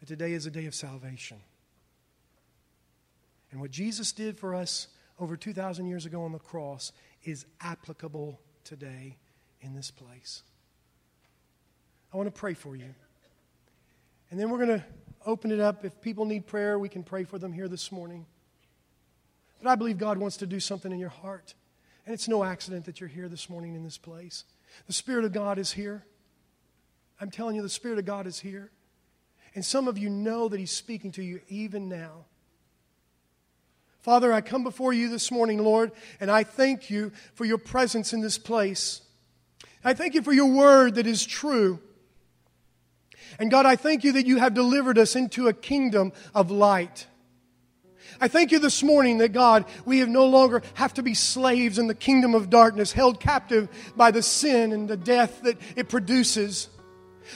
that 0.00 0.06
today 0.06 0.32
is 0.32 0.46
a 0.46 0.50
day 0.50 0.64
of 0.64 0.74
salvation. 0.74 1.36
And 3.50 3.60
what 3.60 3.70
Jesus 3.70 4.12
did 4.12 4.38
for 4.38 4.54
us 4.54 4.88
over 5.18 5.36
2,000 5.36 5.86
years 5.86 6.06
ago 6.06 6.22
on 6.22 6.32
the 6.32 6.38
cross 6.38 6.92
is 7.24 7.44
applicable 7.60 8.40
today 8.64 9.18
in 9.60 9.74
this 9.74 9.90
place. 9.90 10.42
I 12.12 12.16
want 12.16 12.32
to 12.32 12.40
pray 12.40 12.54
for 12.54 12.74
you. 12.74 12.94
And 14.30 14.38
then 14.38 14.50
we're 14.50 14.64
going 14.64 14.80
to 14.80 14.84
open 15.24 15.50
it 15.50 15.60
up. 15.60 15.84
If 15.84 16.00
people 16.00 16.24
need 16.24 16.46
prayer, 16.46 16.78
we 16.78 16.88
can 16.88 17.02
pray 17.02 17.24
for 17.24 17.38
them 17.38 17.52
here 17.52 17.68
this 17.68 17.90
morning. 17.90 18.26
But 19.62 19.70
I 19.70 19.74
believe 19.74 19.98
God 19.98 20.18
wants 20.18 20.36
to 20.38 20.46
do 20.46 20.60
something 20.60 20.92
in 20.92 20.98
your 20.98 21.08
heart. 21.08 21.54
And 22.04 22.14
it's 22.14 22.28
no 22.28 22.44
accident 22.44 22.86
that 22.86 23.00
you're 23.00 23.08
here 23.08 23.28
this 23.28 23.50
morning 23.50 23.74
in 23.74 23.84
this 23.84 23.98
place. 23.98 24.44
The 24.86 24.92
Spirit 24.92 25.24
of 25.24 25.32
God 25.32 25.58
is 25.58 25.72
here. 25.72 26.04
I'm 27.20 27.30
telling 27.30 27.56
you, 27.56 27.62
the 27.62 27.68
Spirit 27.68 27.98
of 27.98 28.04
God 28.04 28.26
is 28.26 28.40
here. 28.40 28.70
And 29.54 29.64
some 29.64 29.88
of 29.88 29.98
you 29.98 30.08
know 30.08 30.48
that 30.48 30.60
He's 30.60 30.70
speaking 30.70 31.10
to 31.12 31.22
you 31.22 31.40
even 31.48 31.88
now. 31.88 32.26
Father, 34.00 34.32
I 34.32 34.40
come 34.40 34.62
before 34.62 34.92
you 34.92 35.08
this 35.08 35.30
morning, 35.30 35.58
Lord, 35.58 35.90
and 36.20 36.30
I 36.30 36.44
thank 36.44 36.88
you 36.88 37.12
for 37.34 37.44
your 37.44 37.58
presence 37.58 38.12
in 38.12 38.20
this 38.20 38.38
place. 38.38 39.02
I 39.84 39.94
thank 39.94 40.14
you 40.14 40.22
for 40.22 40.32
your 40.32 40.50
word 40.50 40.94
that 40.94 41.06
is 41.06 41.26
true. 41.26 41.80
And 43.38 43.50
God, 43.50 43.66
I 43.66 43.76
thank 43.76 44.04
you 44.04 44.12
that 44.12 44.26
you 44.26 44.38
have 44.38 44.54
delivered 44.54 44.98
us 44.98 45.16
into 45.16 45.48
a 45.48 45.52
kingdom 45.52 46.12
of 46.34 46.50
light. 46.50 47.06
I 48.20 48.28
thank 48.28 48.50
you 48.50 48.58
this 48.58 48.82
morning 48.82 49.18
that 49.18 49.32
God, 49.32 49.64
we 49.84 50.00
have 50.00 50.08
no 50.08 50.26
longer 50.26 50.62
have 50.74 50.94
to 50.94 51.02
be 51.02 51.14
slaves 51.14 51.78
in 51.78 51.86
the 51.86 51.94
kingdom 51.94 52.34
of 52.34 52.50
darkness, 52.50 52.92
held 52.92 53.20
captive 53.20 53.68
by 53.96 54.10
the 54.10 54.22
sin 54.22 54.72
and 54.72 54.88
the 54.88 54.96
death 54.96 55.42
that 55.42 55.56
it 55.76 55.88
produces. 55.88 56.68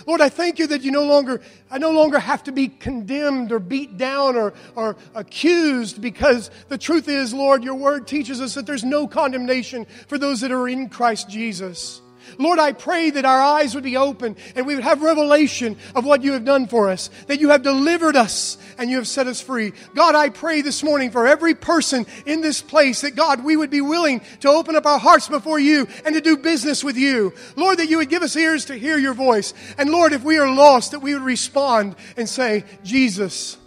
Lord, 0.07 0.21
I 0.21 0.29
thank 0.29 0.59
you 0.59 0.67
that 0.69 0.83
you 0.83 0.91
no 0.91 1.05
longer, 1.05 1.41
I 1.71 1.79
no 1.79 1.91
longer 1.91 2.19
have 2.19 2.43
to 2.45 2.53
be 2.53 2.69
condemned 2.69 3.53
or 3.53 3.59
beat 3.59 3.97
down 3.97 4.37
or, 4.37 4.55
or 4.75 4.97
accused 5.15 6.01
because 6.01 6.51
the 6.69 6.79
truth 6.79 7.09
is, 7.09 7.33
Lord, 7.35 7.63
your 7.63 7.75
word 7.75 8.07
teaches 8.07 8.41
us 8.41 8.55
that 8.55 8.67
there's 8.67 8.85
no 8.85 9.07
condemnation 9.07 9.87
for 10.09 10.19
those 10.19 10.41
that 10.41 10.51
are 10.51 10.69
in 10.69 10.89
Christ 10.89 11.29
Jesus. 11.29 12.02
Lord, 12.39 12.59
I 12.59 12.73
pray 12.73 13.11
that 13.11 13.25
our 13.25 13.41
eyes 13.41 13.75
would 13.75 13.85
be 13.85 13.97
open 13.97 14.37
and 14.55 14.67
we 14.67 14.75
would 14.75 14.85
have 14.85 15.03
revelation 15.03 15.77
of 15.95 16.05
what 16.05 16.23
you 16.23 16.33
have 16.33 16.45
done 16.45 16.67
for 16.67 16.89
us, 16.89 17.11
that 17.27 17.41
you 17.41 17.51
have 17.51 17.63
delivered 17.63 18.17
us 18.17 18.59
and 18.79 18.91
you 18.91 18.97
have 18.97 19.09
set 19.09 19.27
us 19.27 19.41
free. 19.41 19.73
God, 19.95 20.15
I 20.15 20.29
pray 20.29 20.63
this 20.63 20.83
morning 20.83 21.11
for 21.11 21.27
every 21.27 21.55
person 21.55 22.07
in 22.27 22.41
this 22.41 22.63
place 22.63 23.03
that 23.03 23.17
God, 23.17 23.45
we 23.45 23.57
would 23.57 23.71
be 23.71 23.81
willing 23.81 24.21
to 24.41 24.49
open 24.49 24.77
up 24.77 24.87
our 24.87 24.99
hearts 24.99 25.29
before 25.29 25.59
you 25.59 25.87
and 26.05 26.15
to 26.15 26.21
do 26.21 26.37
business 26.37 26.83
with 26.83 26.97
you. 26.97 27.33
Lord, 27.57 27.79
that 27.79 27.89
you 27.89 27.99
would 27.99 28.09
give 28.09 28.23
us 28.23 28.37
ears 28.37 28.67
to 28.67 28.75
hear 28.75 28.99
your 28.99 29.15
voice. 29.15 29.55
And 29.79 29.91
Lord, 29.91 30.13
if 30.13 30.23
we 30.23 30.39
are 30.39 30.53
lost, 30.53 30.93
that 30.93 31.01
we 31.01 31.15
would 31.15 31.23
respond 31.23 31.97
and 32.17 32.29
say, 32.29 32.65
Jesus, 32.83 33.59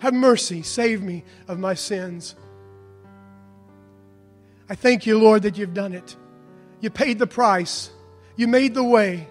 have 0.00 0.14
mercy, 0.14 0.62
save 0.62 1.02
me 1.02 1.24
of 1.48 1.58
my 1.58 1.74
sins. 1.74 2.34
I 4.68 4.74
thank 4.74 5.04
you, 5.04 5.18
Lord, 5.18 5.42
that 5.42 5.58
you've 5.58 5.74
done 5.74 5.92
it. 5.92 6.16
You 6.80 6.90
paid 6.90 7.18
the 7.18 7.26
price. 7.26 7.90
You 8.36 8.48
made 8.48 8.74
the 8.74 8.84
way. 8.84 9.28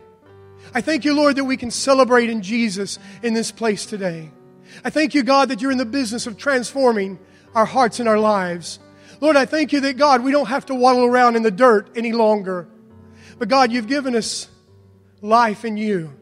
I 0.74 0.82
thank 0.82 1.06
you, 1.06 1.14
Lord, 1.14 1.36
that 1.38 1.46
we 1.46 1.58
can 1.58 1.72
celebrate 1.72 2.30
in 2.30 2.42
Jesus 2.42 3.00
in 3.24 3.34
this 3.34 3.52
place 3.52 3.86
today. 3.86 4.32
I 4.84 4.90
thank 4.90 5.16
you, 5.16 5.24
God, 5.24 5.50
that 5.50 5.62
you're 5.62 5.72
in 5.72 5.78
the 5.78 5.86
business 5.86 6.28
of 6.28 6.38
transforming 6.38 7.18
our 7.56 7.66
hearts 7.66 8.00
and 8.00 8.08
our 8.08 8.20
lives. 8.20 8.80
Lord, 9.20 9.36
I 9.36 9.46
thank 9.46 9.74
you 9.74 9.82
that, 9.82 9.98
God, 9.98 10.24
we 10.24 10.32
don't 10.32 10.48
have 10.48 10.68
to 10.68 10.76
waddle 10.76 11.06
around 11.06 11.36
in 11.36 11.44
the 11.44 11.52
dirt 11.52 11.90
any 11.96 12.12
longer. 12.12 12.68
But, 13.40 13.48
God, 13.48 13.72
you've 13.72 13.88
given 13.88 14.16
us 14.16 14.48
life 15.22 15.66
in 15.66 15.76
you. 15.76 16.14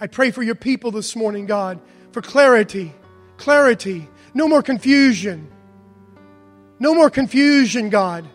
I 0.00 0.06
pray 0.06 0.30
for 0.30 0.42
your 0.42 0.54
people 0.54 0.90
this 0.90 1.14
morning, 1.14 1.44
God, 1.44 1.80
for 2.12 2.22
clarity, 2.22 2.94
clarity, 3.36 4.08
no 4.32 4.48
more 4.48 4.62
confusion. 4.62 5.50
No 6.78 6.94
more 6.94 7.10
confusion, 7.10 7.90
God. 7.90 8.26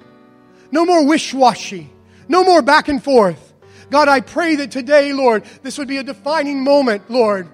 No 0.71 0.85
more 0.85 1.05
wish 1.05 1.33
washy. 1.33 1.89
No 2.27 2.43
more 2.43 2.61
back 2.61 2.87
and 2.87 3.03
forth. 3.03 3.53
God, 3.89 4.07
I 4.07 4.21
pray 4.21 4.55
that 4.57 4.71
today, 4.71 5.13
Lord, 5.13 5.43
this 5.61 5.77
would 5.77 5.87
be 5.87 5.97
a 5.97 6.03
defining 6.03 6.63
moment, 6.63 7.09
Lord, 7.09 7.47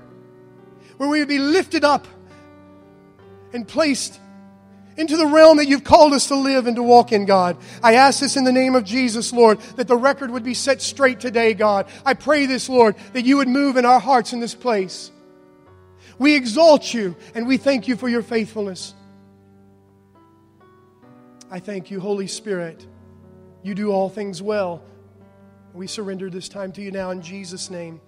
where 0.98 1.10
we 1.10 1.20
would 1.20 1.28
be 1.28 1.40
lifted 1.40 1.84
up 1.84 2.08
and 3.54 3.68
placed 3.68 4.20
into 4.98 5.18
the 5.18 5.26
realm 5.26 5.58
that 5.58 5.68
you've 5.68 5.84
called 5.84 6.14
us 6.14 6.28
to 6.28 6.36
live 6.36 6.68
and 6.68 6.76
to 6.76 6.84
walk 6.84 7.12
in, 7.12 7.26
God. 7.26 7.58
I 7.82 7.96
ask 7.96 8.20
this 8.20 8.38
in 8.38 8.44
the 8.44 8.52
name 8.52 8.76
of 8.76 8.84
Jesus, 8.84 9.34
Lord, 9.34 9.60
that 9.76 9.88
the 9.88 9.96
record 9.96 10.32
would 10.32 10.44
be 10.44 10.54
set 10.54 10.82
straight 10.82 11.20
today, 11.20 11.54
God. 11.54 11.88
I 12.06 12.14
pray 12.14 12.46
this, 12.46 12.70
Lord, 12.70 12.96
that 13.14 13.24
you 13.24 13.38
would 13.38 13.48
move 13.48 13.78
in 13.78 13.86
our 13.86 14.00
hearts 14.00 14.34
in 14.34 14.40
this 14.40 14.56
place. 14.56 15.12
We 16.20 16.36
exalt 16.36 16.94
you 16.94 17.16
and 17.34 17.48
we 17.48 17.58
thank 17.58 17.88
you 17.88 17.96
for 17.96 18.08
your 18.08 18.22
faithfulness. 18.22 18.94
I 21.50 21.60
thank 21.60 21.90
you, 21.92 22.00
Holy 22.00 22.28
Spirit. 22.28 22.86
You 23.64 23.76
do 23.76 23.92
all 23.92 24.10
things 24.10 24.42
well. 24.42 24.82
We 25.74 25.88
surrender 25.88 26.30
this 26.30 26.50
time 26.50 26.72
to 26.74 26.82
you 26.82 26.92
now 26.92 27.12
in 27.12 27.22
Jesus' 27.22 27.70
name. 27.70 28.02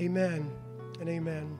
Amen 0.00 0.50
and 1.00 1.08
amen. 1.08 1.58